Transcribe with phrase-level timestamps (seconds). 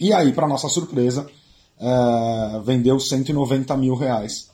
[0.00, 1.30] E aí, para nossa surpresa,
[1.78, 4.50] é, vendeu 190 mil reais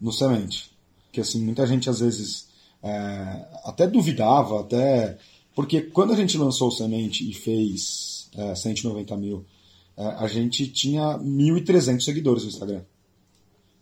[0.00, 0.70] no semente.
[1.12, 2.48] Que assim, muita gente às vezes
[2.82, 5.16] é, até duvidava, até.
[5.54, 9.44] Porque quando a gente lançou o semente e fez é, 190 mil,
[9.96, 12.82] é, a gente tinha 1.300 seguidores no Instagram.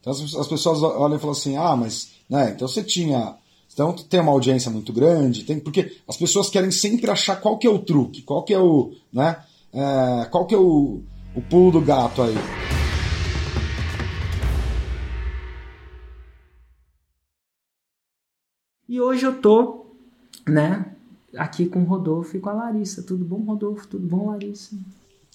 [0.00, 2.14] Então as, as pessoas olham e falam assim: ah, mas.
[2.28, 3.36] Né, então você tinha
[3.76, 7.66] então tem uma audiência muito grande, tem, porque as pessoas querem sempre achar qual que
[7.66, 9.38] é o truque, qual que é o, né,
[9.76, 11.02] é, qual que é o,
[11.34, 12.34] o pulo do gato aí.
[18.88, 19.86] E hoje eu tô,
[20.48, 20.94] né,
[21.36, 23.02] aqui com o Rodolfo e com a Larissa.
[23.02, 23.86] Tudo bom, Rodolfo?
[23.86, 24.76] Tudo bom, Larissa?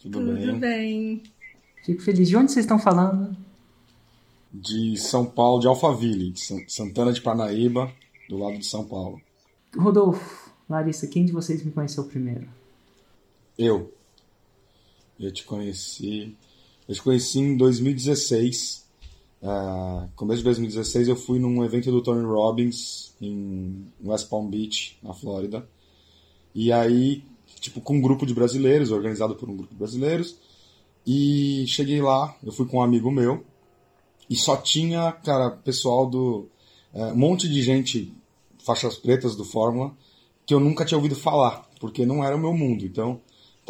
[0.01, 0.59] Tudo, Tudo bem.
[0.59, 1.23] bem.
[1.85, 2.27] Fico feliz.
[2.27, 3.37] De onde vocês estão falando?
[4.51, 7.91] De São Paulo, de Alphaville, de Santana de Parnaíba,
[8.27, 9.21] do lado de São Paulo.
[9.77, 12.47] Rodolfo, Larissa, quem de vocês me conheceu primeiro?
[13.57, 13.93] Eu.
[15.19, 16.35] Eu te conheci.
[16.87, 18.85] Eu te conheci em 2016.
[19.41, 24.97] Uh, começo de 2016 eu fui num evento do Tony Robbins em West Palm Beach,
[25.01, 25.67] na Flórida.
[26.53, 27.23] E aí,
[27.59, 30.35] tipo, com um grupo de brasileiros, organizado por um grupo de brasileiros.
[31.05, 33.43] E cheguei lá, eu fui com um amigo meu.
[34.29, 36.47] E só tinha, cara, pessoal do.
[36.93, 38.13] Uh, um monte de gente
[38.63, 39.95] faixas pretas do Fórmula
[40.45, 42.85] que eu nunca tinha ouvido falar, porque não era o meu mundo.
[42.85, 43.21] Então,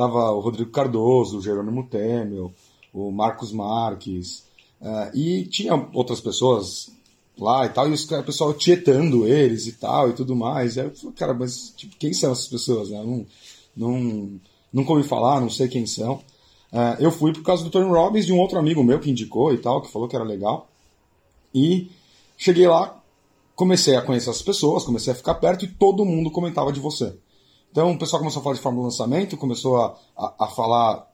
[0.02, 2.52] tava o Rodrigo Cardoso, o Jerônimo Temel,
[2.92, 4.44] o Marcos Marques,
[4.82, 6.92] uh, e tinha outras pessoas
[7.38, 10.76] lá e tal, e o pessoal tietando eles e tal e tudo mais.
[10.76, 12.90] E aí eu falei, cara, mas tipo, quem são essas pessoas?
[12.90, 12.98] Né?
[12.98, 13.26] Não,
[13.76, 14.40] não,
[14.74, 16.16] nunca ouvi falar, não sei quem são.
[16.72, 19.54] Uh, eu fui por causa do Tony Robbins de um outro amigo meu que indicou
[19.54, 20.68] e tal, que falou que era legal.
[21.54, 21.92] E
[22.38, 23.00] cheguei lá,
[23.56, 27.14] comecei a conhecer as pessoas, comecei a ficar perto e todo mundo comentava de você.
[27.72, 31.08] Então o pessoal começou a falar de Fórmula Lançamento, começou a, a, a falar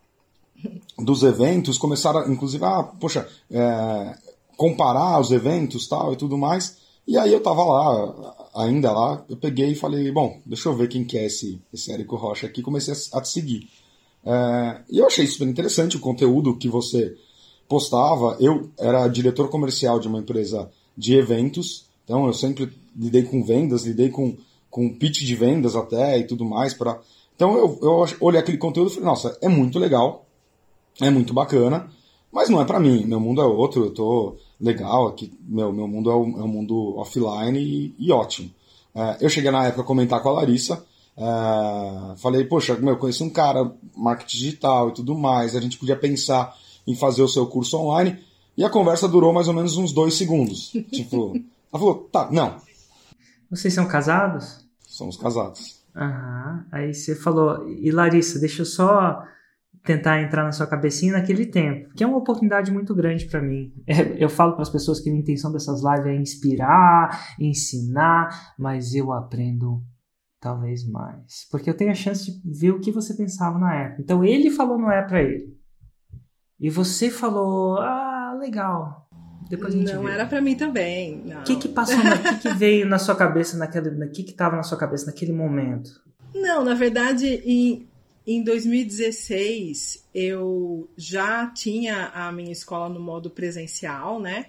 [0.97, 4.17] dos eventos, começaram, inclusive, a, poxa, é,
[4.55, 6.77] comparar os eventos tal e tudo mais.
[7.07, 10.89] E aí eu tava lá, ainda lá, eu peguei e falei, bom, deixa eu ver
[10.89, 13.69] quem que é esse, esse Érico Rocha aqui, comecei a, a te seguir.
[14.25, 17.15] É, e eu achei super interessante o conteúdo que você
[17.69, 18.35] postava.
[18.39, 23.85] Eu era diretor comercial de uma empresa de eventos, então eu sempre lidei com vendas,
[23.85, 24.35] lidei com,
[24.77, 26.71] com pitch de vendas até e tudo mais.
[26.71, 26.99] Pra...
[27.35, 30.27] Então eu, eu olhei aquele conteúdo e falei, nossa, é muito legal,
[31.01, 31.89] é muito bacana,
[32.31, 33.03] mas não é para mim.
[33.03, 36.47] Meu mundo é outro, eu tô legal aqui, meu, meu mundo é um, é um
[36.47, 38.51] mundo offline e, e ótimo.
[38.93, 40.85] É, eu cheguei na época a comentar com a Larissa,
[41.17, 45.79] é, falei, poxa, meu, eu conheci um cara, marketing digital e tudo mais, a gente
[45.79, 46.55] podia pensar
[46.85, 48.19] em fazer o seu curso online,
[48.55, 50.71] e a conversa durou mais ou menos uns dois segundos.
[50.91, 51.33] tipo,
[51.73, 52.57] ela falou, tá, não.
[53.49, 54.66] Vocês são casados?
[54.97, 55.85] Somos casados.
[55.95, 56.65] Aham.
[56.71, 59.23] Aí você falou, e Larissa, deixa eu só
[59.83, 63.71] tentar entrar na sua cabecinha naquele tempo, que é uma oportunidade muito grande para mim.
[63.85, 68.95] É, eu falo para as pessoas que a intenção dessas lives é inspirar, ensinar, mas
[68.95, 69.83] eu aprendo
[70.39, 74.01] talvez mais, porque eu tenho a chance de ver o que você pensava na época.
[74.01, 75.55] Então ele falou não é para ele.
[76.59, 79.06] E você falou, ah, legal.
[79.49, 80.11] Depois a gente não vê.
[80.11, 81.23] era para mim também.
[81.39, 84.33] O que que passou, o que que veio na sua cabeça naquele, o que que
[84.33, 86.01] tava na sua cabeça naquele momento?
[86.33, 87.87] Não, na verdade, em,
[88.25, 94.47] em 2016 eu já tinha a minha escola no modo presencial, né?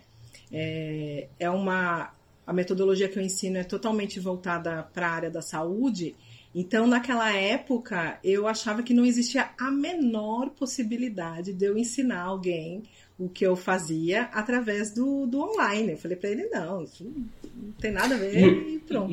[0.51, 2.13] É, é uma
[2.49, 6.17] a metodologia que eu ensino é totalmente voltada para a área da saúde.
[6.55, 12.85] Então, naquela época, eu achava que não existia a menor possibilidade de eu ensinar alguém
[13.19, 15.93] o que eu fazia através do, do online.
[15.93, 19.13] Eu falei para ele, não, isso não tem nada a ver e, e pronto.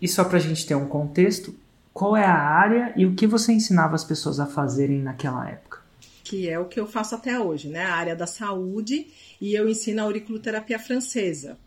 [0.00, 1.54] E, e só para a gente ter um contexto,
[1.92, 5.80] qual é a área e o que você ensinava as pessoas a fazerem naquela época?
[6.22, 7.84] Que é o que eu faço até hoje, né?
[7.84, 9.08] A área da saúde
[9.40, 11.58] e eu ensino a auriculoterapia francesa.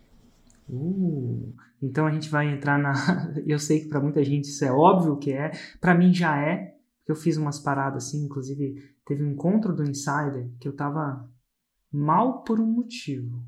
[0.68, 1.52] Uh,
[1.82, 2.94] então a gente vai entrar na.
[3.46, 6.74] Eu sei que para muita gente isso é óbvio que é, para mim já é,
[6.98, 11.28] porque eu fiz umas paradas assim, inclusive teve um encontro do Insider que eu tava
[11.94, 13.46] mal por um motivo.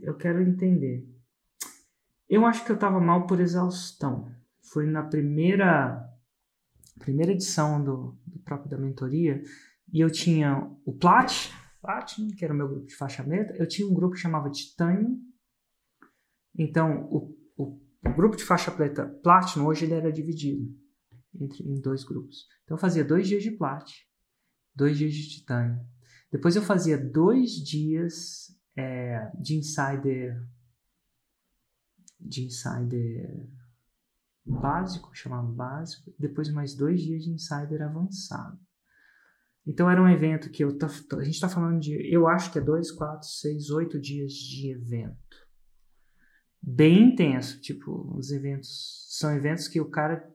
[0.00, 1.08] Eu quero entender.
[2.28, 4.30] Eu acho que eu estava mal por exaustão.
[4.72, 6.08] Foi na primeira
[6.98, 9.42] primeira edição do, do próprio da mentoria
[9.92, 11.50] e eu tinha o Plat,
[11.80, 13.52] Platinum, que era o meu grupo de faixa meta.
[13.56, 15.18] Eu tinha um grupo que chamava Titânio.
[16.56, 20.72] Então, o, o, o, grupo de faixa preta Platinum, hoje ele era dividido
[21.34, 22.46] entre, em dois grupos.
[22.62, 23.90] Então, eu fazia dois dias de Plat,
[24.74, 25.84] dois dias de Titânio.
[26.32, 30.42] Depois eu fazia dois dias é, de insider
[32.18, 33.48] de insider
[34.44, 38.58] básico, chamava básico, depois mais dois dias de insider avançado.
[39.66, 42.62] Então era um evento que eu a gente está falando de, eu acho que é
[42.62, 45.36] dois, quatro, seis, oito dias de evento,
[46.60, 47.60] bem intenso.
[47.60, 50.28] Tipo, os eventos são eventos que o cara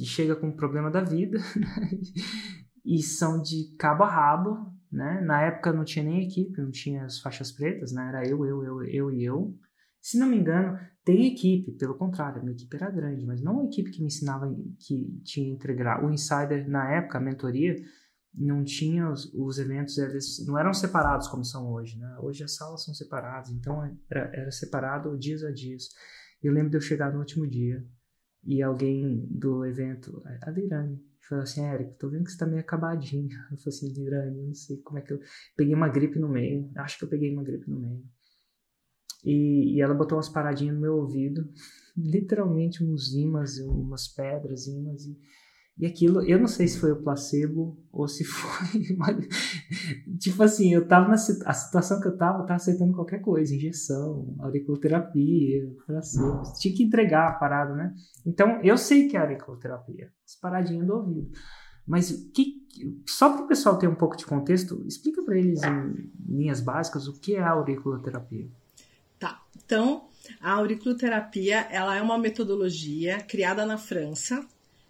[0.00, 1.90] chega com o problema da vida né?
[2.84, 5.20] e são de cabo a rabo, né?
[5.22, 8.08] Na época não tinha nem equipe, não tinha as faixas pretas, né?
[8.08, 9.56] Era eu, eu, eu, eu e eu.
[10.00, 13.60] Se não me engano, tem equipe, pelo contrário, a minha equipe era grande, mas não
[13.60, 16.04] a equipe que me ensinava, que tinha integrar.
[16.04, 17.76] O Insider, na época, a mentoria,
[18.34, 22.16] não tinha os, os, eventos, eles não eram separados como são hoje, né?
[22.20, 25.88] Hoje as salas são separadas, então era, era separado dias a dias.
[26.42, 27.84] Eu lembro de eu chegar no último dia
[28.44, 31.00] e alguém do evento, a Lirane,
[31.32, 33.28] falou assim, Érico, tô vendo que você tá meio acabadinho.
[33.50, 35.20] Eu falei assim, Lirane, não sei como é que eu...
[35.56, 38.02] Peguei uma gripe no meio, acho que eu peguei uma gripe no meio.
[39.24, 41.48] E, e ela botou umas paradinhas no meu ouvido,
[41.96, 45.16] literalmente uns imãs, umas pedras, imãs, e
[45.78, 48.82] e aquilo, eu não sei se foi o placebo ou se foi.
[50.18, 53.54] tipo assim, eu tava na a situação que eu tava, eu tava aceitando qualquer coisa,
[53.54, 56.42] injeção, auriculoterapia, coração.
[56.58, 57.94] Tinha que entregar a parada, né?
[58.24, 61.30] Então, eu sei que é auriculoterapia, as paradinhas do ouvido.
[61.86, 62.62] Mas que,
[63.08, 67.08] só para o pessoal ter um pouco de contexto, explica para eles em linhas básicas
[67.08, 68.48] o que é a auriculoterapia.
[69.18, 69.42] Tá.
[69.64, 70.08] Então,
[70.40, 74.46] a auriculoterapia, ela é uma metodologia criada na França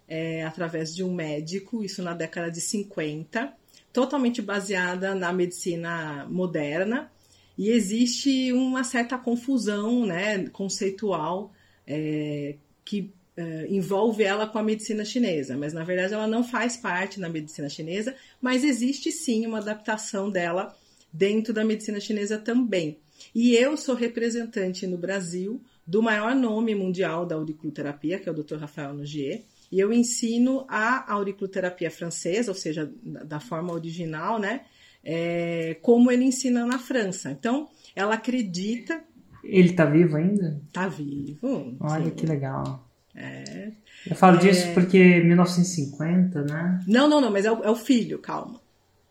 [0.07, 3.53] é, através de um médico, isso na década de 50,
[3.91, 7.11] totalmente baseada na medicina moderna,
[7.57, 11.53] e existe uma certa confusão né, conceitual
[11.85, 16.77] é, que é, envolve ela com a medicina chinesa, mas na verdade ela não faz
[16.77, 20.75] parte da medicina chinesa, mas existe sim uma adaptação dela
[21.11, 22.97] dentro da medicina chinesa também.
[23.33, 28.35] E eu sou representante no Brasil do maior nome mundial da auriculoterapia, que é o
[28.35, 28.57] Dr.
[28.57, 29.43] Rafael Nogier,
[29.73, 34.61] e eu ensino a auriculoterapia francesa, ou seja, da forma original, né?
[35.03, 37.31] É, como ele ensina na França.
[37.31, 39.01] Então, ela acredita.
[39.43, 40.61] Ele está vivo ainda?
[40.67, 41.75] Está vivo.
[41.79, 42.11] Olha sim.
[42.11, 42.87] que legal.
[43.15, 43.71] É.
[44.07, 44.41] Eu falo é...
[44.41, 46.79] disso porque 1950, né?
[46.87, 48.61] Não, não, não, mas é o, é o filho, calma.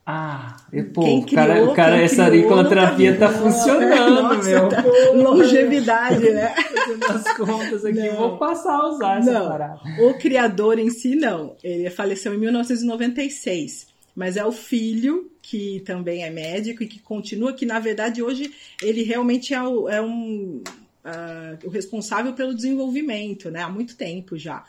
[0.04, 4.69] Ah, e, pô, quem criou, cara, o cara essa auriculoterapia tá, tá funcionando, Nossa, meu.
[4.69, 4.84] Tá
[5.14, 6.49] longevidade, né?
[6.49, 8.16] Fazendo as contas aqui, não.
[8.16, 9.49] vou passar a usar essa não.
[9.49, 9.81] parada.
[10.00, 11.56] O criador em si, não.
[11.62, 13.93] Ele faleceu em 1996.
[14.14, 18.52] Mas é o filho, que também é médico e que continua, que na verdade hoje
[18.82, 20.62] ele realmente é, o, é um,
[21.04, 23.62] uh, o responsável pelo desenvolvimento, né?
[23.62, 24.64] Há muito tempo já.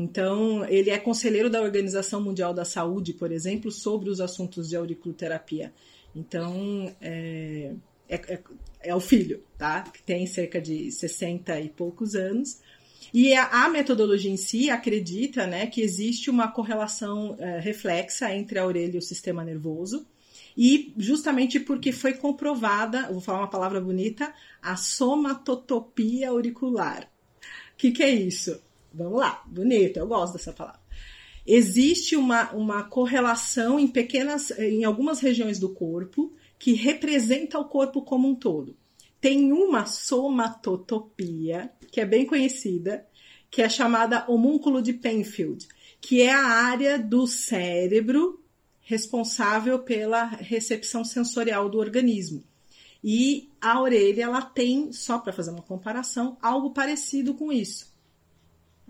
[0.00, 4.76] Então, ele é conselheiro da Organização Mundial da Saúde, por exemplo, sobre os assuntos de
[4.76, 5.74] auriculoterapia.
[6.14, 7.72] Então, é,
[8.08, 8.40] é, é,
[8.80, 9.82] é o filho, tá?
[9.82, 12.60] Que tem cerca de 60 e poucos anos.
[13.12, 18.56] E a, a, metodologia em si acredita né, que existe uma correlação é, reflexa entre
[18.60, 20.06] a orelha e o sistema nervoso,
[20.56, 27.10] e justamente porque foi comprovada, vou falar uma palavra bonita, a somatotopia auricular.
[27.72, 28.60] O que, que é isso?
[28.98, 30.80] Vamos lá, bonito, eu gosto dessa palavra.
[31.46, 38.02] Existe uma, uma correlação em pequenas, em algumas regiões do corpo que representa o corpo
[38.02, 38.76] como um todo.
[39.20, 43.06] Tem uma somatotopia, que é bem conhecida,
[43.48, 45.68] que é chamada homúnculo de Penfield,
[46.00, 48.42] que é a área do cérebro
[48.80, 52.42] responsável pela recepção sensorial do organismo.
[53.02, 57.96] E a orelha, ela tem, só para fazer uma comparação, algo parecido com isso.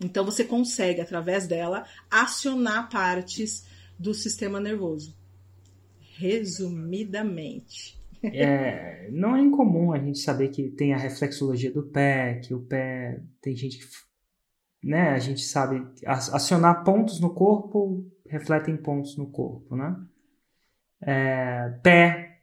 [0.02, 3.67] Então você consegue, através dela, acionar partes
[3.99, 5.17] do sistema nervoso.
[6.17, 7.99] Resumidamente.
[8.23, 12.61] É, não é incomum a gente saber que tem a reflexologia do pé, que o
[12.61, 13.85] pé tem gente que.
[14.81, 19.97] Né, a gente sabe acionar pontos no corpo refletem pontos no corpo, né?
[21.00, 22.38] É, pé,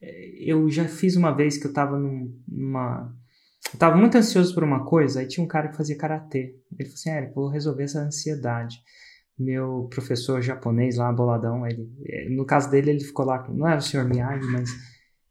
[0.00, 3.14] eu já fiz uma vez que eu estava numa
[3.72, 6.56] eu tava muito ansioso por uma coisa, aí tinha um cara que fazia karatê.
[6.72, 8.82] Ele falou assim: Eric, vou resolver essa ansiedade.
[9.38, 13.78] Meu professor japonês lá, boladão, ele, eh, no caso dele, ele ficou lá, não era
[13.78, 14.70] o senhor Miyagi, mas.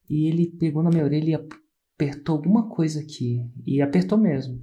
[0.09, 3.45] E ele pegou na minha orelha e apertou alguma coisa aqui.
[3.65, 4.59] E apertou mesmo.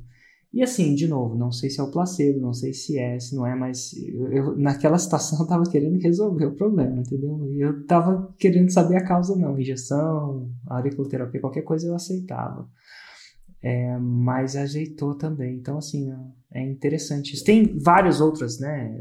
[0.52, 3.36] E assim, de novo, não sei se é o placebo, não sei se é, se
[3.36, 7.38] não é, mas eu, eu, naquela situação eu tava querendo resolver o problema, entendeu?
[7.56, 9.58] Eu tava querendo saber a causa, não.
[9.58, 12.68] Injeção, auriculoterapia, qualquer coisa eu aceitava
[13.66, 15.56] é, mas ajeitou também.
[15.56, 16.14] Então, assim,
[16.52, 17.44] é interessante isso.
[17.44, 18.96] Tem várias outras, né?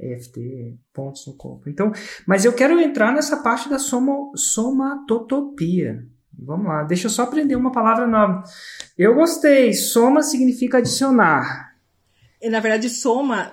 [0.00, 1.70] EFT, pontos no corpo.
[1.70, 1.92] Então,
[2.26, 6.04] mas eu quero entrar nessa parte da soma, somatotopia.
[6.36, 8.42] Vamos lá, deixa eu só aprender uma palavra nova.
[8.98, 9.72] Eu gostei.
[9.72, 11.76] Soma significa adicionar.
[12.42, 13.52] E, na verdade, soma,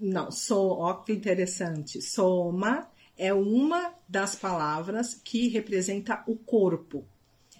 [0.00, 2.00] não, so, ó que interessante.
[2.00, 7.04] Soma é uma das palavras que representa o corpo.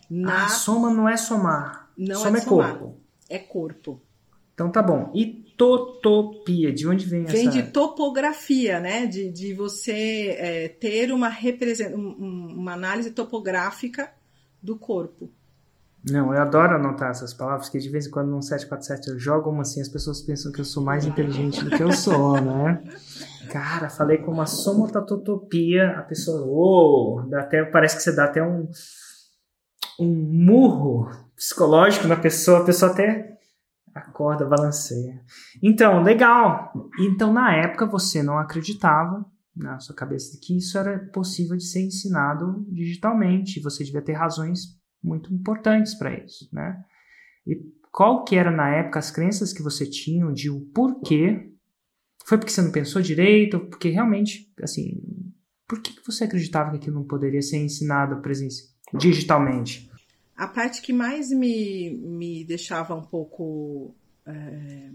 [0.08, 0.46] Na...
[0.46, 1.91] Ah, soma não é somar.
[2.08, 2.78] Não soma é, é somar.
[2.78, 3.00] corpo.
[3.28, 4.02] É corpo.
[4.54, 5.10] Então tá bom.
[5.14, 7.50] E totopia, de onde vem, vem essa?
[7.50, 9.06] Vem de topografia, né?
[9.06, 11.94] De, de você é, ter uma, represent...
[11.94, 14.10] uma análise topográfica
[14.60, 15.30] do corpo.
[16.10, 19.50] Não, eu adoro anotar essas palavras, porque de vez em quando no 747 eu jogo
[19.50, 22.82] uma assim, as pessoas pensam que eu sou mais inteligente do que eu sou, né?
[23.50, 28.42] Cara, falei com uma somotatotopia, a pessoa, oh, dá até, parece que você dá até
[28.42, 28.68] um,
[30.00, 31.08] um murro
[31.42, 33.36] psicológico na pessoa, a pessoa até
[33.92, 35.20] acorda, balanceia.
[35.60, 36.72] Então, legal.
[37.00, 41.82] Então, na época, você não acreditava na sua cabeça que isso era possível de ser
[41.82, 43.60] ensinado digitalmente.
[43.60, 46.80] Você devia ter razões muito importantes para isso, né?
[47.44, 47.56] E
[47.90, 51.52] qual que era na época as crenças que você tinha de o porquê?
[52.24, 53.58] Foi porque você não pensou direito?
[53.58, 55.02] Porque realmente, assim,
[55.66, 58.62] por que você acreditava que aquilo não poderia ser ensinado presença
[58.94, 59.91] digitalmente?
[60.42, 63.94] A parte que mais me, me deixava um pouco
[64.26, 64.88] é...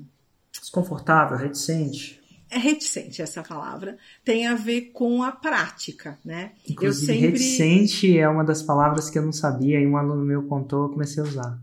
[0.51, 6.51] desconfortável, reticente, é reticente essa palavra, tem a ver com a prática, né?
[6.69, 7.31] Inclusive, eu sempre...
[7.31, 10.89] reticente é uma das palavras que eu não sabia e um aluno meu contou, eu
[10.89, 11.59] comecei a usar.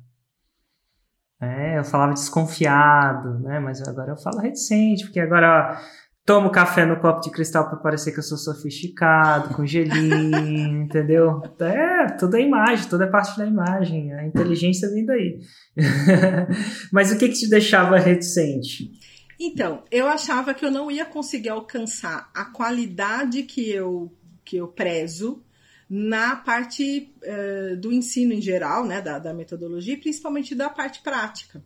[1.41, 3.61] É, eu falava desconfiado, né?
[3.61, 5.79] Mas agora eu falo reticente, porque agora
[6.25, 11.43] tomo café no copo de cristal para parecer que eu sou sofisticado, com gelinho, entendeu?
[11.61, 15.39] É, tudo é imagem, tudo é parte da imagem, a inteligência vem daí.
[16.91, 18.91] Mas o que que te deixava reticente?
[19.39, 24.11] Então, eu achava que eu não ia conseguir alcançar a qualidade que eu,
[24.45, 25.43] que eu prezo
[25.91, 31.63] na parte uh, do ensino em geral, né, da, da metodologia, principalmente da parte prática.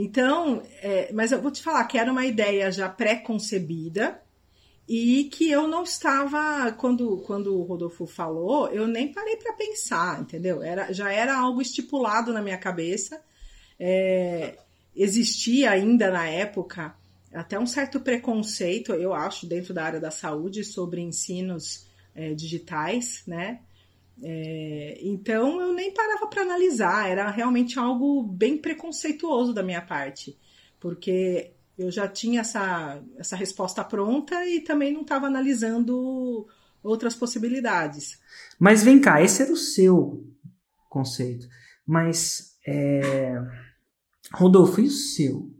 [0.00, 4.22] Então, é, mas eu vou te falar que era uma ideia já pré-concebida
[4.88, 10.20] e que eu não estava, quando, quando o Rodolfo falou, eu nem parei para pensar,
[10.20, 10.62] entendeu?
[10.62, 13.20] Era, já era algo estipulado na minha cabeça.
[13.76, 14.56] É,
[14.94, 16.94] existia ainda na época
[17.34, 23.24] até um certo preconceito, eu acho, dentro da área da saúde sobre ensinos é, digitais,
[23.26, 23.62] né?
[24.22, 30.36] É, então eu nem parava para analisar, era realmente algo bem preconceituoso da minha parte,
[30.80, 36.48] porque eu já tinha essa, essa resposta pronta e também não estava analisando
[36.82, 38.20] outras possibilidades.
[38.58, 40.26] Mas vem cá, esse era o seu
[40.88, 41.48] conceito,
[41.86, 43.34] mas é
[44.32, 45.50] Rodolfo, e o seu?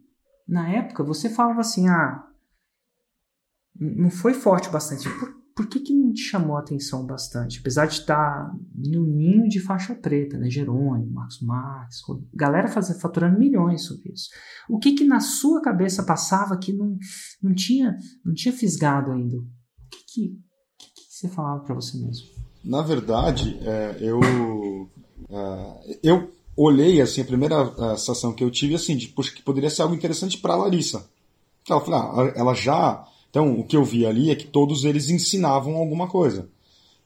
[0.46, 2.26] Na época você falava assim, ah,
[3.78, 5.08] não foi forte bastante.
[5.08, 7.58] Por, por que, que não te chamou a atenção bastante?
[7.58, 10.48] Apesar de estar no ninho de faixa preta, né?
[10.48, 11.98] Jerônimo, Marcos Marques,
[12.32, 14.28] galera fazendo, faturando milhões sobre isso.
[14.70, 16.96] O que que na sua cabeça passava que não,
[17.42, 19.36] não, tinha, não tinha fisgado ainda?
[19.36, 19.46] O
[19.90, 20.28] que que,
[20.78, 22.28] que, que você falava para você mesmo?
[22.62, 24.20] Na verdade, é, eu,
[25.28, 29.70] é, eu olhei assim, a primeira sensação que eu tive assim, de puxa, que poderia
[29.70, 31.04] ser algo interessante para Larissa.
[31.68, 33.04] Ela, ah, ela já.
[33.30, 36.48] Então, o que eu vi ali é que todos eles ensinavam alguma coisa.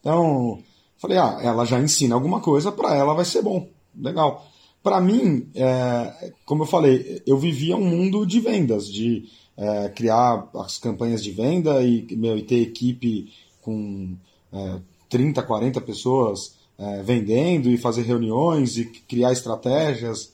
[0.00, 0.58] Então,
[0.96, 3.68] falei, ah, ela já ensina alguma coisa, para ela vai ser bom.
[3.96, 4.46] Legal.
[4.82, 10.48] Para mim, é, como eu falei, eu vivia um mundo de vendas, de é, criar
[10.54, 14.16] as campanhas de venda e, meu, e ter equipe com
[14.52, 20.32] é, 30, 40 pessoas é, vendendo e fazer reuniões e criar estratégias.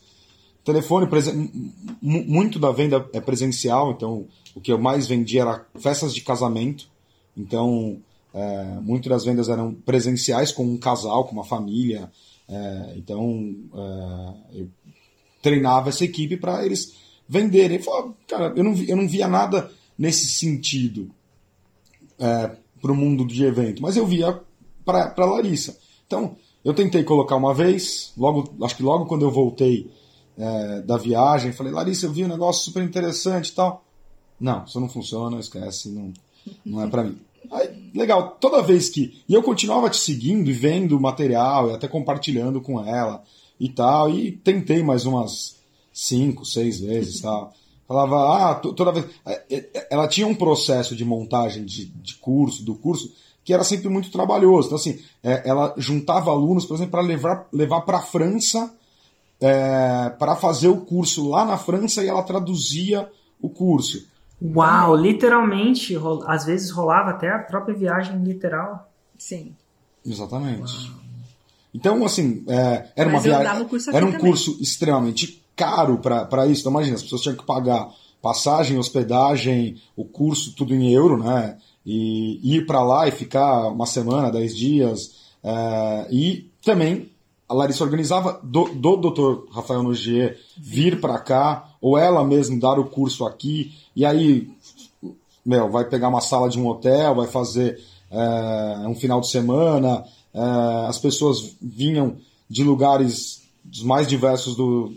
[0.63, 1.07] Telefone,
[2.01, 6.87] muito da venda é presencial, então o que eu mais vendia era festas de casamento.
[7.35, 8.01] Então,
[8.33, 12.11] é, muitas das vendas eram presenciais com um casal, com uma família.
[12.47, 14.69] É, então, é, eu
[15.41, 16.95] treinava essa equipe para eles
[17.27, 17.77] venderem.
[17.77, 21.09] Eu falava, cara, eu não, eu não via nada nesse sentido
[22.17, 24.39] é, para o mundo de evento, mas eu via
[24.85, 25.77] para Larissa.
[26.07, 29.91] Então, eu tentei colocar uma vez, logo, acho que logo quando eu voltei
[30.37, 33.83] é, da viagem, falei, Larissa, eu vi um negócio super interessante e tal.
[34.39, 36.13] Não, isso não funciona, esquece, não,
[36.65, 37.17] não é para mim.
[37.51, 39.21] Aí, legal, toda vez que.
[39.27, 43.23] E eu continuava te seguindo e vendo o material e até compartilhando com ela
[43.59, 45.57] e tal, e tentei mais umas
[45.93, 47.53] cinco, seis vezes tal.
[47.87, 49.05] Falava, ah, toda vez.
[49.25, 53.11] É, é, ela tinha um processo de montagem de, de curso, do curso,
[53.43, 54.67] que era sempre muito trabalhoso.
[54.67, 58.71] Então, assim, é, ela juntava alunos, por exemplo, para levar, levar para a França
[59.41, 63.09] é, para fazer o curso lá na França e ela traduzia
[63.41, 64.05] o curso.
[64.41, 68.89] Uau, literalmente, às vezes rolava até a própria viagem literal.
[69.17, 69.53] Sim.
[70.05, 70.89] Exatamente.
[70.89, 70.99] Uau.
[71.73, 73.67] Então, assim, é, era Mas uma viagem.
[73.93, 74.19] Era um também.
[74.25, 76.61] curso extremamente caro para isso.
[76.61, 77.89] Então, imagina, as pessoas tinham que pagar
[78.21, 81.57] passagem, hospedagem, o curso, tudo em euro, né?
[81.85, 85.15] e ir para lá e ficar uma semana, dez dias.
[85.43, 87.09] É, e também
[87.49, 89.51] a Larissa organizava do, Dr.
[89.51, 94.47] Rafael Nogier vir para cá, ou ela mesma dar o curso aqui, e aí,
[95.43, 100.05] meu, vai pegar uma sala de um hotel, vai fazer é, um final de semana,
[100.31, 100.41] é,
[100.87, 104.93] as pessoas vinham de lugares dos mais diversos do,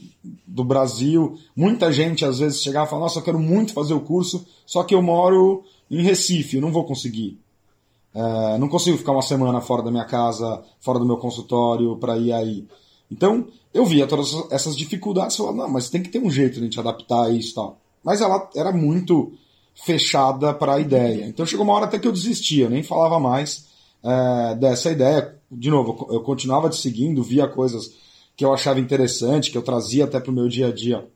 [0.46, 1.38] do Brasil.
[1.56, 4.82] Muita gente às vezes chegava e falava: Nossa, eu quero muito fazer o curso, só
[4.82, 7.41] que eu moro em Recife, eu não vou conseguir.
[8.14, 12.16] É, não consigo ficar uma semana fora da minha casa, fora do meu consultório, para
[12.18, 12.66] ir aí.
[13.10, 16.60] Então, eu via todas essas dificuldades falava: Não, mas tem que ter um jeito de
[16.60, 17.78] a gente adaptar isso e tal.
[18.04, 19.32] Mas ela era muito
[19.74, 21.26] fechada para a ideia.
[21.26, 23.66] Então chegou uma hora até que eu desistia, nem falava mais
[24.02, 25.38] é, dessa ideia.
[25.50, 27.94] De novo, eu continuava te seguindo, via coisas
[28.36, 31.06] que eu achava interessante, que eu trazia até para o meu dia a dia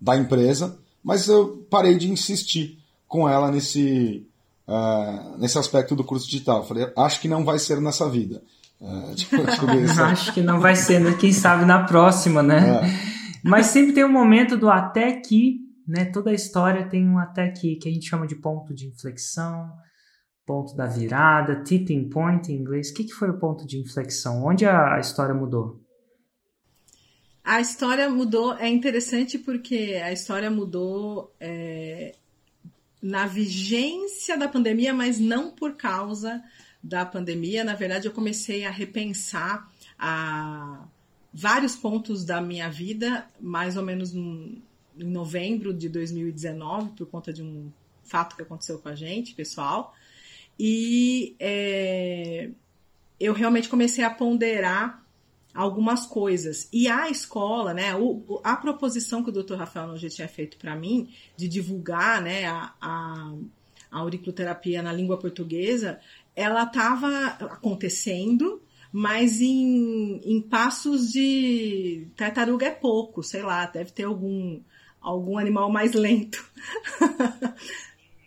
[0.00, 4.26] da empresa, mas eu parei de insistir com ela nesse,
[4.66, 6.66] uh, nesse aspecto do curso digital.
[6.66, 8.42] falei, acho que não vai ser nessa vida.
[8.80, 11.14] Uh, tipo, acho que não vai ser, né?
[11.20, 12.80] quem sabe na próxima, né?
[12.82, 13.20] É.
[13.44, 16.06] Mas sempre tem um momento do até que, né?
[16.06, 19.70] Toda a história tem um até que, que a gente chama de ponto de inflexão,
[20.46, 22.88] ponto da virada, tipping point em inglês.
[22.88, 24.42] O que, que foi o ponto de inflexão?
[24.42, 25.78] Onde a, a história mudou?
[27.44, 32.14] A história mudou, é interessante porque a história mudou é,
[33.02, 36.42] na vigência da pandemia, mas não por causa
[36.82, 37.64] da pandemia.
[37.64, 40.86] Na verdade, eu comecei a repensar a
[41.32, 44.62] vários pontos da minha vida, mais ou menos em
[44.96, 47.70] novembro de 2019, por conta de um
[48.02, 49.94] fato que aconteceu com a gente, pessoal.
[50.58, 52.50] E é,
[53.18, 54.99] eu realmente comecei a ponderar
[55.54, 56.68] algumas coisas.
[56.72, 59.54] E a escola, né, o, a proposição que o Dr.
[59.54, 63.34] Rafael Nogueira tinha feito para mim de divulgar, né, a, a,
[63.90, 66.00] a auriculoterapia na língua portuguesa,
[66.34, 74.04] ela estava acontecendo, mas em, em passos de tartaruga é pouco, sei lá, deve ter
[74.04, 74.60] algum
[75.00, 76.44] algum animal mais lento.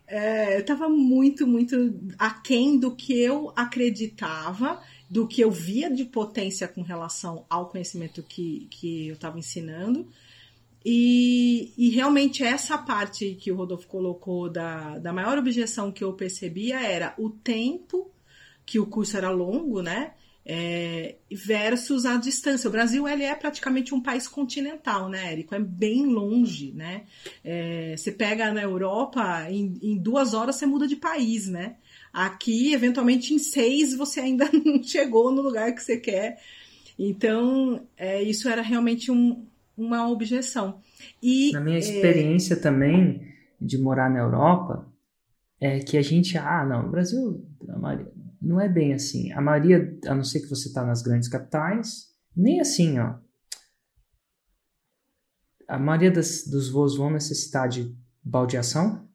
[0.07, 1.75] é, eu estava muito, muito
[2.17, 4.81] aquém do que eu acreditava
[5.13, 10.07] do que eu via de potência com relação ao conhecimento que, que eu estava ensinando.
[10.83, 16.13] E, e, realmente essa parte que o Rodolfo colocou da, da maior objeção que eu
[16.13, 18.11] percebia era o tempo
[18.65, 20.13] que o curso era longo, né?
[20.43, 22.67] É, versus a distância.
[22.67, 25.53] O Brasil ele é praticamente um país continental, né, Érico?
[25.53, 27.03] É bem longe, né?
[27.43, 31.75] É, você pega na Europa, em, em duas horas você muda de país, né?
[32.13, 36.39] Aqui, eventualmente, em seis, você ainda não chegou no lugar que você quer.
[36.97, 40.79] Então, é, isso era realmente um, uma objeção.
[41.21, 42.57] E, na minha é, experiência é...
[42.57, 44.87] também de morar na Europa,
[45.59, 47.43] é que a gente, ah, não, o Brasil
[48.39, 49.31] não é bem assim.
[49.31, 53.15] A maioria, a não ser que você está nas grandes capitais, nem assim, ó.
[55.67, 59.07] A maioria das, dos voos vão necessitar de baldeação,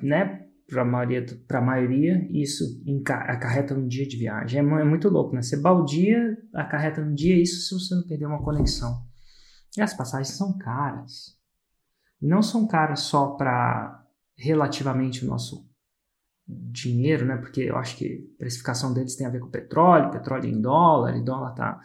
[0.00, 0.43] né?
[0.74, 2.64] Para a maioria, pra isso
[3.08, 4.58] acarreta um dia de viagem.
[4.58, 5.40] É, é, muito louco, né?
[5.40, 9.06] Você baldia, acarreta um dia isso se você não perder uma conexão.
[9.76, 11.38] E as passagens são caras.
[12.20, 14.04] Não são caras só para
[14.36, 15.68] relativamente o nosso
[16.46, 17.36] dinheiro, né?
[17.36, 21.16] Porque eu acho que a precificação deles tem a ver com petróleo, petróleo em dólar,
[21.16, 21.80] e dólar tá.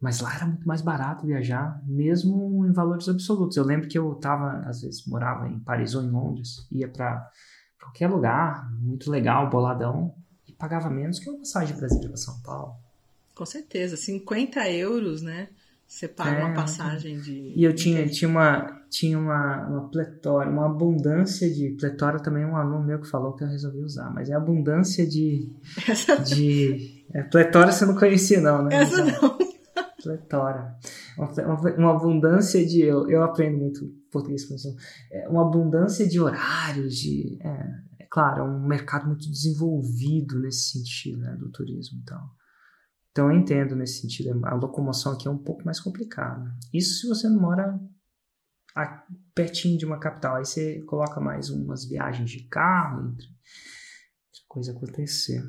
[0.00, 3.56] Mas lá era muito mais barato viajar, mesmo em valores absolutos.
[3.56, 7.30] Eu lembro que eu tava, às vezes, morava em Paris ou em Londres, ia para
[7.86, 10.14] qualquer lugar, muito legal, boladão,
[10.46, 12.74] e pagava menos que uma passagem de Brasília para São Paulo.
[13.34, 15.48] Com certeza, 50 euros, né?
[15.86, 17.52] Você paga é, uma passagem de.
[17.54, 21.76] E eu tinha, tinha, uma, tinha uma, uma pletória, uma abundância de.
[21.78, 25.48] Pletória também um aluno meu que falou que eu resolvi usar, mas é abundância de.
[25.86, 26.16] Essa...
[26.16, 28.82] de é, pletória você não conhecia, não, né?
[28.82, 29.38] Essa não.
[30.02, 30.74] Pletória.
[31.18, 32.82] Uma, abundância de.
[32.82, 34.46] Eu, eu aprendo muito português
[35.10, 37.48] é uma abundância de horários, de é,
[38.00, 42.30] é, claro, é um mercado muito desenvolvido nesse sentido, né, do turismo e tal.
[43.10, 46.54] Então eu entendo nesse sentido, a locomoção aqui é um pouco mais complicada.
[46.72, 47.78] Isso se você não mora
[49.34, 53.26] pertinho de uma capital, aí você coloca mais umas viagens de carro, entre
[54.48, 55.42] coisa acontecer.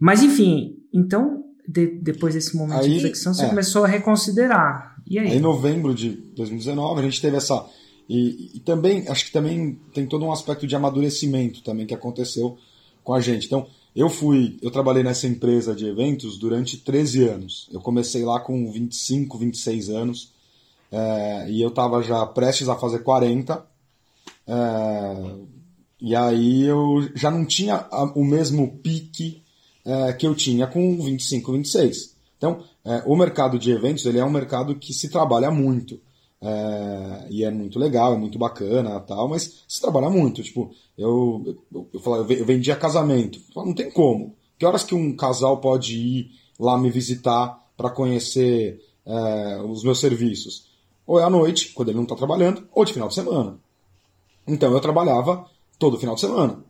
[0.00, 3.48] Mas enfim, então de, depois desse momento aí, de reflexão, você é.
[3.48, 4.96] começou a reconsiderar.
[5.06, 5.36] E aí?
[5.36, 7.66] Em novembro de 2019, a gente teve essa
[8.08, 12.56] e, e, também, acho que também tem todo um aspecto de amadurecimento também que aconteceu
[13.04, 13.44] com a gente.
[13.44, 17.68] Então, eu fui, eu trabalhei nessa empresa de eventos durante 13 anos.
[17.70, 20.32] Eu comecei lá com 25, 26 anos.
[20.90, 23.62] É, e eu estava já prestes a fazer 40.
[24.46, 25.34] É,
[26.00, 29.42] E aí eu já não tinha o mesmo pique
[29.88, 32.14] é, que eu tinha com 25, 26.
[32.36, 35.98] Então, é, o mercado de eventos ele é um mercado que se trabalha muito.
[36.40, 40.42] É, e é muito legal, é muito bacana tal, mas se trabalha muito.
[40.42, 43.40] Tipo, eu, eu, eu, falava, eu vendia casamento.
[43.56, 44.36] Não tem como.
[44.58, 49.98] Que horas que um casal pode ir lá me visitar para conhecer é, os meus
[49.98, 50.68] serviços?
[51.06, 53.58] Ou é à noite, quando ele não está trabalhando, ou de final de semana.
[54.46, 55.46] Então eu trabalhava
[55.78, 56.67] todo final de semana.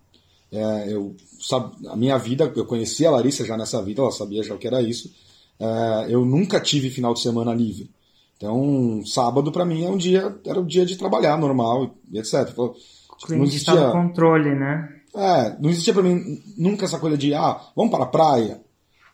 [0.51, 4.43] É, eu, sabe, a minha vida, eu conhecia a Larissa já nessa vida, ela sabia
[4.43, 5.13] já o que era isso.
[5.61, 7.91] É, eu nunca tive final de semana livre.
[8.37, 12.19] Então, sábado para mim é um dia, era o um dia de trabalhar normal e
[12.19, 12.49] etc.
[12.51, 12.73] Então,
[13.19, 14.89] tipo, não existia controle, né?
[15.15, 18.61] É, não existia para mim nunca essa coisa de ah, vamos para a praia.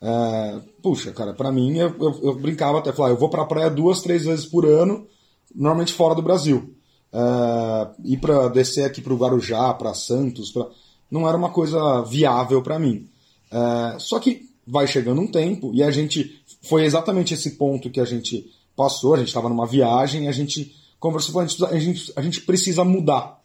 [0.03, 3.47] É, puxa, cara, para mim eu, eu, eu, brincava até falar, eu vou para a
[3.47, 5.07] praia duas, três vezes por ano,
[5.55, 6.75] normalmente fora do Brasil.
[7.11, 10.67] É, ir para descer aqui para o Guarujá, para Santos, pra...
[11.11, 13.09] não era uma coisa viável para mim.
[13.51, 18.01] É, só que vai chegando um tempo e a gente foi exatamente esse ponto que
[18.01, 22.13] a gente passou, a gente estava numa viagem, a gente conversou, a gente, a gente,
[22.17, 23.41] a gente precisa mudar.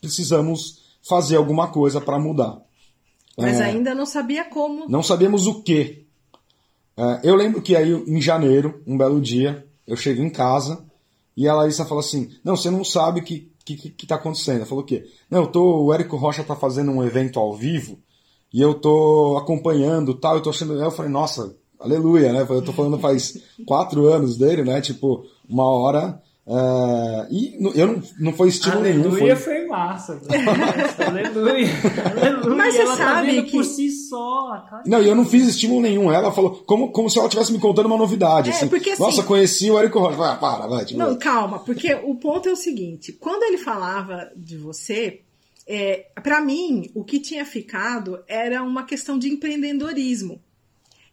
[0.00, 2.60] Precisamos fazer alguma coisa para mudar.
[3.36, 4.88] Mas é, ainda não sabia como.
[4.88, 6.06] Não sabíamos o que.
[6.96, 10.84] É, eu lembro que aí em janeiro, um belo dia, eu cheguei em casa
[11.36, 13.24] e a Larissa falou assim: Não, você não sabe o
[13.64, 14.60] que, que, que tá acontecendo.
[14.60, 15.04] Eu falou o quê?
[15.30, 17.98] Não, eu tô, o Érico Rocha tá fazendo um evento ao vivo
[18.52, 20.74] e eu tô acompanhando tal, eu tô achando.
[20.74, 22.46] Eu falei, nossa, aleluia, né?
[22.48, 24.80] Eu tô falando faz quatro anos dele, né?
[24.80, 26.20] Tipo, uma hora.
[26.44, 27.26] É...
[27.30, 29.14] E eu não, não foi estímulo aleluia nenhum.
[29.14, 30.20] Aleluia foi, foi massa.
[31.06, 31.68] aleluia.
[32.20, 32.56] aleluia.
[32.56, 33.50] Mas você ela tá sabe tá que...
[33.52, 34.64] por si só.
[34.84, 36.10] Não, e eu não fiz estímulo nenhum.
[36.12, 38.50] Ela falou como, como se ela estivesse me contando uma novidade.
[38.50, 38.68] É, assim.
[38.68, 40.32] Porque, assim, Nossa, conheci o Érico Rocha.
[40.32, 40.84] Ah, para, vai.
[40.84, 40.98] Tipo...
[40.98, 43.12] Não, calma, porque o ponto é o seguinte.
[43.12, 45.20] Quando ele falava de você,
[45.66, 50.40] é, para mim, o que tinha ficado era uma questão de empreendedorismo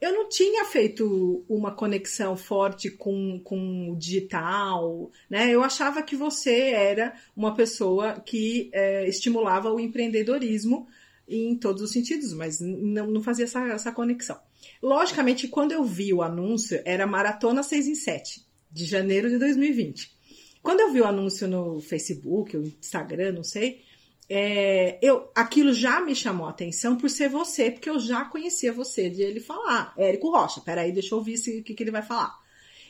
[0.02, 5.50] eu não tinha feito uma conexão forte com, com o digital, né?
[5.50, 10.88] Eu achava que você era uma pessoa que é, estimulava o empreendedorismo
[11.28, 14.40] em todos os sentidos, mas não, não fazia essa, essa conexão.
[14.82, 20.18] Logicamente, quando eu vi o anúncio, era Maratona 6 em 7, de janeiro de 2020.
[20.62, 23.82] Quando eu vi o anúncio no Facebook, ou Instagram, não sei,
[24.30, 28.72] é, eu, aquilo já me chamou a atenção por ser você, porque eu já conhecia
[28.72, 29.92] você de ele falar.
[29.98, 32.38] Érico Rocha, peraí, deixa eu ouvir o que, que ele vai falar.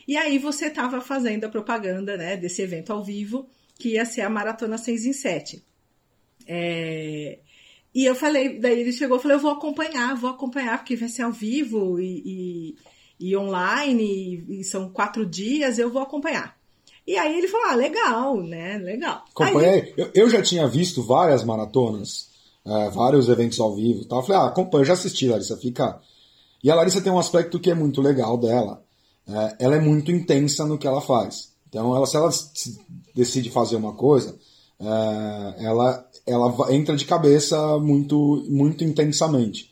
[0.06, 3.48] E aí você estava fazendo a propaganda né, desse evento ao vivo,
[3.78, 5.64] que ia ser a Maratona 6 em 7.
[6.46, 7.38] É,
[7.94, 11.08] e eu falei, daí ele chegou e falou, eu vou acompanhar, vou acompanhar, porque vai
[11.08, 12.76] ser ao vivo e,
[13.18, 16.59] e, e online, e, e são quatro dias, eu vou acompanhar.
[17.10, 18.78] E aí ele falou, ah, legal, né?
[18.78, 19.24] Legal.
[19.34, 19.80] Acompanhei.
[19.80, 19.94] Aí...
[19.96, 22.28] Eu, eu, já tinha visto várias maratonas,
[22.64, 24.20] é, vários eventos ao vivo tal.
[24.20, 26.00] Eu falei, ah, acompanha, eu já assisti, Larissa, fica.
[26.62, 28.84] E a Larissa tem um aspecto que é muito legal dela.
[29.26, 31.50] É, ela é muito intensa no que ela faz.
[31.68, 32.30] Então, ela, se ela
[33.12, 34.38] decide fazer uma coisa,
[34.78, 39.68] é, ela, ela entra de cabeça muito, muito intensamente.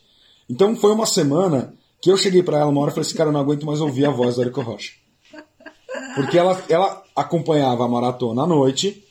[0.49, 3.29] Então, foi uma semana que eu cheguei para ela uma hora e falei assim, cara,
[3.29, 4.91] eu não aguento mais ouvir a voz da Erika Rocha.
[6.15, 9.03] Porque ela, ela acompanhava a maratona à noite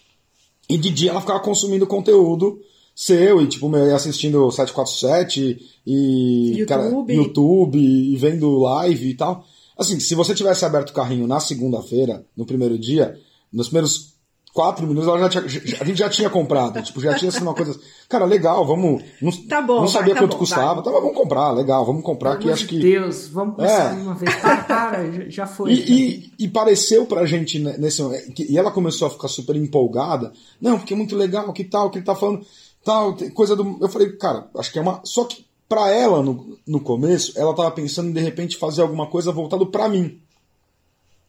[0.69, 2.61] e de dia ela ficava consumindo conteúdo
[2.95, 6.67] seu e tipo meu, assistindo 747 e YouTube.
[6.67, 9.47] Cara, YouTube e vendo live e tal.
[9.79, 13.17] Assim, se você tivesse aberto o carrinho na segunda-feira, no primeiro dia,
[13.53, 14.15] nos primeiros
[14.53, 15.45] quatro minutos ela já tinha,
[15.81, 16.81] a gente já tinha comprado.
[16.83, 17.79] Tipo, já tinha sido uma coisa.
[18.09, 19.03] Cara, legal, vamos.
[19.21, 20.83] Não, tá bom, não sabia vai, tá quanto bom, custava.
[20.83, 22.79] Tá, vamos comprar, legal, vamos comprar Pelo que acho que.
[22.79, 24.01] Deus, vamos começar é.
[24.01, 24.35] uma vez.
[24.37, 25.73] Para, para, já foi.
[25.73, 28.03] E, e, e, pareceu pra gente nesse
[28.49, 30.33] E ela começou a ficar super empolgada.
[30.61, 32.45] Não, porque é muito legal, que tal, que ele tá falando.
[32.85, 33.79] Tal, coisa do.
[33.81, 35.01] Eu falei, cara, acho que é uma.
[35.05, 39.07] Só que pra ela, no, no começo, ela tava pensando em de repente fazer alguma
[39.07, 40.19] coisa voltado pra mim.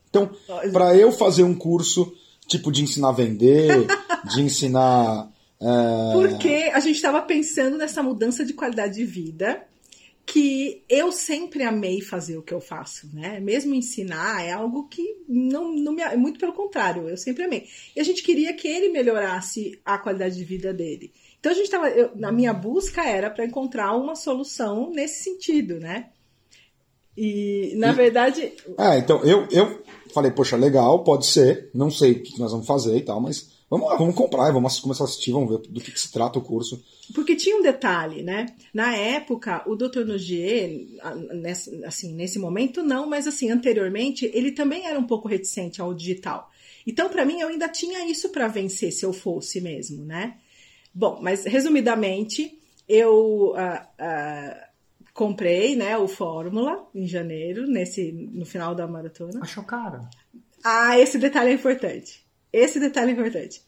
[0.10, 0.30] Então,
[0.72, 2.12] para eu fazer um curso
[2.50, 3.88] tipo de ensinar a vender,
[4.36, 5.32] de ensinar.
[5.62, 6.14] É...
[6.14, 9.66] Porque a gente estava pensando nessa mudança de qualidade de vida
[10.26, 13.40] que eu sempre amei fazer o que eu faço, né?
[13.40, 16.04] Mesmo ensinar é algo que não, não me.
[16.18, 17.66] Muito pelo contrário, eu sempre amei.
[17.96, 21.12] E a gente queria que ele melhorasse a qualidade de vida dele.
[21.40, 21.90] Então a gente estava.
[22.16, 26.10] Na minha busca era para encontrar uma solução nesse sentido, né?
[27.18, 28.54] E, na e, verdade.
[28.78, 29.82] É, então eu, eu
[30.14, 33.50] falei, poxa, legal, pode ser, não sei o que nós vamos fazer e tal, mas
[33.70, 36.40] vamos lá, vamos comprar, vamos começar a assistir, vamos ver do que, que se trata
[36.40, 36.84] o curso.
[37.14, 38.48] Porque tinha um detalhe, né?
[38.74, 40.06] Na época, o Dr.
[40.06, 40.88] Nogier,
[41.86, 46.50] assim, nesse momento não, mas assim, anteriormente, ele também era um pouco reticente ao digital.
[46.86, 50.38] Então, para mim, eu ainda tinha isso para vencer se eu fosse mesmo, né?
[50.94, 54.69] Bom, mas resumidamente, eu uh, uh,
[55.20, 59.42] comprei né, o Fórmula em janeiro, nesse, no final da maratona.
[59.42, 60.08] Achou caro?
[60.64, 62.26] Ah, esse detalhe é importante.
[62.54, 63.62] Esse detalhe é importante.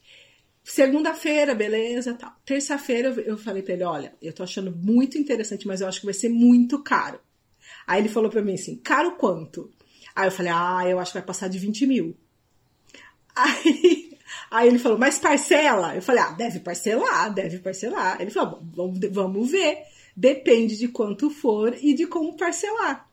[0.64, 2.32] Segunda-feira, beleza, tal.
[2.46, 6.06] Terça-feira eu falei pra ele, olha, eu tô achando muito interessante, mas eu acho que
[6.06, 7.20] vai ser muito caro.
[7.86, 9.70] Aí ele falou pra mim assim, caro quanto?
[10.16, 12.16] Aí eu falei, ah, eu acho que vai passar de 20 mil.
[13.36, 14.18] Aí,
[14.52, 15.96] aí ele falou, mas parcela?
[15.96, 18.22] Eu falei, ah, deve parcelar, deve parcelar.
[18.22, 18.62] Ele falou,
[19.12, 19.78] vamos ver.
[20.16, 23.10] Depende de quanto for e de como parcelar.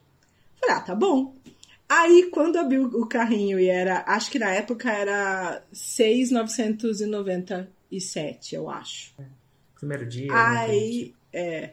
[0.60, 1.34] Falei, ah, tá bom.
[1.88, 9.14] Aí, quando abriu o carrinho e era, acho que na época era 6,997, eu acho.
[9.74, 10.30] Primeiro dia.
[10.30, 11.70] Aí, é.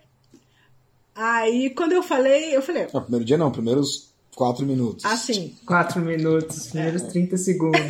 [1.13, 2.87] Aí, quando eu falei, eu falei.
[2.93, 5.03] Não, primeiro dia não, primeiros quatro minutos.
[5.03, 5.53] Assim.
[5.65, 7.07] Quatro minutos, primeiros é.
[7.07, 7.81] 30 segundos.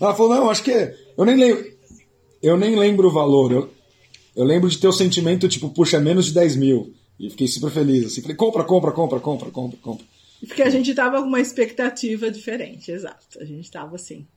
[0.00, 0.94] Ela falou, não, acho que.
[1.16, 1.76] Eu nem lembro.
[2.40, 3.50] Eu nem lembro o valor.
[3.50, 3.68] Eu,
[4.38, 6.94] eu lembro de ter o sentimento, tipo, puxa, menos de 10 mil.
[7.18, 8.06] E fiquei super feliz.
[8.06, 10.06] Assim, falei, compra, compra, compra, compra, compra, compra.
[10.46, 13.40] Porque a gente tava com uma expectativa diferente, exato.
[13.40, 14.28] A gente tava assim.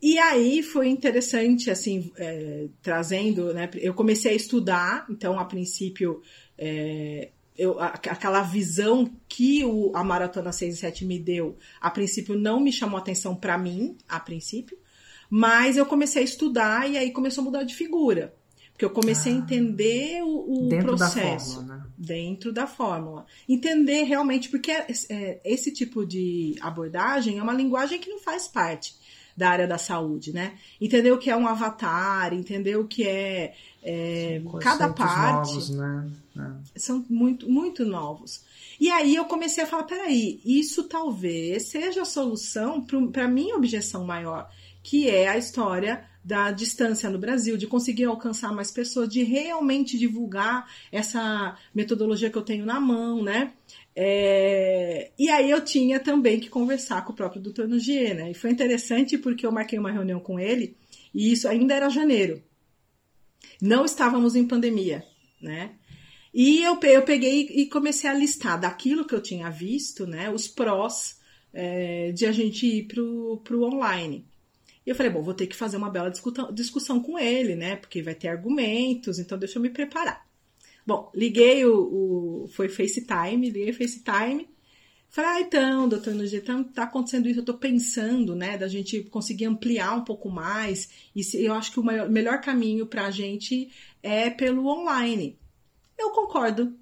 [0.00, 3.68] E aí foi interessante, assim, é, trazendo, né?
[3.74, 6.22] Eu comecei a estudar, então, a princípio,
[6.56, 12.36] é, eu, aquela visão que o, a Maratona 6 e 7 me deu, a princípio
[12.36, 14.78] não me chamou atenção para mim, a princípio,
[15.28, 18.32] mas eu comecei a estudar e aí começou a mudar de figura.
[18.74, 21.20] Porque eu comecei ah, a entender o, o dentro processo.
[21.20, 21.84] Da fórmula, né?
[21.96, 23.26] Dentro da fórmula.
[23.48, 28.48] Entender realmente, porque é, é, esse tipo de abordagem é uma linguagem que não faz
[28.48, 28.96] parte
[29.36, 30.54] da área da saúde, né?
[30.80, 35.52] Entender o que é um avatar, entender o que é, é cada parte.
[35.52, 36.10] Novos, né?
[36.36, 36.78] É.
[36.78, 38.42] São muito, muito novos.
[38.80, 43.54] E aí eu comecei a falar: peraí, isso talvez seja a solução para a minha
[43.54, 44.50] objeção maior,
[44.82, 49.98] que é a história da distância no Brasil, de conseguir alcançar mais pessoas, de realmente
[49.98, 53.52] divulgar essa metodologia que eu tenho na mão, né?
[53.94, 55.10] É...
[55.18, 57.66] E aí eu tinha também que conversar com o próprio Dr.
[57.66, 58.30] Nugier, né?
[58.30, 60.74] E foi interessante porque eu marquei uma reunião com ele,
[61.12, 62.42] e isso ainda era janeiro.
[63.60, 65.04] Não estávamos em pandemia,
[65.40, 65.72] né?
[66.32, 70.30] E eu, eu peguei e comecei a listar daquilo que eu tinha visto, né?
[70.30, 71.20] Os prós
[71.52, 74.26] é, de a gente ir pro, pro online.
[74.86, 76.12] E eu falei, bom, vou ter que fazer uma bela
[76.52, 77.76] discussão com ele, né?
[77.76, 80.26] Porque vai ter argumentos, então deixa eu me preparar.
[80.86, 82.44] Bom, liguei o.
[82.44, 84.48] o foi FaceTime, liguei o FaceTime.
[85.08, 89.04] Falei, ah, então, doutor Nugia, tá, tá, acontecendo isso, eu tô pensando, né, da gente
[89.04, 90.90] conseguir ampliar um pouco mais.
[91.14, 93.70] E se, eu acho que o maior, melhor caminho pra gente
[94.02, 95.38] é pelo online.
[95.96, 96.76] Eu concordo.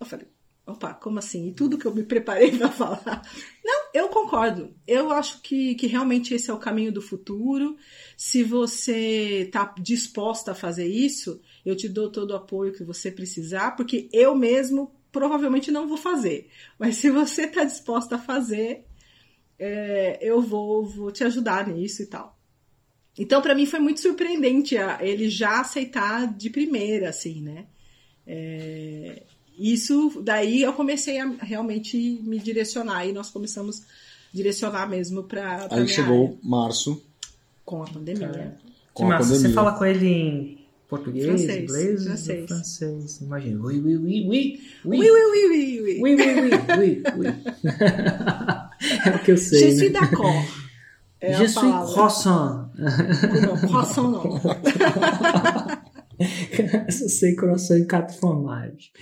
[0.00, 0.26] Eu falei,
[0.66, 1.48] Opa, como assim?
[1.48, 3.22] E tudo que eu me preparei para falar.
[3.62, 4.74] Não, eu concordo.
[4.86, 7.76] Eu acho que, que realmente esse é o caminho do futuro.
[8.16, 13.08] Se você está disposta a fazer isso, eu te dou todo o apoio que você
[13.08, 16.50] precisar, porque eu mesmo provavelmente não vou fazer.
[16.76, 18.84] Mas se você está disposta a fazer,
[19.56, 22.36] é, eu vou, vou te ajudar nisso e tal.
[23.16, 27.66] Então, para mim foi muito surpreendente ele já aceitar de primeira, assim, né?
[28.26, 29.22] É,
[29.58, 33.84] isso daí eu comecei a realmente me direcionar e nós começamos a
[34.32, 36.38] direcionar mesmo para aí chegou área.
[36.42, 37.02] março.
[37.64, 38.26] Com a pandemia.
[38.26, 38.52] É.
[38.92, 39.38] com a pandemia.
[39.38, 42.46] você fala com ele em português francês, inglês francês.
[42.46, 43.20] francês.
[43.20, 43.60] Imagina.
[43.62, 45.36] Oui oui oui oui oui oui oui
[46.00, 47.26] oui oui oui oui oui oui
[49.06, 50.00] é o que eu sei je suis né?
[50.00, 50.44] d'accord.
[51.20, 52.68] É je suis croissant.
[52.76, 54.22] Não croissant não
[56.90, 58.92] Só sei coração e quatro fromage.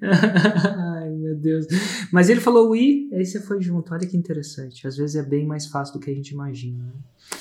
[0.02, 1.66] Ai, meu Deus.
[2.12, 3.92] Mas ele falou i, aí você foi junto.
[3.92, 4.86] Olha que interessante.
[4.86, 6.84] Às vezes é bem mais fácil do que a gente imagina.
[6.84, 6.92] Né?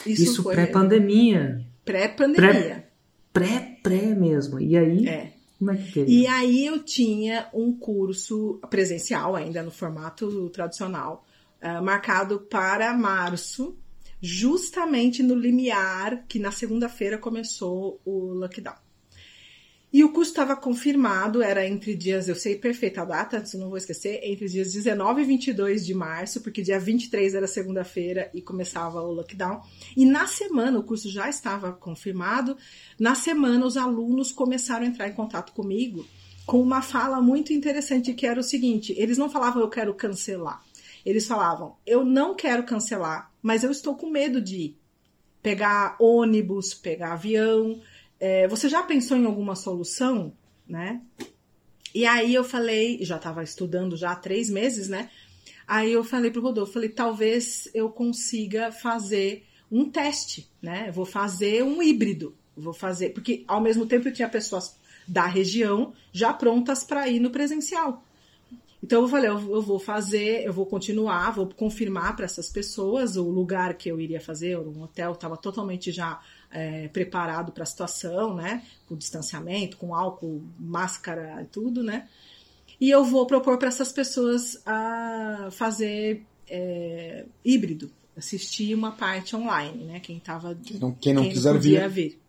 [0.05, 1.65] Isso, Isso pré-pandemia.
[1.83, 2.87] Pré-pandemia.
[3.31, 4.59] Pré-pré mesmo.
[4.59, 5.07] E aí?
[5.07, 5.33] É.
[5.57, 6.05] Como é que é?
[6.05, 11.25] E aí eu tinha um curso presencial ainda no formato tradicional,
[11.61, 13.77] uh, marcado para março,
[14.21, 18.84] justamente no limiar que na segunda-feira começou o lockdown.
[19.95, 23.69] E o curso estava confirmado, era entre dias, eu sei perfeita a data, isso não
[23.69, 28.41] vou esquecer, entre dias 19 e 22 de março, porque dia 23 era segunda-feira e
[28.41, 29.61] começava o lockdown.
[29.95, 32.57] E na semana, o curso já estava confirmado,
[32.99, 36.05] na semana os alunos começaram a entrar em contato comigo
[36.45, 40.61] com uma fala muito interessante que era o seguinte: eles não falavam eu quero cancelar.
[41.05, 44.75] Eles falavam, eu não quero cancelar, mas eu estou com medo de
[45.41, 47.79] pegar ônibus, pegar avião,
[48.25, 50.33] é, você já pensou em alguma solução,
[50.67, 50.99] né?
[51.93, 55.11] E aí eu falei, já estava estudando já há três meses, né?
[55.67, 60.91] Aí eu falei pro Rodolfo, falei, talvez eu consiga fazer um teste, né?
[60.91, 62.35] vou fazer um híbrido.
[62.57, 63.09] vou fazer.
[63.11, 64.75] Porque ao mesmo tempo eu tinha pessoas
[65.07, 68.03] da região já prontas para ir no presencial.
[68.81, 73.29] Então eu falei, eu, vou fazer, eu vou continuar, vou confirmar para essas pessoas o
[73.29, 76.19] lugar que eu iria fazer, um hotel estava totalmente já
[76.51, 78.63] é, preparado para a situação, né?
[78.87, 82.07] Com distanciamento, com álcool, máscara e tudo, né?
[82.79, 89.85] E eu vou propor para essas pessoas a fazer é, híbrido, assistir uma parte online,
[89.85, 89.99] né?
[89.99, 91.89] Quem tava não, quem não quem quiser vir.
[91.89, 92.19] vir.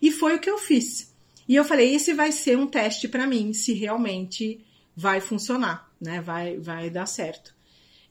[0.00, 1.12] E foi o que eu fiz.
[1.46, 4.60] E eu falei, esse vai ser um teste para mim, se realmente
[4.96, 6.20] vai funcionar, né?
[6.20, 7.54] Vai, vai dar certo.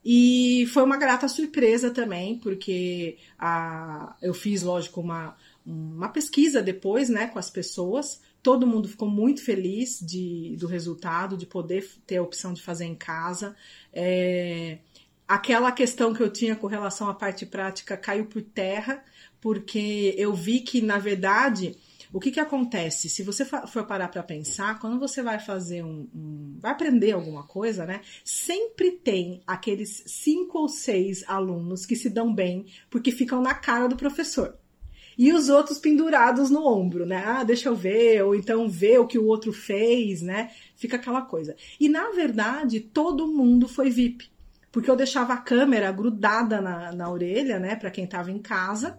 [0.04, 5.36] E foi uma grata surpresa também, porque a, eu fiz, lógico, uma,
[5.70, 8.22] uma pesquisa depois, né, com as pessoas.
[8.42, 12.86] Todo mundo ficou muito feliz de, do resultado, de poder ter a opção de fazer
[12.86, 13.56] em casa.
[13.94, 14.80] É,
[15.28, 19.04] aquela questão que eu tinha com relação à parte prática caiu por terra,
[19.40, 21.78] porque eu vi que, na verdade,
[22.12, 23.08] o que, que acontece?
[23.08, 27.44] Se você for parar para pensar, quando você vai fazer um, um, vai aprender alguma
[27.44, 28.02] coisa, né?
[28.24, 33.88] Sempre tem aqueles cinco ou seis alunos que se dão bem porque ficam na cara
[33.88, 34.58] do professor.
[35.20, 37.22] E os outros pendurados no ombro, né?
[37.26, 40.50] Ah, deixa eu ver, ou então ver o que o outro fez, né?
[40.78, 41.58] Fica aquela coisa.
[41.78, 44.32] E na verdade, todo mundo foi VIP.
[44.72, 48.98] Porque eu deixava a câmera grudada na, na orelha, né, para quem estava em casa,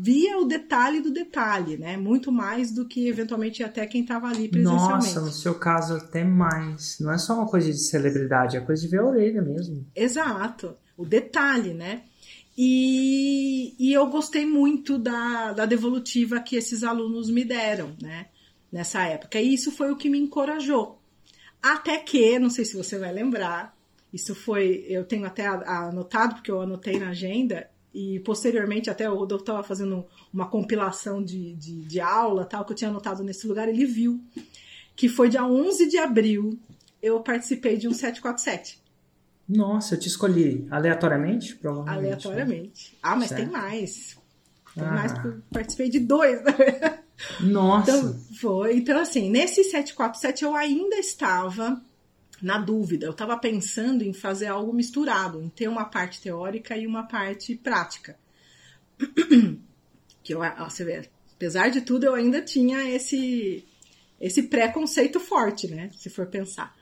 [0.00, 1.96] via o detalhe do detalhe, né?
[1.96, 5.14] Muito mais do que eventualmente até quem estava ali presencialmente.
[5.14, 6.98] Nossa, no seu caso até mais.
[6.98, 9.86] Não é só uma coisa de celebridade, é coisa de ver a orelha mesmo.
[9.94, 12.02] Exato, o detalhe, né?
[12.56, 18.26] E, e eu gostei muito da, da devolutiva que esses alunos me deram, né?
[18.70, 19.40] Nessa época.
[19.40, 20.98] E isso foi o que me encorajou.
[21.62, 23.76] Até que, não sei se você vai lembrar,
[24.12, 29.14] isso foi, eu tenho até anotado, porque eu anotei na agenda, e posteriormente até o
[29.14, 33.46] Rodolfo estava fazendo uma compilação de, de, de, aula tal que eu tinha anotado nesse
[33.46, 34.20] lugar, ele viu
[34.96, 36.58] que foi dia 11 de abril
[37.02, 38.80] eu participei de um 747.
[39.48, 41.56] Nossa, eu te escolhi aleatoriamente?
[41.56, 42.00] Provavelmente.
[42.00, 42.06] Né?
[42.06, 42.92] Aleatoriamente.
[42.92, 42.98] Né?
[43.02, 43.40] Ah, mas certo.
[43.42, 44.18] tem mais.
[44.74, 44.90] Tem ah.
[44.90, 46.42] mais porque eu participei de dois.
[46.42, 46.98] Né?
[47.40, 47.90] Nossa.
[47.90, 48.76] Então, foi.
[48.76, 51.80] Então, assim, nesse 747 eu ainda estava
[52.40, 53.06] na dúvida.
[53.06, 57.54] Eu estava pensando em fazer algo misturado, em ter uma parte teórica e uma parte
[57.54, 58.16] prática.
[60.22, 63.64] que eu, você vê, apesar de tudo, eu ainda tinha esse
[64.20, 65.90] esse preconceito forte, né?
[65.94, 66.72] Se for pensar.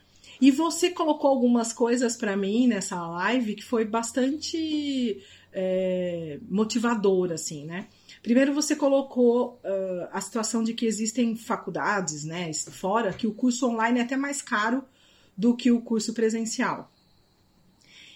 [0.41, 5.21] E você colocou algumas coisas para mim nessa live que foi bastante
[5.53, 7.87] é, motivador, assim, né?
[8.23, 13.67] Primeiro você colocou uh, a situação de que existem faculdades, né, fora, que o curso
[13.67, 14.83] online é até mais caro
[15.35, 16.91] do que o curso presencial.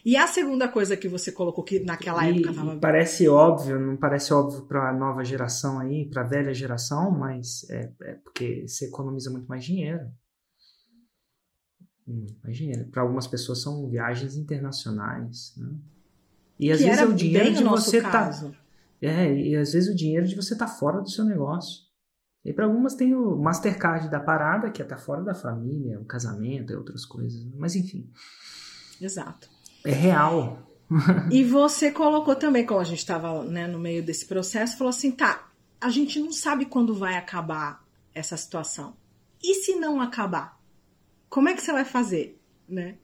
[0.05, 2.77] E a segunda coisa que você colocou que naquela e, época tava...
[2.77, 7.67] parece óbvio, não parece óbvio para a nova geração aí, para a velha geração, mas
[7.71, 10.05] é, é, porque você economiza muito mais dinheiro.
[12.07, 12.85] Dinheiro.
[12.85, 15.69] Para algumas pessoas são viagens internacionais, né?
[16.57, 18.31] E às que vezes é o dinheiro de você tá
[19.01, 21.83] É, e às vezes o dinheiro de você estar tá fora do seu negócio.
[22.43, 26.05] E para algumas tem o Mastercard da parada, que é tá fora da família, o
[26.05, 27.43] casamento e outras coisas.
[27.55, 28.07] Mas enfim.
[29.01, 29.49] Exato.
[29.83, 30.59] É real.
[31.31, 35.11] e você colocou também, como a gente estava né, no meio desse processo, falou assim:
[35.11, 35.49] tá,
[35.81, 38.95] a gente não sabe quando vai acabar essa situação.
[39.43, 40.54] E se não acabar?
[41.29, 42.39] Como é que você vai fazer?
[42.67, 42.95] Né?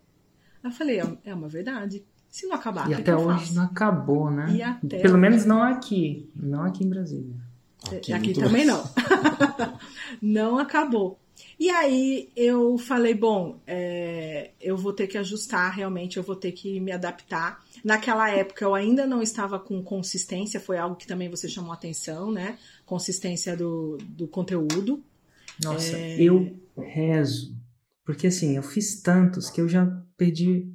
[0.64, 2.06] Eu falei: é, é uma verdade.
[2.30, 3.56] Se não acabar, e até hoje faço?
[3.56, 4.80] não acabou, né?
[5.02, 7.36] Pelo menos não aqui, não aqui em Brasília.
[7.92, 8.84] Aqui, Aqui também não.
[10.22, 11.20] não acabou.
[11.60, 16.52] E aí eu falei, bom, é, eu vou ter que ajustar, realmente eu vou ter
[16.52, 17.64] que me adaptar.
[17.84, 22.32] Naquela época eu ainda não estava com consistência, foi algo que também você chamou atenção,
[22.32, 22.58] né?
[22.86, 25.04] Consistência do, do conteúdo.
[25.64, 26.22] Nossa, é...
[26.22, 27.56] eu rezo.
[28.06, 29.86] Porque assim, eu fiz tantos que eu já
[30.18, 30.72] perdi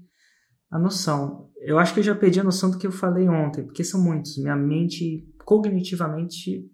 [0.70, 1.50] a noção.
[1.60, 4.02] Eu acho que eu já perdi a noção do que eu falei ontem, porque são
[4.02, 4.36] muitos.
[4.38, 6.70] Minha mente cognitivamente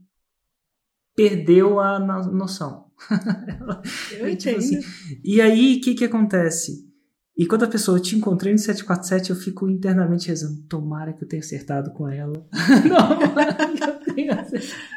[1.14, 2.90] perdeu a noção.
[4.12, 4.80] Eu tipo assim,
[5.24, 6.90] e aí, o que que acontece?
[7.36, 11.28] E quando a pessoa te encontrei no 747, eu fico internamente rezando, tomara que eu
[11.28, 12.46] tenha acertado com ela.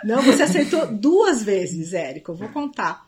[0.06, 3.08] não, não, você acertou duas vezes, Érico, eu vou contar.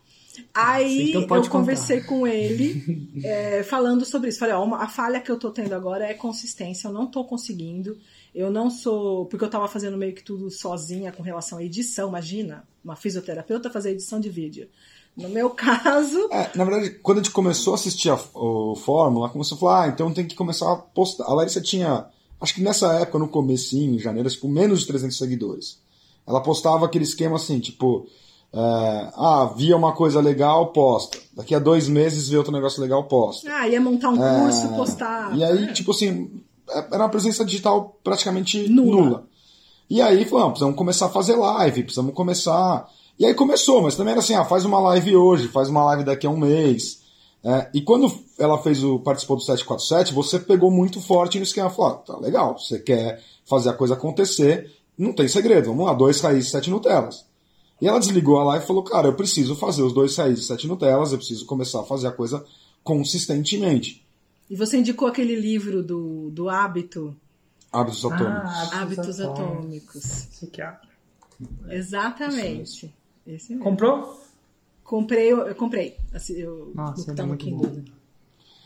[0.54, 1.50] Aí então eu contar.
[1.50, 4.40] conversei com ele é, falando sobre isso.
[4.40, 7.98] Falei, ó, a falha que eu tô tendo agora é consistência, eu não tô conseguindo.
[8.34, 9.26] Eu não sou.
[9.26, 13.70] Porque eu tava fazendo meio que tudo sozinha com relação à edição, imagina, uma fisioterapeuta
[13.70, 14.68] fazer edição de vídeo.
[15.16, 16.30] No meu caso.
[16.32, 19.84] É, na verdade, quando a gente começou a assistir a, o Fórmula, começou a falar,
[19.84, 21.26] ah, então tem que começar a postar.
[21.26, 22.06] A Larissa tinha,
[22.40, 25.80] acho que nessa época, no comecinho, em janeiro, tipo, menos de 300 seguidores.
[26.28, 28.08] ela postava aquele esquema assim, tipo,
[28.54, 31.18] é, ah, via uma coisa legal, posta.
[31.36, 33.50] Daqui a dois meses vê outro negócio legal, posta.
[33.54, 35.36] Ah, ia montar um curso, postar.
[35.36, 35.74] E aí, É.
[35.74, 36.32] tipo assim,
[36.70, 39.02] era uma presença digital praticamente Nula.
[39.02, 39.24] nula.
[39.90, 42.90] E aí, falamos, precisamos começar a fazer live, precisamos começar.
[43.20, 46.04] E aí começou, mas também era assim, ah, faz uma live hoje, faz uma live
[46.04, 47.00] daqui a um mês.
[47.44, 51.70] É, e quando ela fez o participou do 747, você pegou muito forte no esquema,
[51.70, 55.94] falou, ah, tá legal, você quer fazer a coisa acontecer, não tem segredo, vamos lá,
[55.94, 57.26] dois raízes, sete Nutelas.
[57.82, 60.68] E ela desligou a live e falou, cara, eu preciso fazer os dois raízes, sete
[60.68, 62.44] Nutelas, eu preciso começar a fazer a coisa
[62.84, 64.06] consistentemente.
[64.50, 67.16] E você indicou aquele livro do, do hábito,
[67.72, 68.50] Hábitos atômicos.
[68.50, 70.04] Ah, Hábitos Atômicos.
[70.32, 70.90] Psiquiatra.
[71.70, 72.94] Exatamente.
[73.26, 73.64] Esse mesmo.
[73.64, 74.22] Comprou?
[74.84, 75.98] Comprei, eu, eu comprei.
[76.14, 77.84] Assim, eu, Nossa, tá é no muito Kindle.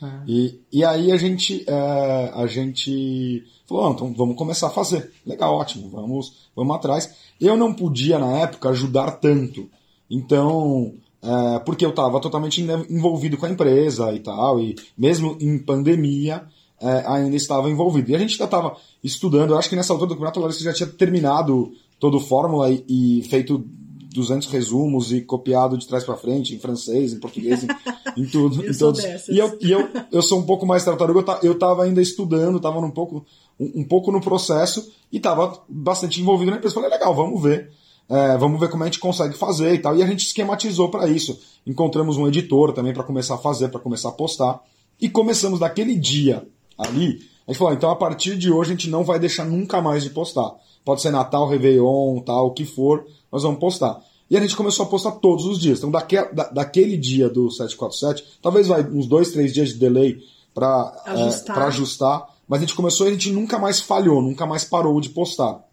[0.02, 0.06] É.
[0.26, 5.12] E, e aí a gente, é, a gente falou, "Ah, então vamos começar a fazer.
[5.24, 7.14] Legal, ótimo, vamos, vamos atrás.
[7.40, 9.68] Eu não podia, na época, ajudar tanto.
[10.10, 10.92] Então,
[11.22, 15.58] é, porque eu estava totalmente en- envolvido com a empresa e tal, e mesmo em
[15.58, 16.42] pandemia,
[16.80, 18.10] é, ainda estava envolvido.
[18.10, 20.64] E a gente já estava estudando, eu acho que nessa altura do campeonato, a Larissa
[20.64, 23.64] já tinha terminado todo o Fórmula e, e feito
[24.12, 27.68] 200 resumos e copiado de trás para frente, em francês, em português, em,
[28.22, 28.62] em tudo.
[28.62, 29.00] Eu em todos.
[29.28, 32.00] E eu, e eu, eu sou um pouco mais tartaruga, eu ta- eu estava ainda
[32.02, 33.24] estudando, estava um pouco,
[33.58, 36.74] um, um pouco no processo e estava bastante envolvido na empresa.
[36.74, 37.70] Falei, legal, vamos ver.
[38.08, 39.96] É, vamos ver como a gente consegue fazer e tal.
[39.96, 41.38] E a gente esquematizou para isso.
[41.66, 44.60] Encontramos um editor também para começar a fazer, para começar a postar.
[45.00, 46.46] E começamos daquele dia
[46.76, 47.20] ali.
[47.46, 50.02] A gente falou, então a partir de hoje a gente não vai deixar nunca mais
[50.02, 50.52] de postar.
[50.84, 54.00] Pode ser Natal, Réveillon, tal, o que for, nós vamos postar.
[54.30, 55.78] E a gente começou a postar todos os dias.
[55.78, 60.18] Então, daque, da, daquele dia do 747, talvez vai uns dois, três dias de delay
[60.54, 61.54] para Ajustar.
[61.56, 62.28] para ajustar.
[62.48, 65.64] Mas a gente começou e a gente nunca mais falhou, nunca mais parou de postar.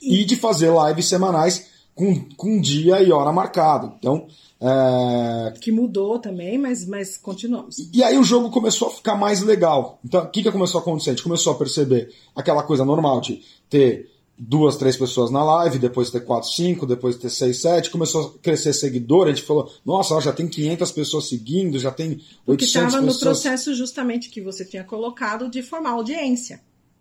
[0.00, 3.94] E, de fazer lives semanais com, com dia e hora marcado.
[3.98, 4.28] Então,
[4.60, 7.76] é, Que mudou também, mas, mas continuamos.
[7.92, 9.98] e aí o jogo começou a ficar mais legal.
[10.04, 11.10] Então, o que, que começou a acontecer?
[11.10, 15.78] A gente começou a perceber aquela coisa normal de ter duas, três pessoas na live,
[15.78, 17.90] depois ter quatro, cinco, depois ter seis, sete.
[17.90, 19.26] Começou a crescer seguidor.
[19.26, 23.18] A gente falou, nossa, já tem 500 pessoas seguindo, já tem Porque 800 estava no
[23.18, 26.60] processo justamente que você tinha colocado de formar audiência,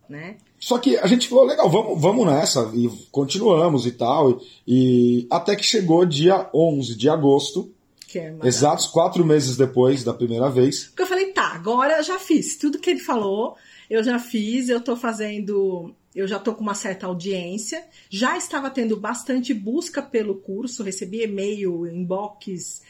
[0.09, 0.37] né?
[0.59, 2.71] Só que a gente falou, legal, vamos, vamos nessa.
[2.73, 4.41] E continuamos e tal.
[4.65, 7.71] E, e até que chegou dia 11 de agosto,
[8.15, 10.85] é exatos quatro meses depois da primeira vez.
[10.85, 12.57] Porque eu falei, tá, agora eu já fiz.
[12.57, 13.55] Tudo que ele falou,
[13.89, 15.93] eu já fiz, eu tô fazendo.
[16.17, 17.85] Eu já tô com uma certa audiência.
[18.09, 22.81] Já estava tendo bastante busca pelo curso, recebi e-mail, inbox.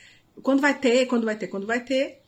[0.42, 2.22] Quando vai ter, quando vai ter, quando vai ter.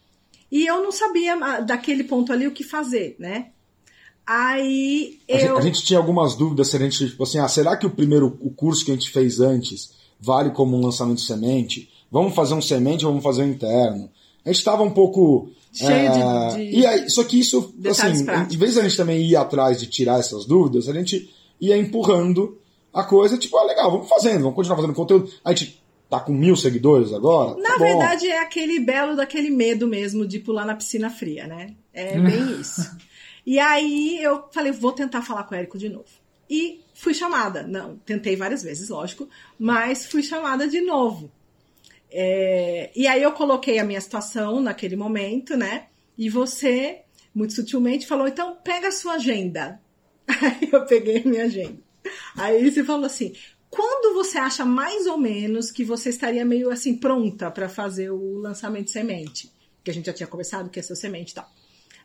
[0.52, 3.52] E eu não sabia ah, daquele ponto ali o que fazer, né?
[4.28, 5.58] Aí A, gente, eu.
[5.58, 8.38] a gente tinha algumas dúvidas se a gente, tipo assim, ah, será que o primeiro
[8.42, 11.90] o curso que a gente fez antes vale como um lançamento semente?
[12.12, 14.10] Vamos fazer um semente ou vamos fazer um interno?
[14.44, 15.50] A gente estava um pouco.
[15.72, 18.56] Cheio de- é, de E aí, só que isso, assim, práticos.
[18.56, 21.30] em vez da gente também ir atrás de tirar essas dúvidas, a gente
[21.62, 22.58] ia empurrando
[22.94, 25.32] a coisa, tipo, ah, legal, vamos fazendo, vamos continuar fazendo conteúdo.
[25.46, 27.56] A gente tá com mil seguidores agora?
[27.62, 31.76] Na tá verdade, é aquele belo daquele medo mesmo de pular na piscina fria, né?
[31.94, 32.90] É bem isso.
[33.46, 36.06] E aí eu falei, vou tentar falar com o Érico de novo.
[36.50, 37.62] E fui chamada.
[37.64, 41.32] Não, tentei várias vezes, lógico, mas fui chamada de novo.
[42.12, 45.88] É, e aí eu coloquei a minha situação naquele momento, né?
[46.18, 47.02] E você,
[47.34, 49.80] muito sutilmente, falou: então pega a sua agenda.
[50.28, 51.80] Aí eu peguei a minha agenda.
[52.36, 53.34] Aí você falou assim:
[53.70, 58.38] quando você acha mais ou menos que você estaria meio assim pronta para fazer o
[58.40, 59.52] lançamento de semente?
[59.84, 61.50] Que a gente já tinha conversado que é seu semente e tal.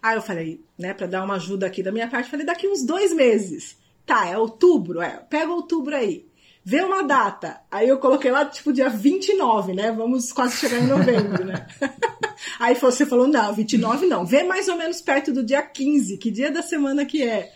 [0.02, 2.84] Aí eu falei, né, para dar uma ajuda aqui da minha parte, falei, daqui uns
[2.84, 3.78] dois meses.
[4.04, 6.26] Tá, é outubro, é, pega outubro aí.
[6.64, 7.60] Vê uma data.
[7.70, 9.92] Aí eu coloquei lá, tipo, dia 29, né?
[9.92, 11.66] Vamos quase chegar em novembro, né?
[12.58, 14.24] Aí você falou, não, 29 não.
[14.24, 16.16] Vê mais ou menos perto do dia 15.
[16.16, 17.52] Que dia da semana que é?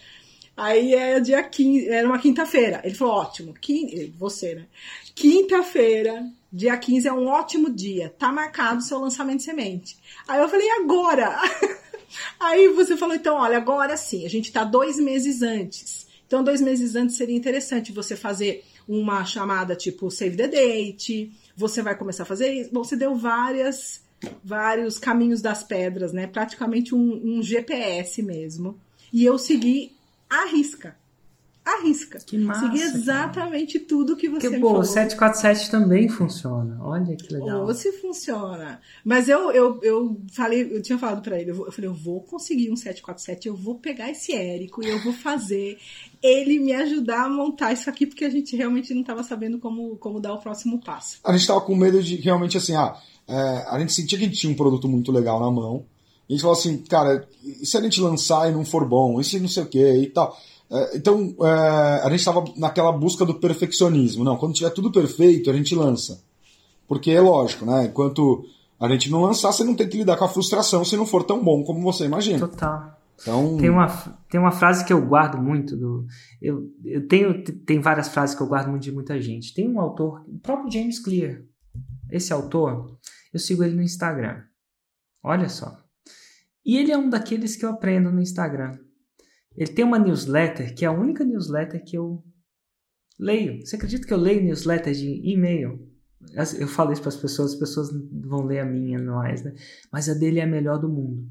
[0.55, 2.83] Aí é dia 15, era uma quinta-feira.
[2.85, 3.55] Ele falou, ótimo.
[4.19, 4.67] Você, né?
[5.15, 8.15] Quinta-feira, dia 15 é um ótimo dia.
[8.19, 9.97] Tá marcado o seu lançamento de semente.
[10.27, 11.35] Aí eu falei, agora?
[12.39, 16.07] Aí você falou, então, olha, agora sim, a gente tá dois meses antes.
[16.27, 21.83] Então, dois meses antes seria interessante você fazer uma chamada tipo Save the Date, você
[21.83, 22.71] vai começar a fazer isso.
[22.73, 24.03] Você deu várias,
[24.43, 26.27] vários caminhos das pedras, né?
[26.27, 28.81] Praticamente um, um GPS mesmo.
[29.13, 29.95] E eu segui
[30.29, 30.97] à risca.
[31.69, 32.19] À à risca.
[32.19, 32.61] Que massa.
[32.67, 33.89] Seguir exatamente cara.
[33.89, 34.83] tudo que você Porque, me pô, falou.
[34.83, 36.79] o 747 também funciona.
[36.81, 37.67] Olha que legal.
[37.67, 38.81] Ou se funciona.
[39.05, 42.71] Mas eu, eu, eu falei, eu tinha falado para ele, eu, falei, eu vou conseguir
[42.71, 45.79] um 747, eu vou pegar esse Érico e eu vou fazer
[46.23, 49.97] ele me ajudar a montar isso aqui, porque a gente realmente não estava sabendo como,
[49.97, 51.19] como dar o próximo passo.
[51.23, 52.97] A gente estava com medo de realmente assim, ah,
[53.27, 55.85] é, a gente sentia que a gente tinha um produto muito legal na mão.
[56.29, 59.19] E a gente falou assim, cara, e se a gente lançar e não for bom?
[59.21, 60.37] E se não sei o que e tal?
[60.71, 64.25] É, então, é, a gente estava naquela busca do perfeccionismo.
[64.25, 66.23] Não, quando tiver tudo perfeito, a gente lança.
[66.87, 67.87] Porque é lógico, né?
[67.87, 68.45] Enquanto
[68.79, 71.25] a gente não lançar, você não tem que lidar com a frustração se não for
[71.25, 72.47] tão bom como você imagina.
[72.47, 72.99] Total.
[73.21, 73.57] Então...
[73.57, 73.89] Tem, uma,
[74.31, 76.07] tem uma frase que eu guardo muito do.
[76.41, 79.53] Eu, eu tenho tem várias frases que eu guardo muito de muita gente.
[79.53, 81.43] Tem um autor, o próprio James Clear.
[82.11, 82.97] Esse autor,
[83.33, 84.43] eu sigo ele no Instagram.
[85.23, 85.77] Olha só.
[86.65, 88.79] E ele é um daqueles que eu aprendo no Instagram.
[89.59, 92.23] Ele tem uma newsletter que é a única newsletter que eu
[93.19, 93.67] leio.
[93.67, 95.85] Você acredita que eu leio newsletter de e-mail?
[96.57, 99.53] Eu falo isso para as pessoas, as pessoas vão ler a minha mais, né?
[99.91, 101.29] Mas a dele é a melhor do mundo.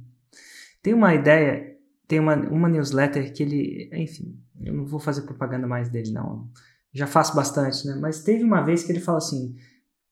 [0.81, 5.65] Tem uma ideia, tem uma, uma newsletter que ele, enfim, eu não vou fazer propaganda
[5.65, 6.49] mais dele não.
[6.93, 7.95] Já faço bastante, né?
[7.95, 9.55] Mas teve uma vez que ele fala assim: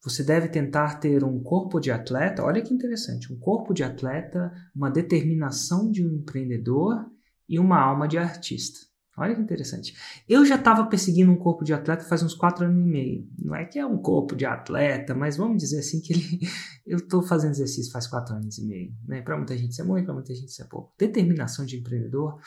[0.01, 4.53] você deve tentar ter um corpo de atleta, olha que interessante, um corpo de atleta,
[4.74, 7.13] uma determinação de um empreendedor
[7.48, 8.86] e uma alma de artista.
[9.18, 9.96] Olha que interessante.
[10.28, 13.30] Eu já estava perseguindo um corpo de atleta faz uns quatro anos e meio.
[13.39, 16.39] Não é que é um corpo de atleta, mas vamos dizer assim que ele,
[16.86, 18.93] eu estou fazendo exercício faz quatro anos e meio.
[19.08, 19.22] Né?
[19.22, 20.93] Para muita gente isso é muito, para muita gente isso é pouco.
[20.98, 22.41] Determinação de empreendedor,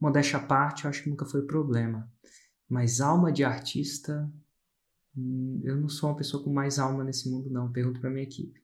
[0.00, 2.10] modéstia à parte, eu acho que nunca foi problema.
[2.68, 4.28] Mas alma de artista,
[5.16, 7.70] hum, eu não sou uma pessoa com mais alma nesse mundo, não.
[7.70, 8.60] Pergunto para minha equipe.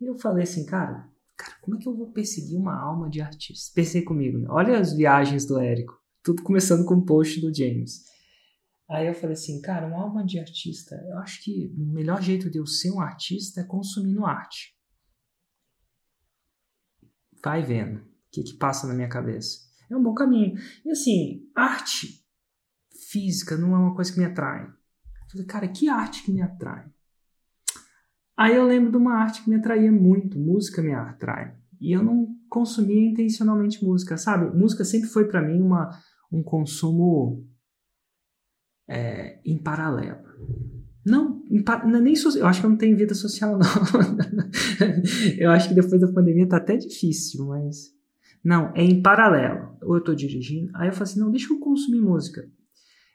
[0.00, 3.20] E eu falei assim, cara, cara, como é que eu vou perseguir uma alma de
[3.20, 3.72] artista?
[3.74, 4.46] Pensei comigo, né?
[4.50, 5.94] olha as viagens do Érico.
[6.22, 8.04] Tudo começando com um post do James.
[8.88, 12.48] Aí eu falei assim, cara, uma alma de artista, eu acho que o melhor jeito
[12.48, 14.76] de eu ser um artista é consumindo arte.
[17.42, 19.66] Vai vendo o que, que passa na minha cabeça.
[19.90, 20.56] É um bom caminho.
[20.84, 22.24] E assim, arte
[23.10, 24.64] física não é uma coisa que me atrai.
[24.64, 26.88] Eu falei, cara, que arte que me atrai?
[28.36, 31.54] Aí eu lembro de uma arte que me atraía muito, música me atrai.
[31.80, 34.54] E eu não consumia intencionalmente música, sabe?
[34.56, 35.90] Música sempre foi para mim uma,
[36.30, 37.46] um consumo
[38.88, 40.18] é, em paralelo.
[41.04, 43.66] Não, em, é nem eu acho que eu não tenho vida social, não.
[45.38, 47.94] eu acho que depois da pandemia tá até difícil, mas.
[48.44, 49.76] Não, é em paralelo.
[49.82, 52.48] Ou eu tô dirigindo, aí eu falo assim: não, deixa eu consumir música.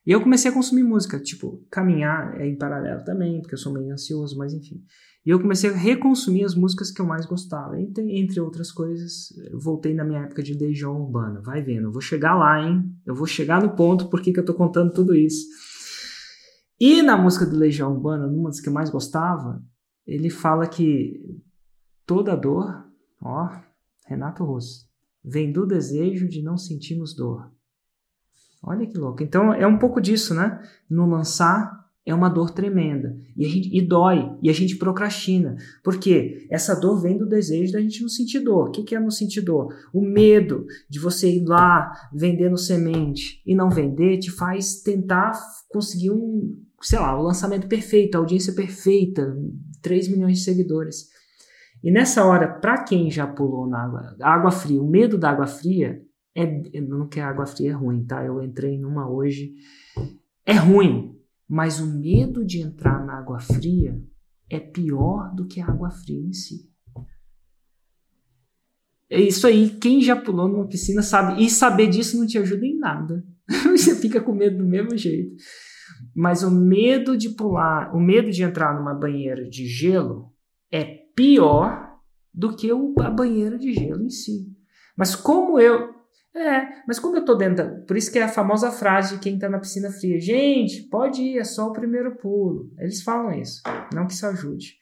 [0.05, 3.71] E eu comecei a consumir música, tipo, caminhar é em paralelo também, porque eu sou
[3.71, 4.83] meio ansioso, mas enfim.
[5.23, 7.79] E eu comecei a reconsumir as músicas que eu mais gostava.
[7.79, 11.41] Entre, entre outras coisas, voltei na minha época de Legião Urbana.
[11.41, 12.83] Vai vendo, eu vou chegar lá, hein?
[13.05, 15.45] Eu vou chegar no ponto porque que eu tô contando tudo isso.
[16.79, 19.63] E na música do Legião Urbana, numa das que eu mais gostava,
[20.07, 21.21] ele fala que
[22.07, 22.83] toda dor,
[23.21, 23.49] ó,
[24.07, 24.89] Renato Russo,
[25.23, 27.51] vem do desejo de não sentirmos dor.
[28.63, 29.23] Olha que louco.
[29.23, 30.61] Então é um pouco disso, né?
[30.89, 36.47] No lançar é uma dor tremenda e, gente, e, dói e a gente procrastina porque
[36.49, 38.69] essa dor vem do desejo da gente não sentir dor.
[38.69, 39.73] O que, que é não sentir dor?
[39.93, 45.31] O medo de você ir lá vendendo semente e não vender te faz tentar
[45.69, 49.35] conseguir um, sei lá, o lançamento perfeito, a audiência perfeita,
[49.81, 51.09] 3 milhões de seguidores.
[51.83, 55.47] E nessa hora, para quem já pulou na água, água fria, o medo da água
[55.47, 56.01] fria
[56.35, 58.23] é, não que a água fria é ruim, tá?
[58.23, 59.53] Eu entrei numa hoje,
[60.45, 61.15] é ruim,
[61.47, 64.01] mas o medo de entrar na água fria
[64.49, 66.69] é pior do que a água fria em si.
[69.09, 72.65] É isso aí, quem já pulou numa piscina sabe, e saber disso não te ajuda
[72.65, 73.25] em nada.
[73.71, 75.35] Você fica com medo do mesmo jeito.
[76.15, 80.33] Mas o medo de pular, o medo de entrar numa banheira de gelo
[80.71, 81.99] é pior
[82.33, 84.47] do que a banheira de gelo em si.
[84.95, 85.90] Mas como eu,
[86.33, 87.69] é, mas como eu tô dentro da...
[87.85, 90.19] Por isso que é a famosa frase de quem tá na piscina fria.
[90.19, 92.71] Gente, pode ir, é só o primeiro pulo.
[92.77, 93.61] Eles falam isso,
[93.93, 94.77] não que isso ajude.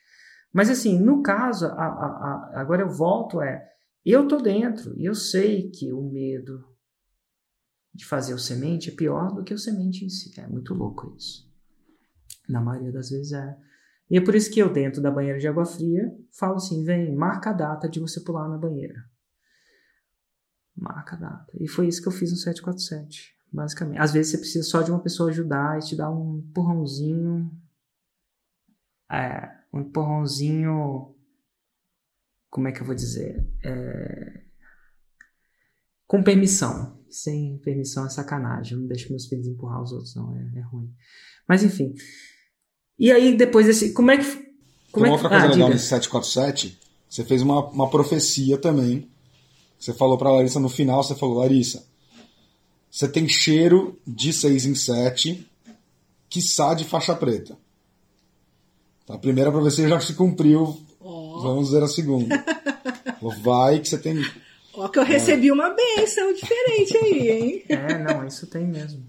[0.53, 3.67] Mas assim, no caso, a, a, a, agora eu volto, é...
[4.05, 6.63] Eu tô dentro e eu sei que o medo
[7.93, 10.39] de fazer o semente é pior do que o semente em si.
[10.39, 11.47] É muito louco isso.
[12.47, 13.57] Na maioria das vezes é.
[14.09, 17.13] E é por isso que eu, dentro da banheira de água fria, falo assim: vem,
[17.13, 18.95] marca a data de você pular na banheira.
[20.79, 21.51] Marca a data.
[21.59, 23.99] E foi isso que eu fiz no 747, basicamente.
[23.99, 27.51] Às vezes você precisa só de uma pessoa ajudar e te dar um empurrãozinho.
[29.11, 31.15] É, um empurrãozinho.
[32.49, 33.45] Como é que eu vou dizer?
[33.63, 34.43] É,
[36.07, 36.97] com permissão.
[37.07, 38.73] Sem permissão é sacanagem.
[38.73, 40.35] Eu não deixo meus filhos empurrar os outros, não.
[40.35, 40.91] É, é ruim.
[41.47, 41.93] Mas enfim.
[42.97, 43.93] E aí, depois desse.
[43.93, 44.25] Como é que.
[44.91, 45.23] Como Tem é uma que...
[45.23, 45.69] outra coisa ah, legal diga.
[45.69, 49.09] nesse 747, você fez uma, uma profecia também.
[49.79, 51.85] Você falou pra Larissa no final, você falou, Larissa,
[52.91, 55.47] você tem cheiro de 6 em 7,
[56.29, 57.57] quiçá de faixa preta.
[59.03, 62.43] Então, a primeira profecia já se cumpriu, Ó, vamos ver a segunda.
[63.41, 64.21] Vai que você tem...
[64.73, 67.63] ó que eu recebi uma benção diferente aí, hein?
[67.69, 69.01] É, não, isso tem mesmo.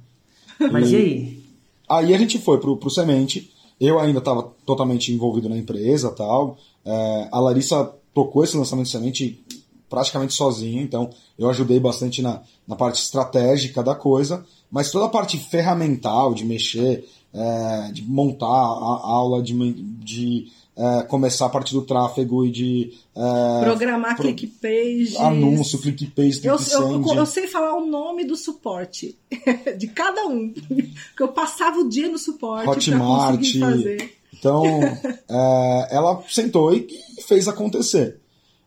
[0.70, 1.44] Mas e aí?
[1.88, 3.52] Aí a gente foi pro, pro Semente.
[3.80, 6.58] Eu ainda estava totalmente envolvido na empresa tal.
[6.84, 9.44] É, a Larissa tocou esse lançamento de Semente
[9.90, 15.08] praticamente sozinha, então eu ajudei bastante na, na parte estratégica da coisa, mas toda a
[15.10, 21.48] parte ferramental de mexer, é, de montar a, a aula, de, de é, começar a
[21.50, 25.16] parte do tráfego e de é, Programar pro- ClickPage.
[25.18, 27.06] anúncio, click page, Eu, eu, send.
[27.16, 29.18] eu sei falar o nome do suporte
[29.76, 30.52] de cada um.
[30.54, 33.36] Porque eu passava o dia no suporte para Hotmart.
[33.38, 34.14] conseguir fazer.
[34.32, 34.64] Então,
[35.28, 36.86] é, ela sentou e
[37.18, 38.18] e fez acontecer.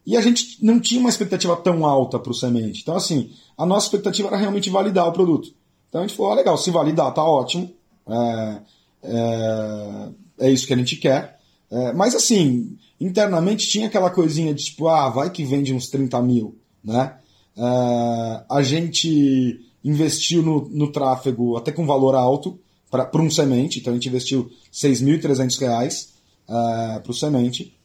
[0.05, 2.81] E a gente não tinha uma expectativa tão alta para o semente.
[2.81, 5.53] Então, assim, a nossa expectativa era realmente validar o produto.
[5.93, 7.71] Então a gente falou, ah, legal, se validar, tá ótimo.
[8.07, 8.57] É,
[9.03, 11.39] é, é isso que a gente quer.
[11.69, 16.19] É, mas assim, internamente tinha aquela coisinha de tipo, ah, vai que vende uns 30
[16.23, 17.15] mil, né?
[17.55, 23.91] É, a gente investiu no, no tráfego até com valor alto para um semente, então
[23.91, 26.13] a gente investiu 6.300 reais
[26.45, 27.75] para o semente.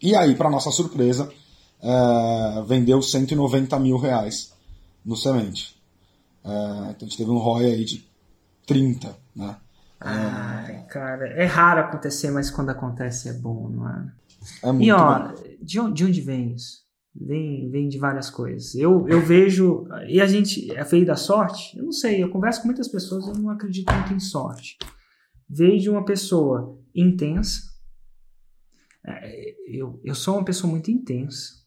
[0.00, 1.30] E aí, para nossa surpresa,
[1.82, 4.52] é, vendeu 190 mil reais
[5.04, 5.76] no semente.
[6.44, 8.06] É, então a gente teve um ROI aí de
[8.66, 9.56] 30, né?
[10.00, 14.12] Ai, cara, é raro acontecer, mas quando acontece é bom, não é?
[14.62, 15.32] É muito E ó,
[15.62, 16.84] de onde, de onde vem isso?
[17.18, 18.74] Vem, vem de várias coisas.
[18.74, 19.88] Eu, eu vejo.
[20.06, 20.70] E a gente.
[20.76, 21.76] É veio da sorte?
[21.76, 22.22] Eu não sei.
[22.22, 24.76] Eu converso com muitas pessoas, eu não acredito muito em sorte.
[25.48, 27.62] Veio de uma pessoa intensa.
[29.66, 31.64] É, Eu, eu sou uma pessoa muito intensa.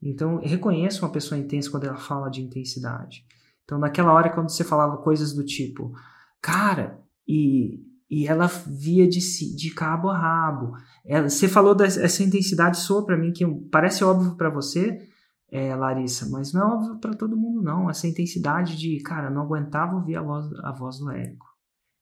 [0.00, 3.24] Então, reconheço uma pessoa intensa quando ela fala de intensidade.
[3.64, 5.92] Então, naquela hora, quando você falava coisas do tipo,
[6.40, 7.80] cara, e,
[8.10, 9.20] e ela via de,
[9.54, 10.76] de cabo a rabo.
[11.04, 15.08] Ela- você falou dessa intensidade soa para mim, que parece óbvio para você,
[15.50, 17.88] é, Larissa, mas não é óbvio para todo mundo, não.
[17.88, 21.46] Essa intensidade de, cara, não aguentava ouvir a voz, a voz do Érico.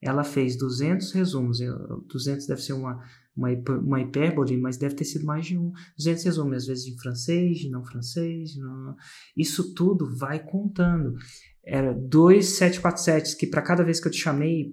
[0.03, 3.05] Ela fez 200 resumos, eu- 200 deve ser uma,
[3.36, 3.48] uma,
[3.82, 5.72] uma hipérbole, mas deve ter sido mais de um.
[5.96, 8.57] 200 resumos, às vezes em francês, de não francês.
[8.57, 8.96] não-
[9.36, 11.14] Isso tudo vai contando.
[11.62, 14.72] Era dois 747 que para cada vez que eu te chamei,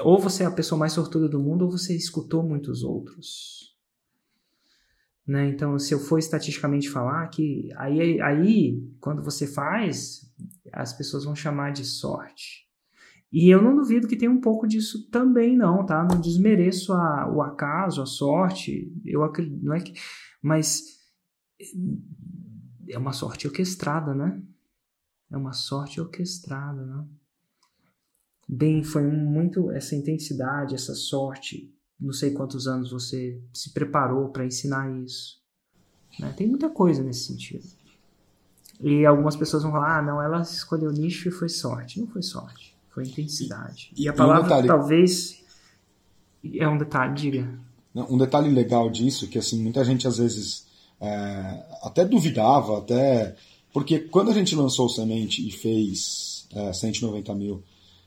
[0.00, 3.76] ou você é a pessoa mais sortuda do mundo, ou você escutou muitos outros.
[5.26, 5.50] Né?
[5.50, 10.30] Então, se eu for estatisticamente falar que aí, aí, quando você faz,
[10.72, 12.67] as pessoas vão chamar de sorte.
[13.30, 16.02] E eu não duvido que tem um pouco disso também, não, tá?
[16.02, 18.90] Não desmereço a, o acaso, a sorte.
[19.04, 19.92] Eu acredito, não é que,
[20.42, 20.98] mas
[22.88, 24.42] é uma sorte orquestrada, né?
[25.30, 27.04] É uma sorte orquestrada, né?
[28.48, 31.70] Bem, foi muito essa intensidade, essa sorte.
[32.00, 35.42] Não sei quantos anos você se preparou para ensinar isso.
[36.18, 36.32] né?
[36.32, 37.66] Tem muita coisa nesse sentido.
[38.80, 42.00] E algumas pessoas vão falar: ah, não, ela escolheu nicho e foi sorte.
[42.00, 43.90] Não foi sorte, foi intensidade.
[43.96, 45.38] E, E- a e um palavra detalhe- talvez.
[46.54, 47.58] É um detalhe, diga.
[47.94, 50.66] Um detalhe legal disso, que assim, muita gente às vezes
[51.00, 53.34] é, até duvidava, até.
[53.72, 57.62] Porque quando a gente lançou o Semente e fez é, 190 mil,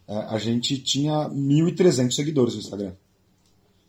[0.07, 2.93] é, a gente tinha 1.300 seguidores no Instagram.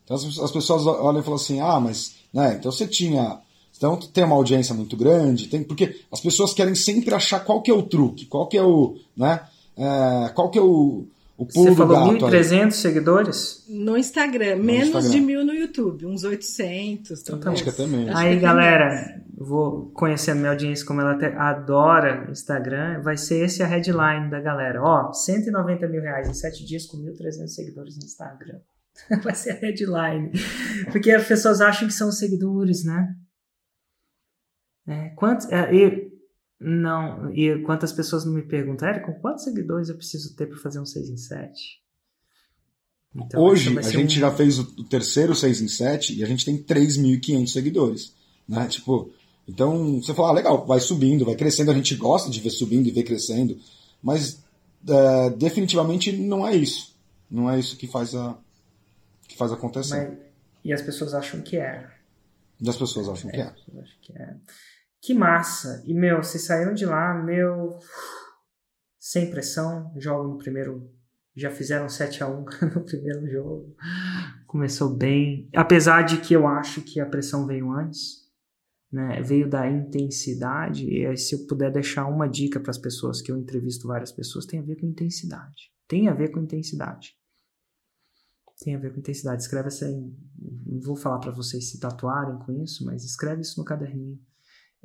[0.04, 2.14] Então as, as pessoas olham e falam assim: ah, mas.
[2.32, 3.40] Né, então você tinha.
[3.76, 7.70] Então tem uma audiência muito grande, tem, porque as pessoas querem sempre achar qual que
[7.70, 8.96] é o truque, qual que é o.
[9.16, 9.40] Né,
[9.76, 11.06] é, qual que é o,
[11.36, 12.26] o pulo Você do falou gato.
[12.26, 12.32] aí.
[12.32, 13.64] 1.300 seguidores?
[13.68, 15.10] No Instagram, menos Instagram.
[15.10, 17.54] de mil no YouTube, uns 800 Então, talvez.
[17.54, 18.08] Acho que até menos.
[18.10, 23.44] Acho Aí, que galera, vou conhecendo minha audiência como ela até adora Instagram, vai ser
[23.44, 24.82] esse a headline da galera.
[24.82, 28.58] Ó, 190 mil reais em 7 dias com 1.300 seguidores no Instagram.
[29.24, 30.30] Vai ser a headline.
[30.92, 33.16] Porque as pessoas acham que são seguidores, né?
[34.86, 36.11] É, quantos, é, e,
[36.62, 40.80] não, e quantas pessoas não me perguntam, Érico, quantos seguidores eu preciso ter para fazer
[40.80, 41.82] um 6 em 7?
[43.14, 46.44] Então, Hoje, a gente um- já fez o, terceiro 6 em 7 e a gente
[46.44, 48.14] tem 3.500 seguidores.
[48.48, 48.66] Né?
[48.68, 49.12] Tipo,
[49.46, 52.88] então, você fala, ah, legal, vai subindo, vai crescendo, a gente gosta de ver subindo
[52.88, 53.58] e ver crescendo,
[54.02, 54.42] mas
[54.88, 56.94] é, definitivamente não é isso.
[57.30, 58.36] Não é isso que faz, a,
[59.28, 60.08] que faz acontecer.
[60.08, 60.18] Mas-
[60.64, 61.90] e as pessoas acham que é.
[62.60, 63.52] E as pessoas acham que é.
[63.80, 64.36] Acho que é.
[65.02, 65.82] Que massa!
[65.84, 67.76] E, meu, vocês saíram de lá, meu.
[69.00, 70.88] Sem pressão, jogo no primeiro.
[71.34, 73.76] Já fizeram 7 a 1 no primeiro jogo.
[74.46, 75.50] Começou bem.
[75.56, 78.30] Apesar de que eu acho que a pressão veio antes.
[78.92, 79.20] Né?
[79.22, 80.88] Veio da intensidade.
[80.88, 84.46] E se eu puder deixar uma dica para as pessoas, que eu entrevisto várias pessoas,
[84.46, 85.72] tem a ver com intensidade.
[85.88, 87.16] Tem a ver com intensidade.
[88.62, 89.42] Tem a ver com intensidade.
[89.42, 90.14] Escreve essa aí.
[90.64, 94.20] Não vou falar para vocês se tatuarem com isso, mas escreve isso no caderninho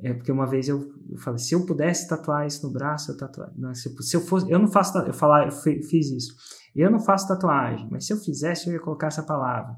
[0.00, 3.16] é porque uma vez eu, eu falei, se eu pudesse tatuar isso no braço, eu
[3.16, 3.54] tatuaria.
[3.56, 6.36] Não, se, eu, se eu fosse, eu não faço, eu falar, eu fiz isso.
[6.74, 9.76] Eu não faço tatuagem, mas se eu fizesse, eu ia colocar essa palavra.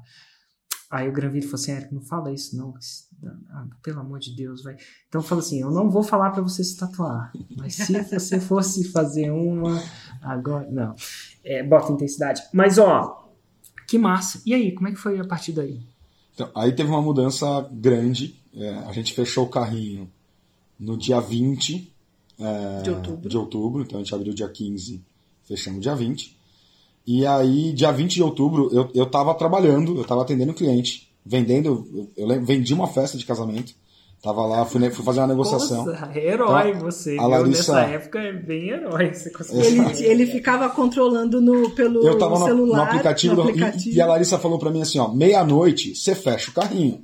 [0.91, 2.73] Aí o Granville falou assim, Eric, não fala isso não,
[3.49, 4.75] ah, pelo amor de Deus, vai.
[5.07, 8.39] Então eu falo assim, eu não vou falar para você se tatuar, mas se você
[8.39, 9.81] fosse fazer uma
[10.21, 10.93] agora, não,
[11.43, 12.43] é, bota intensidade.
[12.53, 13.31] Mas ó,
[13.87, 14.41] que massa.
[14.45, 15.90] E aí, como é que foi a partir daí?
[16.33, 20.09] Então, aí teve uma mudança grande é, a gente fechou o carrinho
[20.79, 21.91] no dia 20
[22.39, 23.29] é, de, outubro.
[23.29, 25.01] de outubro, então a gente abriu dia 15,
[25.45, 26.35] fechamos dia 20.
[27.07, 32.11] E aí, dia 20 de outubro, eu, eu tava trabalhando, eu tava atendendo cliente, vendendo,
[32.17, 33.73] eu, eu vendi uma festa de casamento.
[34.21, 35.85] Tava lá, fui, fui fazer uma negociação.
[35.85, 37.17] Nossa, herói então, você.
[37.17, 37.73] A Larissa...
[37.73, 39.13] Nessa época é bem herói.
[39.13, 42.77] Você ele, ele ficava controlando no, pelo eu tava no, celular.
[42.77, 43.89] No aplicativo, no aplicativo.
[43.89, 47.03] E, e, a Larissa falou para mim assim: ó, meia-noite você fecha o carrinho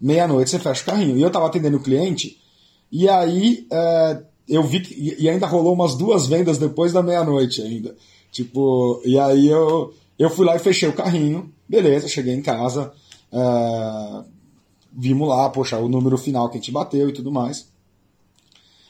[0.00, 1.16] meia-noite você fecha o carrinho.
[1.16, 2.38] E eu tava atendendo o cliente,
[2.90, 7.60] e aí é, eu vi que, e ainda rolou umas duas vendas depois da meia-noite
[7.62, 7.94] ainda.
[8.30, 12.92] Tipo, e aí eu, eu fui lá e fechei o carrinho, beleza, cheguei em casa,
[13.32, 14.24] é,
[14.98, 17.68] vimos lá, poxa, o número final que a gente bateu e tudo mais.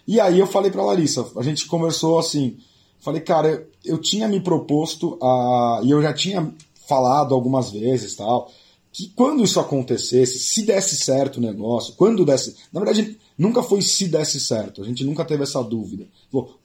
[0.06, 2.56] E aí eu falei pra Larissa, a gente conversou assim,
[2.98, 5.82] falei, cara, eu, tinha me proposto a.
[5.84, 6.50] E eu já tinha
[6.86, 8.50] falado algumas vezes tal
[8.90, 12.56] que quando isso acontecesse, se desse certo o negócio, quando desse.
[12.72, 16.06] Na verdade, nunca foi se desse certo, a gente nunca teve essa dúvida.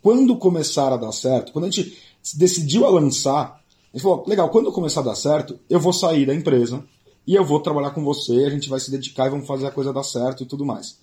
[0.01, 1.97] Quando começar a dar certo, quando a gente
[2.33, 3.61] decidiu a lançar,
[3.93, 6.83] a gente falou: legal, quando começar a dar certo, eu vou sair da empresa
[7.25, 9.71] e eu vou trabalhar com você, a gente vai se dedicar e vamos fazer a
[9.71, 10.99] coisa dar certo e tudo mais.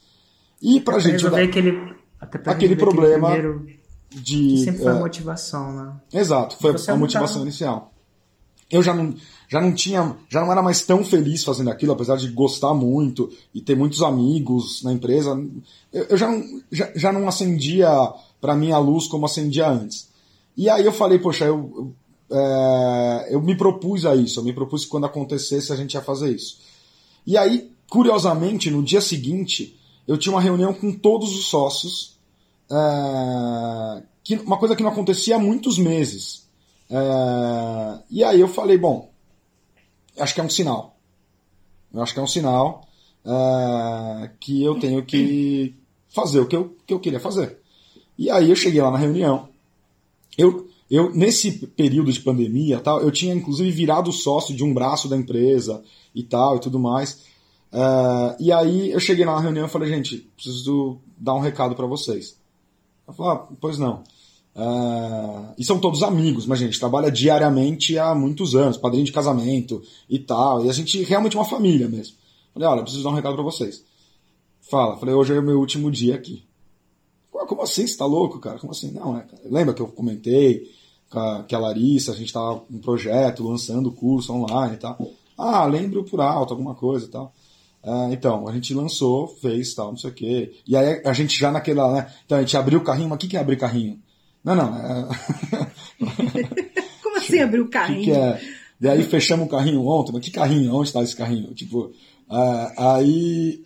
[0.61, 1.29] E pra até gente.
[1.29, 3.31] Dar, aquele, aquele problema.
[3.31, 3.67] Primeiro,
[4.11, 5.93] de, sempre foi é, a motivação, né?
[6.13, 7.43] Exato, foi a motivação tá...
[7.43, 7.93] inicial.
[8.71, 9.15] Eu já não
[9.51, 13.29] já não tinha, já não era mais tão feliz fazendo aquilo, apesar de gostar muito
[13.53, 15.31] e ter muitos amigos na empresa.
[15.93, 17.89] Eu, eu já, não, já, já não acendia
[18.41, 20.09] para mim a luz como acendia antes.
[20.57, 21.95] E aí eu falei, poxa, eu, eu,
[22.31, 26.03] é, eu me propus a isso, eu me propus que quando acontecesse a gente ia
[26.03, 26.59] fazer isso.
[27.27, 32.19] E aí, curiosamente, no dia seguinte, eu tinha uma reunião com todos os sócios,
[32.71, 36.49] é, que, uma coisa que não acontecia há muitos meses.
[36.89, 39.11] É, e aí eu falei, bom,
[40.19, 40.97] acho que é um sinal.
[41.93, 42.89] Eu acho que é um sinal
[43.25, 45.75] uh, que eu tenho que
[46.09, 47.59] fazer o que eu, que eu queria fazer.
[48.17, 49.49] E aí eu cheguei lá na reunião.
[50.37, 55.09] Eu, eu nesse período de pandemia, tal, eu tinha inclusive virado sócio de um braço
[55.09, 55.83] da empresa
[56.15, 57.23] e tal e tudo mais.
[57.73, 61.87] Uh, e aí eu cheguei na reunião e falei, gente, preciso dar um recado para
[61.87, 62.37] vocês.
[63.07, 64.03] Eu falei, ah, pois não.
[64.57, 69.13] Uh, e são todos amigos, mas a gente trabalha diariamente há muitos anos, padrinho de
[69.13, 70.65] casamento e tal.
[70.65, 72.17] E a gente realmente é uma família mesmo.
[72.53, 73.85] Falei, olha, preciso dar um recado para vocês.
[74.61, 76.45] Fala, falei, hoje é o meu último dia aqui.
[77.31, 77.87] Como assim?
[77.87, 78.59] Você tá louco, cara?
[78.59, 78.91] Como assim?
[78.91, 79.27] Não, é.
[79.45, 80.69] Lembra que eu comentei
[81.49, 84.99] que a Larissa, a gente tava com um projeto, lançando o curso online e tal.
[85.37, 87.33] Ah, lembro por alto, alguma coisa e tal.
[87.83, 90.53] Uh, então, a gente lançou, fez tal, não sei o quê.
[90.67, 92.13] E aí a gente já naquela, né?
[92.27, 93.99] Então a gente abriu o carrinho, mas o que, que é abrir carrinho?
[94.45, 94.77] Não, não.
[94.77, 95.09] É...
[97.03, 98.05] Como assim abrir o carrinho?
[98.05, 98.41] Que que é?
[98.81, 100.75] E aí fechamos o carrinho ontem, mas que carrinho?
[100.75, 101.53] Onde está esse carrinho?
[101.55, 101.93] Tipo,
[102.31, 103.65] uh, aí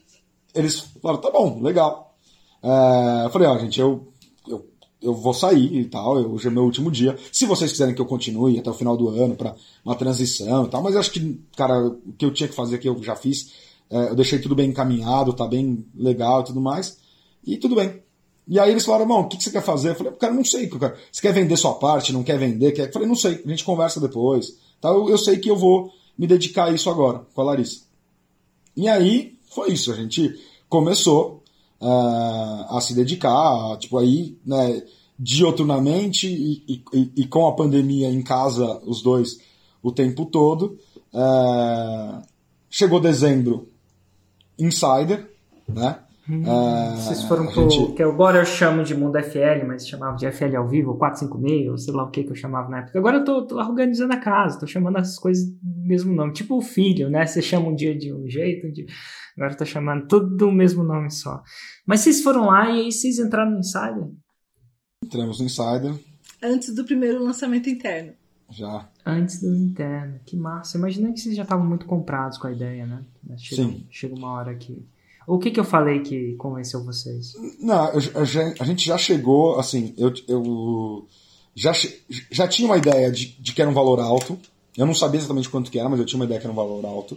[0.55, 2.17] eles falaram, tá bom, legal.
[2.63, 4.13] Uh, eu falei, ó, gente, eu,
[4.49, 4.67] eu,
[5.05, 7.17] eu vou sair e tal, hoje é meu último dia.
[7.31, 10.69] Se vocês quiserem que eu continue até o final do ano para uma transição e
[10.69, 13.15] tal, mas eu acho que, cara, o que eu tinha que fazer que eu já
[13.15, 13.53] fiz,
[13.91, 16.99] uh, eu deixei tudo bem encaminhado, tá bem legal e tudo mais.
[17.47, 18.03] E tudo bem.
[18.49, 19.91] E aí eles falaram, irmão, o que, você quer fazer?
[19.91, 20.67] Eu falei, cara, não sei.
[20.69, 20.97] Cara.
[21.13, 22.73] Você quer vender sua parte, não quer vender?
[22.73, 22.89] Quer...
[22.89, 24.57] Eu falei, não sei, a gente conversa depois.
[24.81, 24.89] Tá?
[24.89, 27.83] Eu, eu sei que eu vou me dedicar a isso agora, com a Larissa.
[28.77, 30.35] E aí foi isso, a gente
[30.69, 31.44] começou
[31.85, 34.83] uh, a se dedicar, tipo aí, né,
[35.19, 39.39] dioturnamente e, e, e, com a pandemia em casa, os dois,
[39.83, 40.79] o tempo todo.
[41.13, 42.23] Uh,
[42.71, 43.69] chegou dezembro,
[44.59, 45.31] Insider,
[45.69, 45.99] né?
[46.29, 47.69] Hum, uh, vocês foram pro.
[47.69, 47.93] Gente...
[47.93, 51.79] Que agora eu chamo de Mundo FL, mas chamava de FL ao vivo, 456, ou
[51.79, 52.99] sei lá o que que eu chamava na época.
[52.99, 56.33] Agora eu tô, tô organizando a casa, tô chamando as coisas do mesmo nome.
[56.33, 57.27] Tipo o filho, né?
[57.27, 58.87] Você chama um dia de um jeito, um dia...
[59.37, 61.43] agora eu tô chamando tudo do mesmo nome só.
[61.87, 64.09] Mas vocês foram lá e aí vocês entraram no Insider?
[65.05, 65.95] Entramos no Insider.
[66.43, 68.15] Antes do primeiro lançamento interno.
[68.51, 68.89] Já.
[69.05, 70.21] Antes do interno.
[70.25, 70.79] Que massa.
[70.79, 73.05] Imagina que vocês já estavam muito comprados com a ideia, né?
[73.37, 73.87] Chega, Sim.
[73.91, 74.87] Chega uma hora que.
[75.27, 77.33] O que, que eu falei que convenceu vocês?
[77.61, 77.91] Não,
[78.59, 81.07] a gente já chegou, assim, eu, eu
[81.55, 81.73] já,
[82.31, 84.39] já tinha uma ideia de, de, que era um valor alto.
[84.77, 86.57] Eu não sabia exatamente quanto que era, mas eu tinha uma ideia que era um
[86.57, 87.15] valor alto.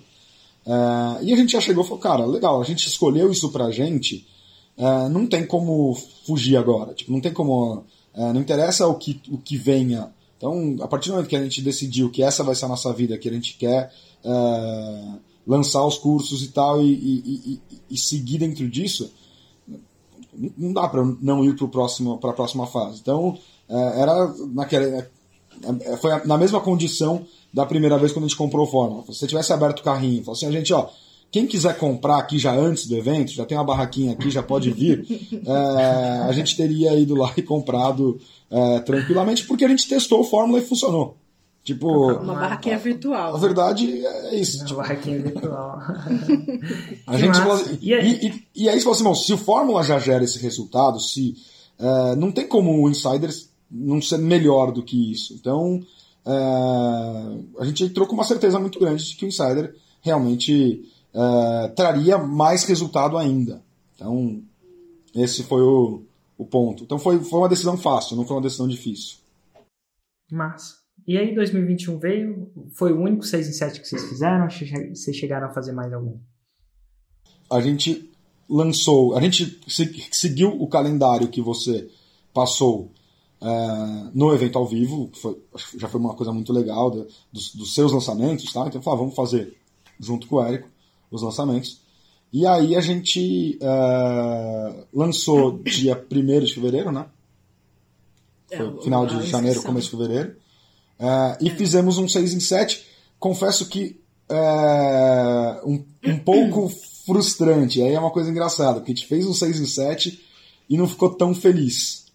[0.66, 3.72] Uh, e a gente já chegou e falou, cara, legal, a gente escolheu isso pra
[3.72, 4.28] gente,
[4.78, 5.96] uh, não tem como
[6.26, 6.94] fugir agora.
[6.94, 7.86] Tipo, não tem como.
[8.14, 11.44] Uh, não interessa o que, o que venha então, a partir do momento que a
[11.44, 13.92] gente decidiu que essa vai ser a nossa vida, que a gente quer
[15.48, 19.10] lançar os cursos e tal, e, e, e, e seguir dentro disso,
[20.58, 23.00] não dá para não ir para a próxima fase.
[23.02, 23.38] Então,
[23.70, 28.66] é, era naquela, é, foi na mesma condição da primeira vez quando a gente comprou
[28.66, 29.02] o Fórmula.
[29.04, 30.90] Se você tivesse aberto o carrinho, falou assim, a gente, ó,
[31.32, 34.70] quem quiser comprar aqui já antes do evento, já tem uma barraquinha aqui, já pode
[34.72, 35.06] vir,
[35.46, 38.20] é, a gente teria ido lá e comprado
[38.50, 41.16] é, tranquilamente, porque a gente testou o Fórmula e funcionou.
[41.68, 43.36] Tipo, uma barraquinha virtual.
[43.36, 44.60] A verdade é isso.
[44.60, 45.82] Uma tipo, barraquinha virtual.
[47.06, 49.84] a gente fala, e, e, e, e, aí você fala assim, bom, se o Fórmula
[49.84, 51.36] já gera esse resultado, se
[51.78, 55.34] é, não tem como o Insiders não ser melhor do que isso.
[55.34, 55.84] Então,
[56.26, 56.32] é,
[57.60, 62.18] a gente entrou com uma certeza muito grande de que o Insider realmente é, traria
[62.18, 63.62] mais resultado ainda.
[63.94, 64.42] Então,
[65.14, 66.02] esse foi o,
[66.38, 66.86] o ponto.
[66.86, 69.18] Então foi, foi uma decisão fácil, não foi uma decisão difícil.
[70.32, 70.77] Massa.
[71.08, 75.48] E aí 2021 veio, foi o único 6 em 7 que vocês fizeram vocês chegaram
[75.48, 76.18] a fazer mais algum?
[77.50, 78.12] A gente
[78.50, 79.58] lançou, a gente
[80.12, 81.90] seguiu o calendário que você
[82.34, 82.92] passou
[83.42, 83.48] é,
[84.14, 85.42] no evento ao vivo, que foi,
[85.78, 86.92] já foi uma coisa muito legal
[87.32, 88.68] dos, dos, seus lançamentos, tá?
[88.68, 89.56] Então, falei, ah, vamos fazer
[89.98, 90.68] junto com o Érico
[91.10, 91.82] os lançamentos.
[92.34, 97.06] E aí a gente uh, lançou dia 1 de fevereiro, né?
[98.52, 100.36] É, Foi final de janeiro, começo de fevereiro.
[101.00, 102.86] Uh, e fizemos um 6 em 7.
[103.20, 106.72] Confesso que uh, um, um pouco
[107.06, 107.82] frustrante.
[107.82, 110.22] Aí é uma coisa engraçada, porque a gente fez um 6 em 7
[110.70, 112.06] e não ficou tão feliz.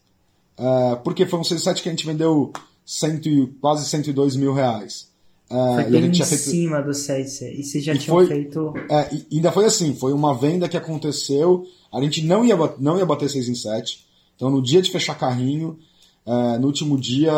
[1.04, 2.52] porque foi um 6 em 7 que a gente vendeu
[2.84, 3.28] cento,
[3.60, 5.10] quase 102 mil reais.
[5.50, 6.36] Uh, foi bem em feito...
[6.36, 8.72] cima do 6 E você já e tinha feito.
[8.90, 11.66] É, ainda foi assim: foi uma venda que aconteceu.
[11.92, 14.06] A gente não ia, não ia bater 6 em 7.
[14.34, 15.78] Então, no dia de fechar carrinho,
[16.26, 17.32] uh, no último dia,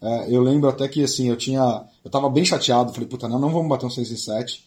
[0.00, 1.84] uh, eu lembro até que assim, eu tinha.
[2.04, 2.92] Eu tava bem chateado.
[2.92, 4.64] Falei, puta, não, não vamos bater um 6 em 7.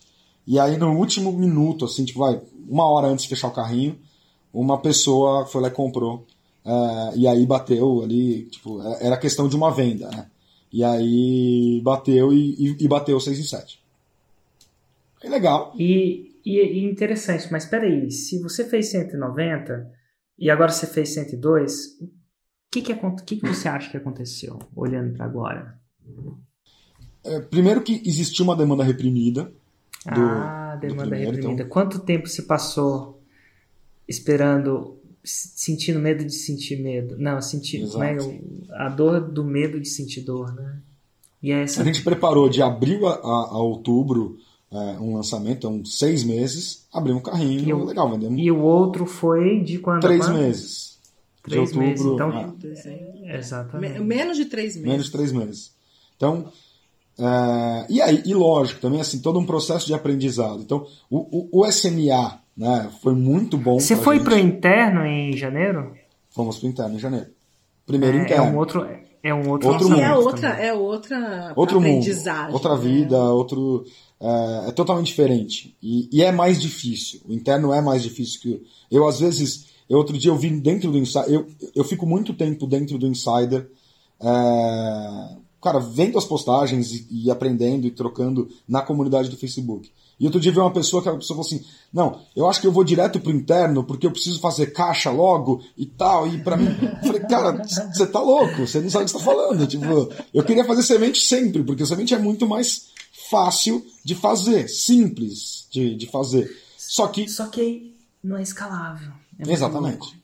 [0.47, 3.97] E aí, no último minuto, assim, tipo, vai, uma hora antes de fechar o carrinho,
[4.53, 6.25] uma pessoa foi lá e comprou.
[7.15, 10.27] e aí bateu ali, tipo, era questão de uma venda, né?
[10.71, 13.79] E aí bateu e, e, e bateu 6 em 7.
[15.23, 15.73] É legal.
[15.77, 19.91] E, e, e interessante, mas peraí, se você fez 190
[20.37, 22.07] e agora você fez 102, o
[22.71, 22.93] que, que,
[23.25, 25.79] que, que você acha que aconteceu, olhando para agora?
[27.23, 29.51] É, primeiro que existiu uma demanda reprimida.
[30.05, 31.63] Do, ah, demanda primeiro, reprimida.
[31.63, 31.69] Então...
[31.69, 33.21] Quanto tempo se passou
[34.07, 37.15] esperando sentindo medo de sentir medo.
[37.17, 38.17] Não, sentir né,
[38.71, 40.79] a dor do medo de sentir dor, né?
[41.41, 41.81] E é essa...
[41.81, 44.37] A gente preparou de abril a, a, a outubro
[44.71, 48.39] é, um lançamento, então seis meses, abrimos um carrinho, e o, legal, vendemos.
[48.39, 50.01] E o outro foi de quando?
[50.01, 50.88] Três meses.
[51.49, 52.57] Três de outubro, meses, então.
[53.25, 53.99] É, exatamente.
[53.99, 54.89] Menos de três meses.
[54.89, 55.75] Menos de três meses.
[56.15, 56.51] Então,
[57.19, 60.61] é, e aí, e lógico, também assim, todo um processo de aprendizado.
[60.61, 62.89] Então, o, o, o SMA, né?
[63.01, 63.79] Foi muito bom.
[63.79, 65.93] Você foi para o interno em janeiro?
[66.29, 67.27] Fomos para o interno em janeiro.
[67.85, 68.45] Primeiro é, interno.
[68.45, 68.87] É um outro,
[69.21, 70.01] é um outro, outro mundo.
[70.01, 72.43] É outra, é outra outro aprendizagem.
[72.45, 73.29] Mundo, outra vida, né?
[73.29, 73.85] outro.
[74.21, 75.75] É, é, totalmente diferente.
[75.81, 77.21] E, e, é mais difícil.
[77.25, 78.63] O interno é mais difícil que.
[78.91, 81.29] Eu, às vezes, eu, outro dia eu vi dentro do Insider.
[81.29, 83.67] Eu, eu fico muito tempo dentro do Insider.
[84.21, 89.91] É, cara, vendo as postagens e, e, aprendendo e trocando na comunidade do Facebook.
[90.19, 92.67] E outro dia veio uma pessoa que a pessoa falou assim: Não, eu acho que
[92.67, 96.27] eu vou direto pro interno porque eu preciso fazer caixa logo e tal.
[96.27, 99.17] E para mim, eu falei, cara, você tá louco, você não sabe o que você
[99.17, 99.65] tá falando.
[99.65, 102.89] Tipo, eu queria fazer semente sempre, porque semente é muito mais
[103.29, 106.47] fácil de fazer, simples de, de fazer.
[106.77, 107.27] Só que.
[107.27, 109.18] Só que não é escalável.
[109.39, 110.21] É Exatamente.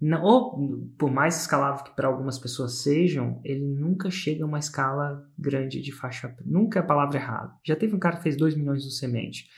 [0.00, 4.60] Não, ou, por mais escalável que para algumas pessoas sejam, ele nunca chega a uma
[4.60, 6.36] escala grande de faixa.
[6.44, 7.52] Nunca é a palavra errada.
[7.64, 9.48] Já teve um cara que fez 2 milhões no semente.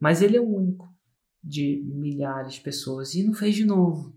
[0.00, 0.92] Mas ele é o único.
[1.42, 4.12] de milhares de pessoas e não fez de novo.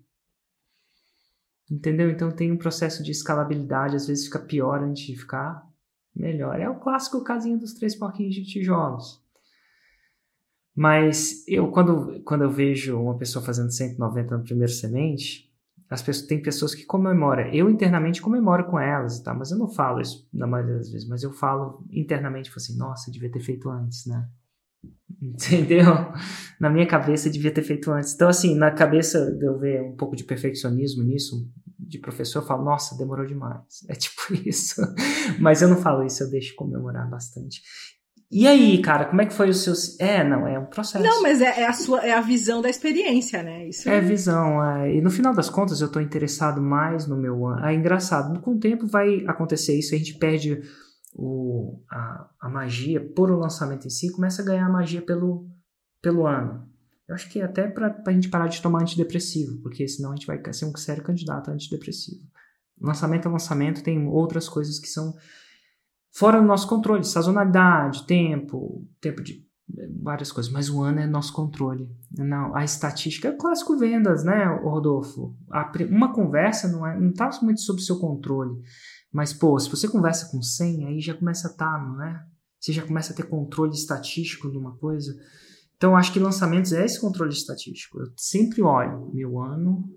[1.69, 2.09] Entendeu?
[2.09, 5.63] Então tem um processo de escalabilidade, às vezes fica pior antes de ficar
[6.15, 6.59] melhor.
[6.59, 9.23] É o clássico casinho dos três porquinhos de tijolos.
[10.79, 15.51] Mas eu, quando, quando eu vejo uma pessoa fazendo 190 no primeiro semente,
[15.89, 17.49] as pessoas, tem pessoas que comemoram.
[17.51, 19.33] Eu internamente comemoro com elas, tá?
[19.33, 21.05] mas eu não falo isso na maioria das vezes.
[21.05, 24.25] Mas eu falo internamente, assim, nossa, devia ter feito antes, né?
[25.21, 25.83] Entendeu?
[26.57, 28.13] Na minha cabeça devia ter feito antes.
[28.13, 31.45] Então, assim, na cabeça de eu ver um pouco de perfeccionismo nisso,
[31.77, 33.85] de professor, eu falo, nossa, demorou demais.
[33.89, 34.81] É tipo isso.
[35.41, 37.61] Mas eu não falo isso, eu deixo comemorar bastante.
[38.31, 39.73] E aí, cara, como é que foi o seu.
[39.99, 41.03] É, não, é um processo.
[41.03, 43.67] Não, mas é, é a sua é a visão da experiência, né?
[43.67, 44.63] Isso é, é visão.
[44.63, 44.95] É...
[44.95, 47.65] E no final das contas, eu estou interessado mais no meu ano.
[47.65, 48.39] É engraçado.
[48.41, 50.61] Com o tempo vai acontecer isso, a gente perde
[51.15, 55.49] o, a, a magia por o lançamento em si, começa a ganhar a magia pelo,
[55.99, 56.67] pelo ano.
[57.07, 60.15] Eu acho que é até para a gente parar de tomar antidepressivo, porque senão a
[60.15, 62.21] gente vai ser um sério candidato a antidepressivo.
[62.79, 65.15] Lançamento é lançamento, tem outras coisas que são
[66.11, 69.47] fora do nosso controle, sazonalidade, tempo, tempo de
[70.01, 71.87] várias coisas, mas o ano é nosso controle.
[72.17, 75.35] Não, a estatística é clássico vendas, né, Rodolfo?
[75.51, 78.59] A, uma conversa não é, não está muito sob seu controle.
[79.11, 82.23] Mas, pô, se você conversa com 100, aí já começa a estar, tá, não é?
[82.59, 85.15] Você já começa a ter controle estatístico de uma coisa.
[85.77, 87.99] Então, acho que lançamentos é esse controle estatístico.
[87.99, 89.89] Eu sempre olho meu ano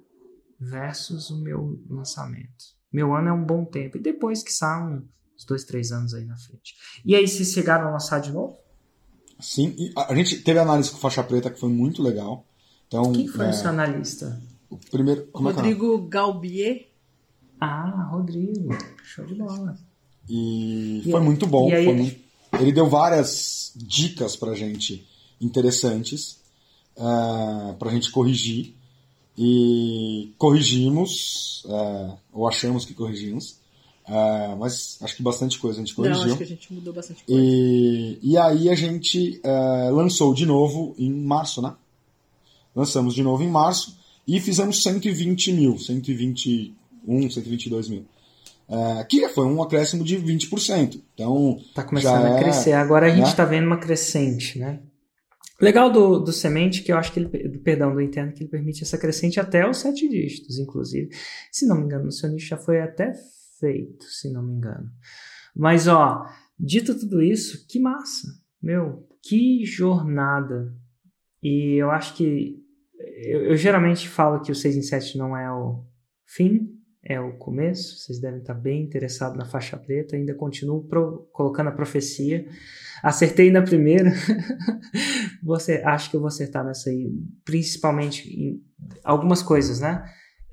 [0.60, 2.64] versus o meu lançamento.
[2.92, 3.96] Meu ano é um bom tempo.
[3.96, 5.02] E depois que são
[5.42, 6.76] uns dois, três anos aí na frente.
[7.04, 8.56] E aí, vocês chegaram a lançar de novo?
[9.40, 12.46] Sim, a gente teve análise com faixa preta que foi muito legal.
[12.86, 14.40] Então, Quem foi é, o seu analista?
[14.70, 16.88] O primeiro, como é é Rodrigo é Galbier.
[17.60, 18.76] Ah, Rodrigo.
[19.02, 19.76] Show de bola.
[20.28, 21.72] E, e foi aí, muito bom.
[21.72, 22.20] Aí, muito...
[22.60, 25.06] Ele deu várias dicas pra gente
[25.40, 26.38] interessantes
[26.96, 28.76] uh, é, para a gente corrigir.
[29.36, 33.61] E corrigimos, uh, ou achamos que corrigimos,
[34.08, 36.18] uh, mas acho que bastante coisa a gente corrigiu.
[36.18, 37.42] Não, acho que a gente mudou bastante coisa.
[37.42, 39.40] E, e aí a gente
[39.92, 41.74] lançou de novo em março, né?
[42.74, 43.96] Lançamos de novo em março
[44.26, 48.06] e fizemos 120 mil, 121, 122 mil.
[48.68, 51.00] Uh, que foi um acréscimo de 20%.
[51.14, 52.70] Então, tá começando a crescer.
[52.70, 53.50] É, Agora a gente está né?
[53.50, 54.80] vendo uma crescente, né?
[55.60, 58.50] Legal do, do semente que eu acho que ele, do perdão do interno que ele
[58.50, 61.10] permite essa crescente até os sete dígitos, inclusive.
[61.52, 63.12] Se não me engano, no seu nicho já foi até
[63.62, 64.90] feito, se não me engano.
[65.54, 66.26] Mas ó,
[66.58, 68.26] dito tudo isso, que massa,
[68.60, 70.74] meu, que jornada.
[71.40, 72.60] E eu acho que
[73.24, 75.84] eu, eu geralmente falo que o 6 em 7 não é o
[76.26, 76.68] fim,
[77.04, 77.98] é o começo.
[77.98, 80.16] Vocês devem estar bem interessados na faixa preta.
[80.16, 82.46] Ainda continuo pro, colocando a profecia.
[83.02, 84.12] Acertei na primeira.
[85.42, 87.12] você acho que eu vou acertar nessa aí,
[87.44, 88.62] principalmente em
[89.04, 90.04] algumas coisas, né?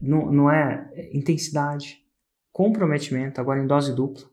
[0.02, 1.98] Não, não é intensidade,
[2.52, 4.26] comprometimento, agora em dose dupla,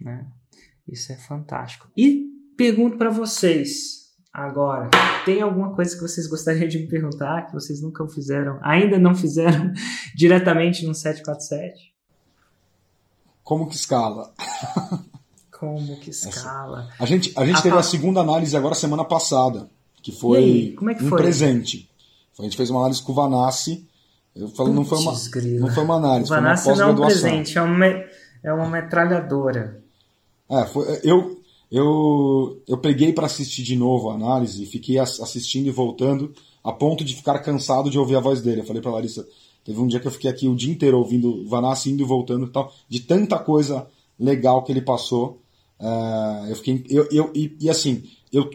[0.00, 0.26] né?
[0.86, 1.88] Isso é fantástico.
[1.96, 4.90] E pergunto para vocês agora,
[5.24, 9.14] tem alguma coisa que vocês gostariam de me perguntar que vocês nunca fizeram, ainda não
[9.14, 9.72] fizeram
[10.16, 11.92] diretamente no 747?
[13.42, 14.32] Como que escala?
[15.62, 16.88] como que escala.
[16.98, 19.68] A gente, a gente a teve a segunda análise agora semana passada,
[20.02, 21.18] que foi é que um foi?
[21.18, 21.88] presente.
[22.38, 23.86] A gente fez uma análise com o Vanassi.
[24.34, 25.12] Eu falo, não foi uma,
[25.60, 29.82] não foi uma análise, foi uma não é um presente, é uma, é uma metralhadora.
[30.48, 31.38] É, foi, eu,
[31.70, 36.32] eu, eu peguei para assistir de novo a análise, fiquei assistindo e voltando,
[36.64, 38.60] a ponto de ficar cansado de ouvir a voz dele.
[38.60, 39.26] Eu falei para Larissa,
[39.64, 42.46] teve um dia que eu fiquei aqui o dia inteiro ouvindo Vanassi indo e voltando
[42.46, 43.86] e tal, de tanta coisa
[44.18, 45.40] legal que ele passou.
[45.80, 46.84] Uh, eu fiquei.
[46.88, 48.48] Eu, eu, e, e, assim, eu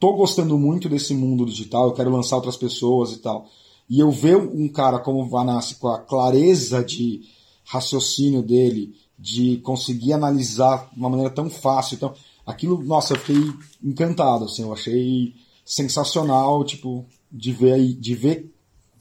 [0.00, 3.48] tô gostando muito desse mundo digital, eu quero lançar outras pessoas e tal.
[3.88, 7.22] E eu ver um cara como o Vanassi com a clareza de
[7.64, 11.96] raciocínio dele, de conseguir analisar de uma maneira tão fácil.
[11.96, 12.14] Então,
[12.44, 15.34] aquilo, nossa, eu fiquei encantado, assim, eu achei
[15.64, 18.52] sensacional, tipo, de ver, de ver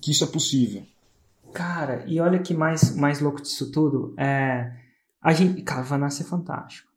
[0.01, 0.83] que isso é possível.
[1.53, 4.71] Cara, e olha que mais, mais louco disso tudo, é,
[5.21, 6.91] a gente, cara, Vanassi é fantástico.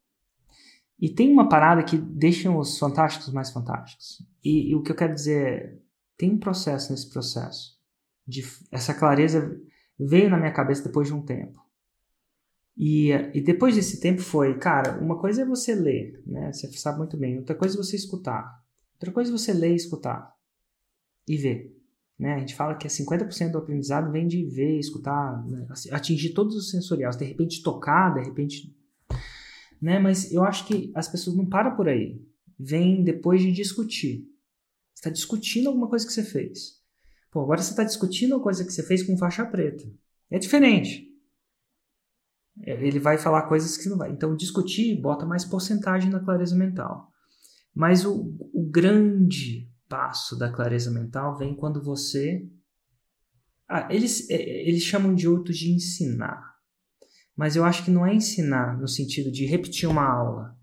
[1.01, 4.21] E tem uma parada que deixa os fantásticos mais fantásticos.
[4.45, 5.79] E, e, o que eu quero dizer é,
[6.17, 7.78] tem um processo nesse processo.
[8.29, 9.59] De, essa clareza
[9.99, 11.59] veio na minha cabeça depois de um tempo.
[12.77, 16.53] E, e depois desse tempo foi, cara, uma coisa é você ler, né?
[16.53, 17.39] Você sabe muito bem.
[17.39, 18.63] Outra coisa é você escutar.
[18.95, 20.33] Outra coisa é você ler e escutar.
[21.27, 21.75] E ver.
[22.19, 22.35] Né?
[22.35, 25.67] A gente fala que é 50% do aprendizado vem de ver, escutar, né?
[25.91, 27.17] atingir todos os sensoriais.
[27.17, 28.77] De repente tocar, de repente
[29.81, 29.99] né?
[29.99, 32.21] Mas eu acho que as pessoas não param por aí.
[32.59, 34.29] Vem depois de discutir.
[34.95, 36.78] está discutindo alguma coisa que você fez.
[37.39, 39.85] Pô, agora você está discutindo a coisa que você fez com faixa preta.
[40.29, 41.07] É diferente.
[42.65, 44.11] É, ele vai falar coisas que não vai.
[44.11, 47.13] Então, discutir bota mais porcentagem na clareza mental.
[47.73, 52.45] Mas o, o grande passo da clareza mental vem quando você.
[53.69, 56.57] Ah, eles, é, eles chamam de outro de ensinar.
[57.37, 60.59] Mas eu acho que não é ensinar no sentido de repetir uma aula,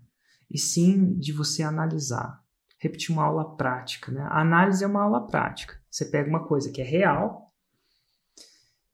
[0.50, 2.44] e sim de você analisar.
[2.78, 4.12] Repetir uma aula prática.
[4.12, 4.20] Né?
[4.22, 5.80] A análise é uma aula prática.
[5.90, 7.46] Você pega uma coisa que é real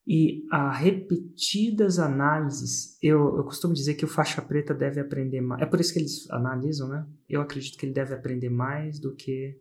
[0.07, 5.63] e a repetidas análises, eu, eu costumo dizer que o faixa preta deve aprender mais.
[5.63, 7.07] É por isso que eles analisam, né?
[7.29, 9.57] Eu acredito que ele deve aprender mais do que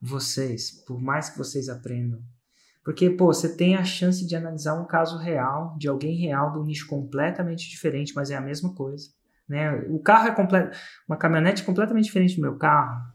[0.00, 2.22] vocês, por mais que vocês aprendam.
[2.82, 6.58] Porque, pô, você tem a chance de analisar um caso real, de alguém real, de
[6.58, 9.08] um nicho completamente diferente, mas é a mesma coisa.
[9.48, 9.86] Né?
[9.88, 10.76] O carro é completo,
[11.08, 13.13] uma caminhonete é completamente diferente do meu carro,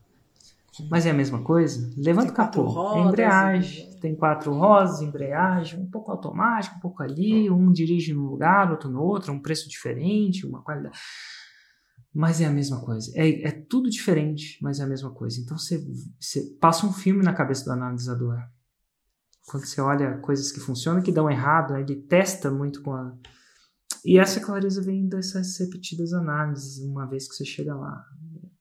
[0.90, 1.92] mas é a mesma coisa?
[1.98, 2.64] Levanta o capô.
[2.64, 4.00] Rodas, é embreagem.
[4.00, 7.50] Tem quatro rodas, embreagem, um pouco automático, um pouco ali.
[7.50, 10.98] Um dirige num lugar, outro no outro, um preço diferente, uma qualidade.
[12.14, 13.12] Mas é a mesma coisa.
[13.16, 15.40] É, é tudo diferente, mas é a mesma coisa.
[15.40, 15.86] Então você,
[16.20, 18.38] você passa um filme na cabeça do analisador.
[19.48, 23.16] Quando você olha coisas que funcionam que dão errado, ele testa muito com a.
[24.06, 28.06] E essa clareza vem dessas repetidas análises, uma vez que você chega lá.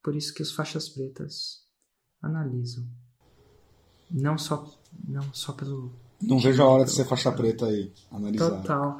[0.02, 1.67] Por isso que os faixas pretas
[2.22, 2.84] analisam.
[4.10, 4.66] Não só,
[5.06, 5.92] não só pelo.
[6.20, 8.50] Não vejo a hora de ser faixa preta aí, analisar.
[8.50, 8.98] Total.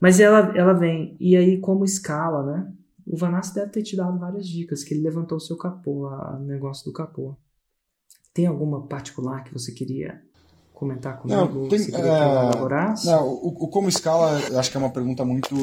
[0.00, 1.16] Mas ela, ela vem.
[1.20, 2.72] E aí, como escala, né?
[3.06, 6.38] O Vanassi deve ter te dado várias dicas, que ele levantou o seu capô, o
[6.40, 7.36] negócio do capô.
[8.32, 10.22] Tem alguma particular que você queria
[10.72, 11.40] comentar comigo?
[11.40, 15.24] Não, tem, você queria é, não o, o, como escala, acho que é uma pergunta
[15.24, 15.54] muito,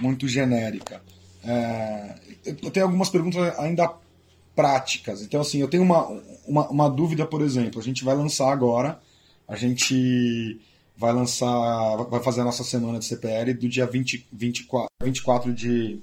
[0.00, 1.00] muito genérica.
[1.44, 3.94] É, eu tenho algumas perguntas ainda
[4.58, 5.22] práticas.
[5.22, 6.08] Então, assim, eu tenho uma,
[6.44, 7.80] uma, uma, dúvida, por exemplo.
[7.80, 9.00] A gente vai lançar agora,
[9.46, 10.60] a gente
[10.96, 16.00] vai lançar, vai fazer a nossa semana de CPL do dia 20, 24, 24 de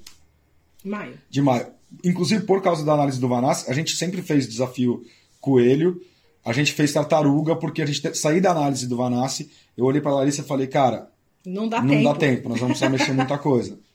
[0.82, 1.18] maio.
[1.28, 1.66] de maio.
[2.02, 5.04] Inclusive, por causa da análise do Vanassi, a gente sempre fez desafio
[5.38, 6.00] coelho,
[6.42, 10.12] a gente fez tartaruga, porque a gente sair da análise do Vanassi, eu olhei para
[10.12, 11.10] a Larissa e falei, cara,
[11.44, 12.04] não dá não tempo.
[12.04, 13.78] dá tempo, nós vamos precisar mexer muita coisa.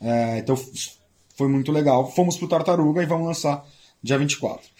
[0.00, 0.54] É, então,
[1.34, 2.10] foi muito legal.
[2.10, 3.64] Fomos pro Tartaruga e vamos lançar
[4.04, 4.66] dia 24.
[4.66, 4.70] O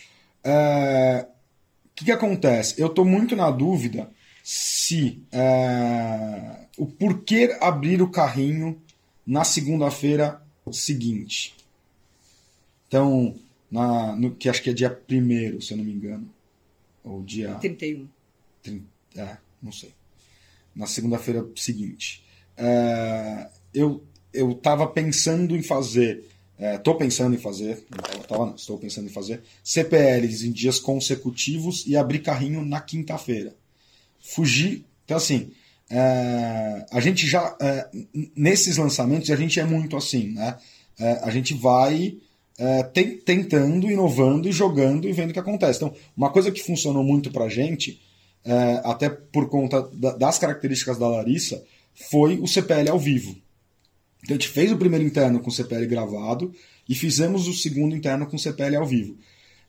[0.44, 1.26] é,
[1.94, 2.78] que, que acontece?
[2.78, 4.10] Eu estou muito na dúvida
[4.42, 8.80] se é, o porquê abrir o carrinho
[9.26, 11.54] na segunda-feira seguinte.
[12.86, 13.34] Então,
[13.70, 16.28] na, no, que acho que é dia 1 se eu não me engano.
[17.02, 17.54] Ou dia.
[17.54, 18.06] 31.
[18.62, 18.84] 30,
[19.16, 19.92] é, não sei.
[20.76, 22.22] Na segunda-feira seguinte.
[22.58, 26.24] É, eu, eu tava pensando em fazer
[26.58, 27.84] Estou é, pensando em fazer,
[28.28, 33.54] tava, não, estou pensando em fazer CPLs em dias consecutivos e abrir carrinho na quinta-feira.
[34.20, 34.84] Fugir.
[35.04, 35.50] Então, assim,
[35.90, 37.56] é, a gente já.
[37.60, 37.88] É,
[38.36, 40.56] nesses lançamentos, a gente é muito assim, né?
[40.98, 42.16] É, a gente vai
[42.56, 45.78] é, te, tentando, inovando e jogando e vendo o que acontece.
[45.78, 48.00] Então, uma coisa que funcionou muito pra gente,
[48.44, 51.62] é, até por conta da, das características da Larissa,
[51.94, 53.36] foi o CPL ao vivo.
[54.24, 56.52] Então a gente fez o primeiro interno com CPL gravado
[56.88, 59.16] e fizemos o segundo interno com CPL ao vivo.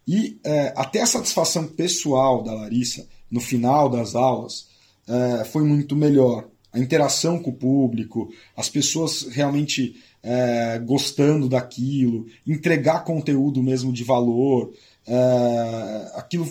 [0.08, 4.68] E é, até a satisfação pessoal da Larissa no final das aulas
[5.08, 6.48] é, foi muito melhor.
[6.72, 14.04] A interação com o público, as pessoas realmente é, gostando daquilo, entregar conteúdo mesmo de
[14.04, 14.74] valor,
[15.08, 16.48] é, aquilo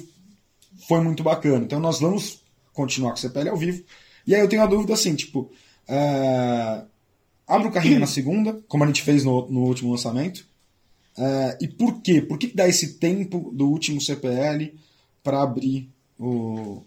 [0.86, 1.64] foi muito bacana.
[1.64, 2.42] Então nós vamos
[2.72, 3.82] continuar com o CPL ao vivo.
[4.26, 5.50] E aí eu tenho a dúvida assim, tipo,
[5.86, 6.82] é,
[7.46, 10.46] abre o carrinho na segunda, como a gente fez no, no último lançamento.
[11.16, 12.20] É, e por quê?
[12.20, 14.74] Por que dá esse tempo do último CPL
[15.22, 16.82] para abrir o,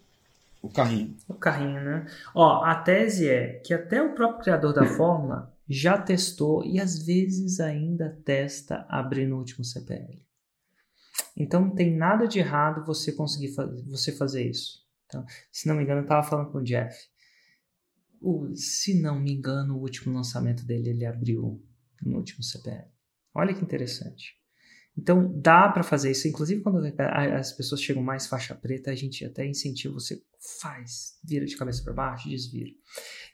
[0.62, 1.16] o carrinho?
[1.28, 2.06] O carrinho, né?
[2.36, 6.98] Ó, a tese é que até o próprio criador da fórmula já testou e às
[6.98, 10.22] vezes ainda testa abrir no último CPL.
[11.36, 14.86] Então não tem nada de errado você conseguir fazer, você fazer isso.
[15.06, 16.98] Então, se não me engano, eu estava falando com o Jeff
[18.22, 21.64] o, se não me engano, o último lançamento dele ele abriu
[22.02, 22.88] no último CPL.
[23.34, 24.36] Olha que interessante.
[24.98, 26.28] Então dá para fazer isso.
[26.28, 26.80] Inclusive quando
[27.24, 30.24] as pessoas chegam mais faixa preta, a gente até incentiva você
[30.60, 32.72] faz, vira de cabeça para baixo, desvira.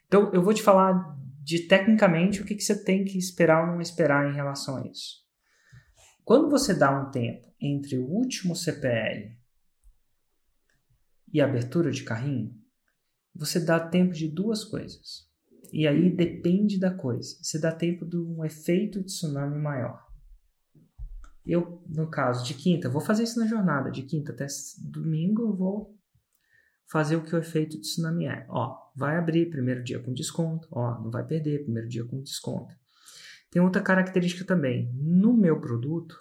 [0.06, 3.74] Então eu vou te falar de tecnicamente o que, que você tem que esperar ou
[3.74, 5.24] não esperar em relação a isso.
[6.22, 9.36] Quando você dá um tempo entre o último CPL
[11.32, 12.54] e abertura de carrinho,
[13.34, 15.28] você dá tempo de duas coisas.
[15.72, 17.36] E aí depende da coisa.
[17.42, 20.04] Você dá tempo de um efeito de tsunami maior.
[21.44, 23.90] Eu, no caso de quinta, vou fazer isso na jornada.
[23.90, 24.46] De quinta até
[24.78, 25.98] domingo, eu vou
[26.86, 28.46] fazer o que o efeito de tsunami é.
[28.48, 32.74] Ó, vai abrir primeiro dia com desconto, ó, não vai perder primeiro dia com desconto.
[33.50, 34.92] Tem outra característica também.
[34.94, 36.16] No meu produto,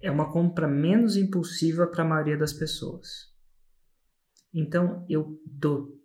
[0.00, 3.29] é uma compra menos impulsiva para a maioria das pessoas.
[4.52, 5.98] Então, eu dou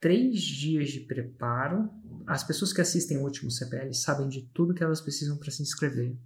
[0.00, 1.90] três dias de preparo.
[2.26, 5.62] As pessoas que assistem o último CPL sabem de tudo que elas precisam para se
[5.62, 6.16] inscrever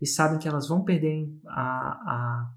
[0.00, 2.54] e sabem que elas vão perder a, a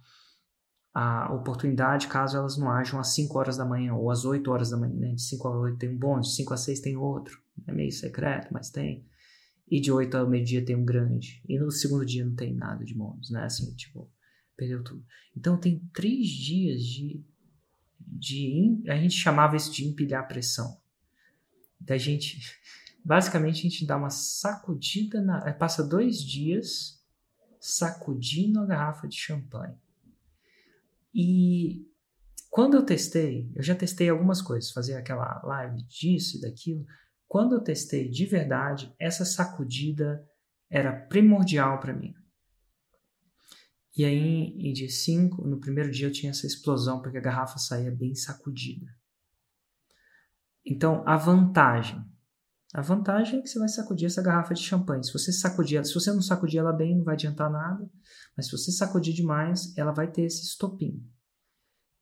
[0.94, 4.70] a oportunidade caso elas não ajam às 5 horas da manhã ou às 8 horas
[4.70, 4.94] da manhã.
[4.94, 5.14] Né?
[5.16, 7.42] De 5 a 8 tem um bônus, de 5 a 6 tem outro.
[7.68, 9.04] É meio secreto, mas tem.
[9.68, 11.42] E de 8 ao meio-dia tem um grande.
[11.50, 13.44] E no segundo dia não tem nada de bônus, né?
[13.44, 14.12] Assim, tipo,
[14.56, 15.04] perdeu tudo.
[15.36, 17.26] Então tem três dias de.
[18.08, 20.78] De a gente chamava isso de empilhar pressão.
[21.80, 22.40] Da gente.
[23.04, 25.54] Basicamente a gente dá uma sacudida na.
[25.54, 27.02] Passa dois dias
[27.60, 29.78] sacudindo a garrafa de champanhe
[31.14, 31.88] e
[32.50, 36.86] quando eu testei, eu já testei algumas coisas, fazer aquela live disso e daquilo.
[37.28, 40.28] Quando eu testei de verdade, essa sacudida
[40.70, 42.14] era primordial para mim.
[43.96, 47.60] E aí, em dia 5, no primeiro dia eu tinha essa explosão, porque a garrafa
[47.60, 48.88] saía bem sacudida.
[50.66, 52.04] Então, a vantagem.
[52.74, 55.04] A vantagem é que você vai sacudir essa garrafa de champanhe.
[55.04, 57.88] Se você sacudir, se você não sacudir ela bem, não vai adiantar nada.
[58.36, 61.06] Mas se você sacudir demais, ela vai ter esse estopim.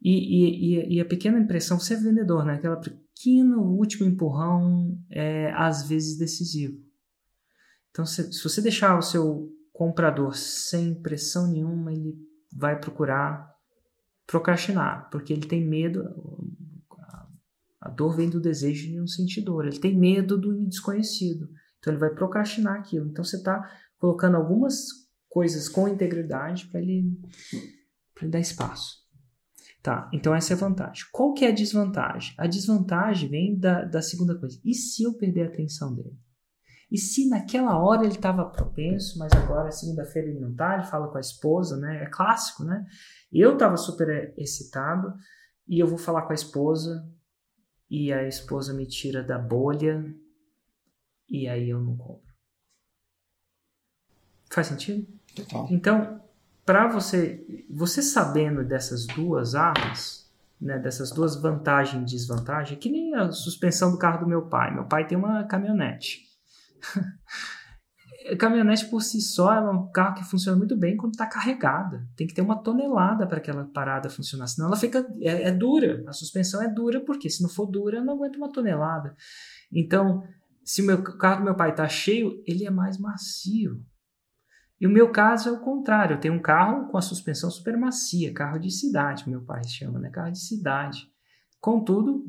[0.02, 2.54] E, e, e a pequena impressão, você é vendedor, né?
[2.54, 6.82] Aquela pequena último empurrão é às vezes decisivo.
[7.92, 9.52] Então, se, se você deixar o seu
[9.82, 12.16] comprador sem pressão nenhuma, ele
[12.56, 13.52] vai procurar
[14.28, 16.04] procrastinar, porque ele tem medo.
[17.80, 21.50] A dor vem do desejo de um sentidor, ele tem medo do desconhecido.
[21.80, 23.08] Então, ele vai procrastinar aquilo.
[23.08, 23.68] Então, você está
[23.98, 24.86] colocando algumas
[25.28, 27.20] coisas com integridade para ele,
[28.22, 29.02] ele dar espaço.
[29.82, 31.06] Tá, então essa é a vantagem.
[31.12, 32.36] Qual que é a desvantagem?
[32.38, 34.62] A desvantagem vem da, da segunda coisa.
[34.64, 36.16] E se eu perder a atenção dele?
[36.92, 41.08] E se naquela hora ele estava propenso, mas agora segunda-feira ele não está, ele fala
[41.08, 42.04] com a esposa, né?
[42.04, 42.86] É clássico, né?
[43.32, 45.14] Eu estava super excitado
[45.66, 47.08] e eu vou falar com a esposa
[47.90, 50.14] e a esposa me tira da bolha
[51.30, 52.30] e aí eu não compro.
[54.50, 55.08] Faz sentido?
[55.34, 55.68] Total.
[55.72, 56.22] Então,
[56.66, 63.16] para você, você sabendo dessas duas armas, né, dessas duas vantagens e desvantagens, que nem
[63.16, 64.74] a suspensão do carro do meu pai.
[64.74, 66.31] Meu pai tem uma caminhonete.
[68.38, 72.08] caminhonete por si só é um carro que funciona muito bem quando está carregada.
[72.16, 76.04] Tem que ter uma tonelada para aquela parada funcionar, senão ela fica é, é, dura.
[76.08, 79.16] A suspensão é dura porque se não for dura, não aguenta uma tonelada.
[79.72, 80.24] Então,
[80.64, 83.84] se o meu o carro do meu pai está cheio, ele é mais macio.
[84.80, 86.16] E o meu caso é o contrário.
[86.16, 90.00] Eu tenho um carro com a suspensão super macia, carro de cidade, meu pai chama,
[90.00, 90.10] né?
[90.10, 91.08] Carro de cidade.
[91.60, 92.26] Contudo,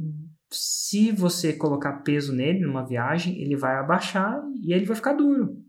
[0.53, 5.62] se você colocar peso nele numa viagem, ele vai abaixar e ele vai ficar duro.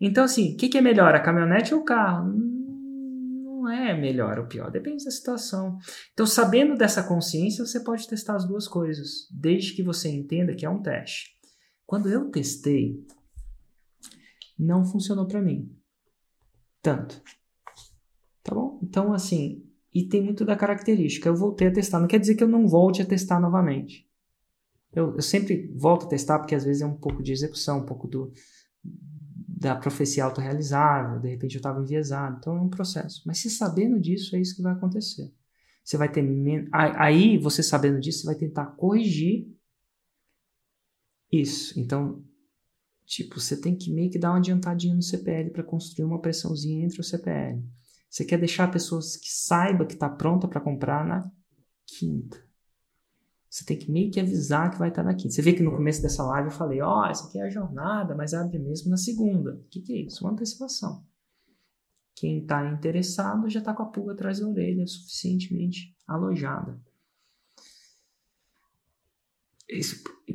[0.00, 2.32] Então, assim, o que, que, é melhor, a caminhonete ou o carro?
[2.32, 5.78] Não é melhor ou pior, depende da situação.
[6.12, 10.66] Então, sabendo dessa consciência, você pode testar as duas coisas, desde que você entenda que
[10.66, 11.34] é um teste.
[11.86, 13.02] Quando eu testei,
[14.58, 15.74] não funcionou para mim
[16.84, 17.22] tanto.
[18.42, 18.78] Tá bom?
[18.82, 19.63] Então, assim,
[19.94, 21.28] e tem muito da característica.
[21.28, 22.00] Eu voltei a testar.
[22.00, 24.08] Não quer dizer que eu não volte a testar novamente.
[24.92, 27.86] Eu, eu sempre volto a testar porque às vezes é um pouco de execução, um
[27.86, 28.32] pouco do,
[28.82, 32.36] da profecia autorrealizável, de repente eu estava enviesado.
[32.38, 33.22] Então é um processo.
[33.24, 35.32] Mas se sabendo disso, é isso que vai acontecer.
[35.84, 36.24] Você vai ter.
[36.72, 39.46] Aí, você sabendo disso, você vai tentar corrigir
[41.30, 41.78] isso.
[41.78, 42.24] Então,
[43.06, 46.84] Tipo, você tem que meio que dar uma adiantadinha no CPL para construir uma pressãozinha
[46.84, 47.62] entre o CPL.
[48.14, 51.28] Você quer deixar pessoas que saiba que está pronta para comprar na
[51.84, 52.40] quinta.
[53.50, 55.30] Você tem que meio que avisar que vai estar tá na quinta.
[55.30, 57.50] Você vê que no começo dessa live eu falei, ó, oh, essa aqui é a
[57.50, 59.54] jornada, mas abre mesmo na segunda.
[59.54, 60.22] O que, que é isso?
[60.22, 61.04] Uma antecipação.
[62.14, 66.80] Quem está interessado já está com a pulga atrás da orelha suficientemente alojada.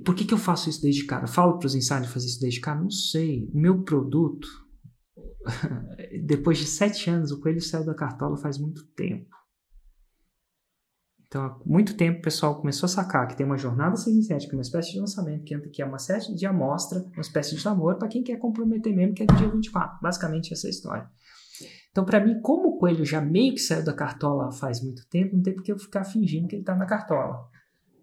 [0.03, 1.27] Por que, que eu faço isso desde cara?
[1.27, 2.81] Falo para os insiders fazer isso desde cara?
[2.81, 3.49] Não sei.
[3.53, 4.68] O meu produto,
[6.25, 9.35] depois de sete anos, o coelho saiu da cartola faz muito tempo.
[11.29, 14.63] Então, há muito tempo o pessoal começou a sacar que tem uma jornada científica, uma
[14.63, 18.23] espécie de lançamento, que é uma série de amostra, uma espécie de namoro para quem
[18.23, 19.99] quer comprometer mesmo, que é do dia 24.
[20.01, 21.09] Basicamente, essa é a história.
[21.91, 25.35] Então, para mim, como o coelho já meio que saiu da cartola faz muito tempo,
[25.35, 27.47] não tem por que eu ficar fingindo que ele está na cartola.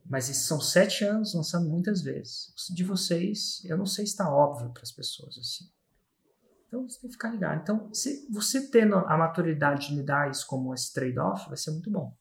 [0.08, 2.52] Mas esses são sete anos lançando muitas vezes.
[2.72, 5.64] De vocês, eu não sei se está óbvio para as pessoas assim.
[6.66, 7.60] Então você tem que ficar ligado.
[7.62, 11.90] Então, se você tendo a maturidade de lidar isso como esse trade-off, vai ser muito
[11.90, 12.16] bom.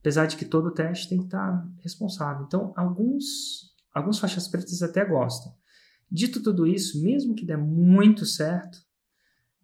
[0.00, 2.44] Apesar de que todo teste tem que estar responsável.
[2.46, 5.52] Então, alguns, alguns faixas pretas até gostam.
[6.10, 8.82] Dito tudo isso, mesmo que der muito certo,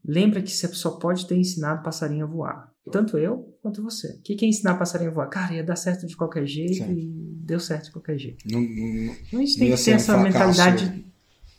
[0.05, 2.73] lembra que você só pode ter ensinado passarinho a voar.
[2.93, 4.13] Tanto eu quanto você.
[4.13, 5.29] O que é ensinar passarinho a voar?
[5.29, 6.93] Cara, ia dar certo de qualquer jeito Sim.
[6.93, 8.47] e deu certo de qualquer jeito.
[8.49, 11.05] Não, não, então a gente tem que ter essa mentalidade.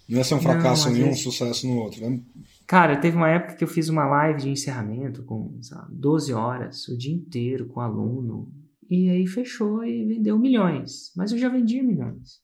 [0.10, 1.22] Não ia ser um fracasso em um, vezes...
[1.24, 2.08] sucesso no outro.
[2.10, 2.22] Né?
[2.66, 6.88] Cara, teve uma época que eu fiz uma live de encerramento com sabe, 12 horas,
[6.88, 8.52] o dia inteiro com aluno.
[8.90, 11.12] E aí fechou e vendeu milhões.
[11.16, 12.42] Mas eu já vendia milhões.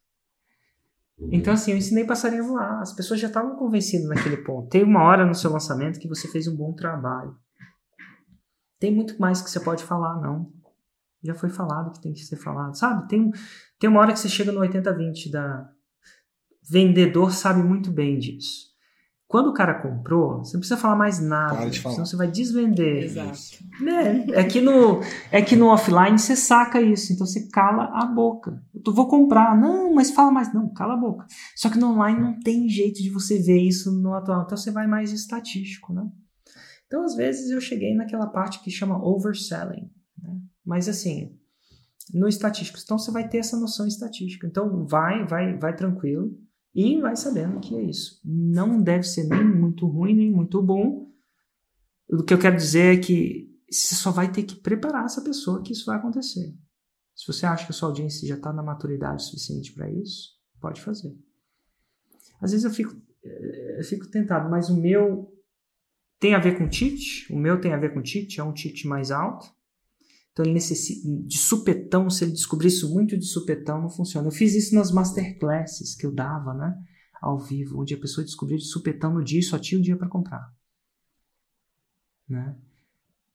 [1.31, 2.81] Então, assim, eu ensinei passarinho a voar.
[2.81, 4.67] As pessoas já estavam convencidas naquele ponto.
[4.69, 7.35] Tem uma hora no seu lançamento que você fez um bom trabalho.
[8.79, 10.51] Tem muito mais que você pode falar, não.
[11.23, 12.77] Já foi falado que tem que ser falado.
[12.77, 13.07] Sabe?
[13.07, 13.31] Tem,
[13.79, 15.69] tem uma hora que você chega no 80-20 da.
[16.69, 18.73] Vendedor sabe muito bem disso.
[19.33, 23.05] Quando o cara comprou, você não precisa falar mais nada, senão você vai desvender.
[23.05, 23.39] Exato.
[23.81, 24.27] Né?
[24.31, 28.63] É, que no, é que no offline você saca isso, então você cala a boca.
[28.85, 30.53] Eu vou comprar, não, mas fala mais.
[30.53, 31.25] Não, cala a boca.
[31.55, 34.69] Só que no online não tem jeito de você ver isso no atual, então você
[34.69, 36.07] vai mais estatístico, né?
[36.85, 39.89] Então, às vezes, eu cheguei naquela parte que chama overselling.
[40.21, 40.39] Né?
[40.63, 41.35] Mas, assim,
[42.13, 44.45] no estatístico, então você vai ter essa noção estatística.
[44.45, 46.37] Então, vai, vai, vai tranquilo
[46.73, 48.19] e vai sabendo que é isso.
[48.25, 51.11] Não deve ser nem muito ruim, nem muito bom.
[52.09, 55.61] O que eu quero dizer é que você só vai ter que preparar essa pessoa
[55.61, 56.55] que isso vai acontecer.
[57.15, 60.81] Se você acha que a sua audiência já está na maturidade suficiente para isso, pode
[60.81, 61.15] fazer.
[62.41, 65.31] Às vezes eu fico, eh, eu fico tentado, mas o meu
[66.19, 68.85] tem a ver com ticket, o meu tem a ver com ticket, é um ticket
[68.85, 69.45] mais alto.
[70.33, 74.27] Então ele de supetão, se ele descobrir isso muito de supetão, não funciona.
[74.27, 76.75] Eu fiz isso nas masterclasses que eu dava, né?
[77.21, 79.95] Ao vivo, onde a pessoa descobriu de supetão no dia e só tinha o dia
[79.95, 80.51] para comprar.
[82.27, 82.55] Né?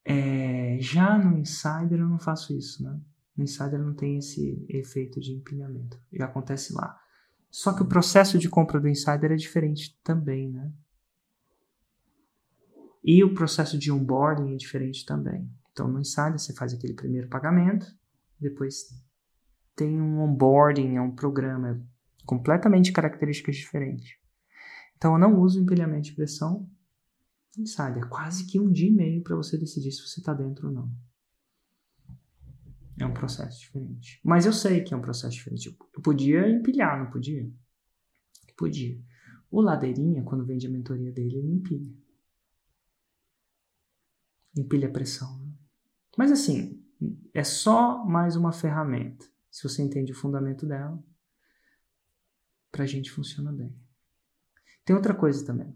[0.04, 3.00] É, já no Insider eu não faço isso, né?
[3.36, 6.00] No Insider não tem esse efeito de empilhamento.
[6.12, 6.98] Já acontece lá.
[7.48, 10.72] Só que o processo de compra do Insider é diferente também, né?
[13.04, 15.48] E o processo de onboarding é diferente também.
[15.78, 17.86] Então, no Insider, você faz aquele primeiro pagamento,
[18.40, 18.88] depois
[19.76, 21.80] tem um onboarding, é um programa
[22.26, 24.16] completamente características diferentes.
[24.96, 26.68] Então, eu não uso empilhamento de pressão
[27.56, 27.98] Insider.
[27.98, 30.74] É quase que um dia e meio para você decidir se você está dentro ou
[30.74, 30.90] não.
[32.98, 34.20] É um processo diferente.
[34.24, 35.68] Mas eu sei que é um processo diferente.
[35.68, 37.48] Eu podia empilhar, não podia?
[38.56, 39.00] Podia.
[39.48, 41.94] O Ladeirinha, quando vende a mentoria dele, ele empilha.
[44.56, 45.38] Empilha a pressão.
[45.38, 45.47] Né?
[46.18, 46.82] Mas assim,
[47.32, 49.24] é só mais uma ferramenta.
[49.48, 51.00] Se você entende o fundamento dela,
[52.72, 53.72] pra gente funciona bem.
[54.84, 55.72] Tem outra coisa também.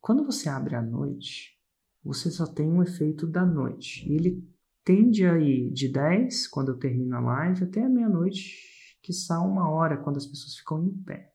[0.00, 1.60] Quando você abre à noite,
[2.02, 4.08] você só tem um efeito da noite.
[4.08, 4.48] E ele
[4.82, 9.36] tende a ir de 10, quando eu termino a live, até a meia-noite, que sai
[9.36, 11.30] uma hora, quando as pessoas ficam em pé.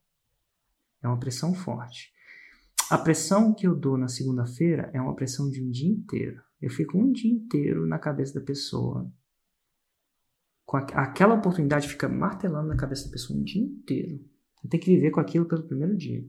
[1.03, 2.11] É uma pressão forte.
[2.89, 6.48] A pressão que eu dou na segunda-feira é uma pressão de um dia inteiro.
[6.61, 9.11] Eu fico um dia inteiro na cabeça da pessoa.
[10.65, 14.23] Com aquela oportunidade fica martelando na cabeça da pessoa um dia inteiro.
[14.63, 16.25] Eu tenho que viver com aquilo pelo primeiro dia.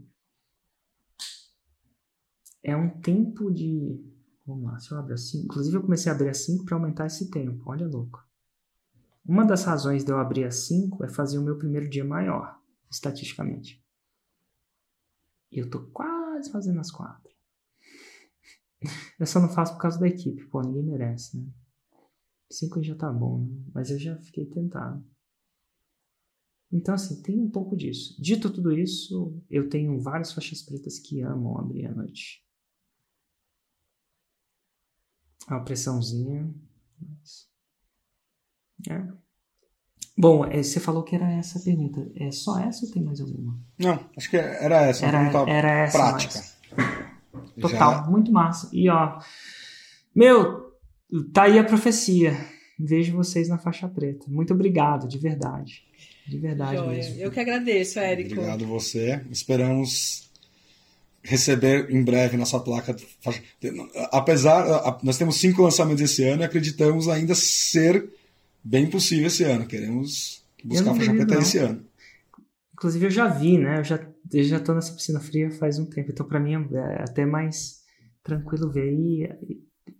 [2.62, 4.02] É um tempo de.
[4.46, 5.42] Vamos lá, se eu abro assim.
[5.44, 7.62] Inclusive, eu comecei a abrir a 5 para aumentar esse tempo.
[7.66, 8.24] Olha, louco.
[9.26, 12.58] Uma das razões de eu abrir a 5 é fazer o meu primeiro dia maior,
[12.90, 13.84] estatisticamente.
[15.52, 17.30] E eu tô quase fazendo as quatro.
[19.18, 21.46] Eu só não faço por causa da equipe, pô, ninguém merece, né?
[22.50, 23.62] Cinco já tá bom, né?
[23.74, 25.04] Mas eu já fiquei tentado.
[26.72, 28.20] Então, assim, tem um pouco disso.
[28.20, 32.44] Dito tudo isso, eu tenho várias faixas pretas que amam abrir a noite.
[35.48, 36.52] Uma pressãozinha.
[37.00, 37.50] Mas...
[38.88, 39.12] É.
[40.16, 42.10] Bom, você falou que era essa a pergunta.
[42.14, 43.58] É só essa ou tem mais alguma?
[43.78, 45.06] Não, acho que era essa.
[45.06, 46.34] Era, era essa prática.
[46.34, 46.49] Mais.
[47.60, 48.02] Total, Já...
[48.02, 48.68] muito massa.
[48.72, 49.18] E ó,
[50.14, 50.72] meu,
[51.32, 52.36] tá aí a profecia.
[52.78, 54.24] Vejo vocês na faixa preta.
[54.28, 55.84] Muito obrigado, de verdade.
[56.26, 56.88] De verdade Joia.
[56.88, 57.20] mesmo.
[57.20, 58.32] Eu que agradeço, Érico.
[58.32, 59.20] Obrigado você.
[59.30, 60.30] Esperamos
[61.22, 62.96] receber em breve nossa placa.
[64.10, 68.08] Apesar, nós temos cinco lançamentos esse ano e acreditamos ainda ser
[68.64, 69.66] bem possível esse ano.
[69.66, 71.84] Queremos buscar a faixa preta esse ano.
[72.72, 73.80] Inclusive eu já vi, né?
[73.80, 74.00] Eu já,
[74.32, 77.80] eu já tô nessa piscina fria faz um tempo, então para mim é até mais
[78.22, 78.92] tranquilo ver.
[78.92, 79.24] E,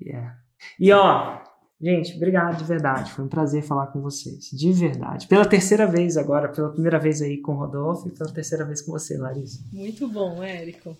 [0.00, 0.32] e, é.
[0.78, 1.38] e ó,
[1.80, 3.12] gente, obrigado de verdade.
[3.12, 5.26] Foi um prazer falar com vocês, de verdade.
[5.26, 8.82] Pela terceira vez agora, pela primeira vez aí com o Rodolfo e pela terceira vez
[8.82, 9.64] com você, Larissa.
[9.72, 10.96] Muito bom, Érico.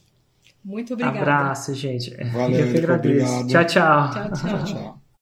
[0.65, 1.21] Muito obrigada.
[1.21, 2.15] Abraço, gente.
[2.33, 3.33] Valeu, eu que agradeço.
[3.33, 3.49] Obrigado.
[3.49, 4.11] Tchau, tchau.
[4.11, 4.65] Tchau, tchau.
[4.65, 5.00] tchau.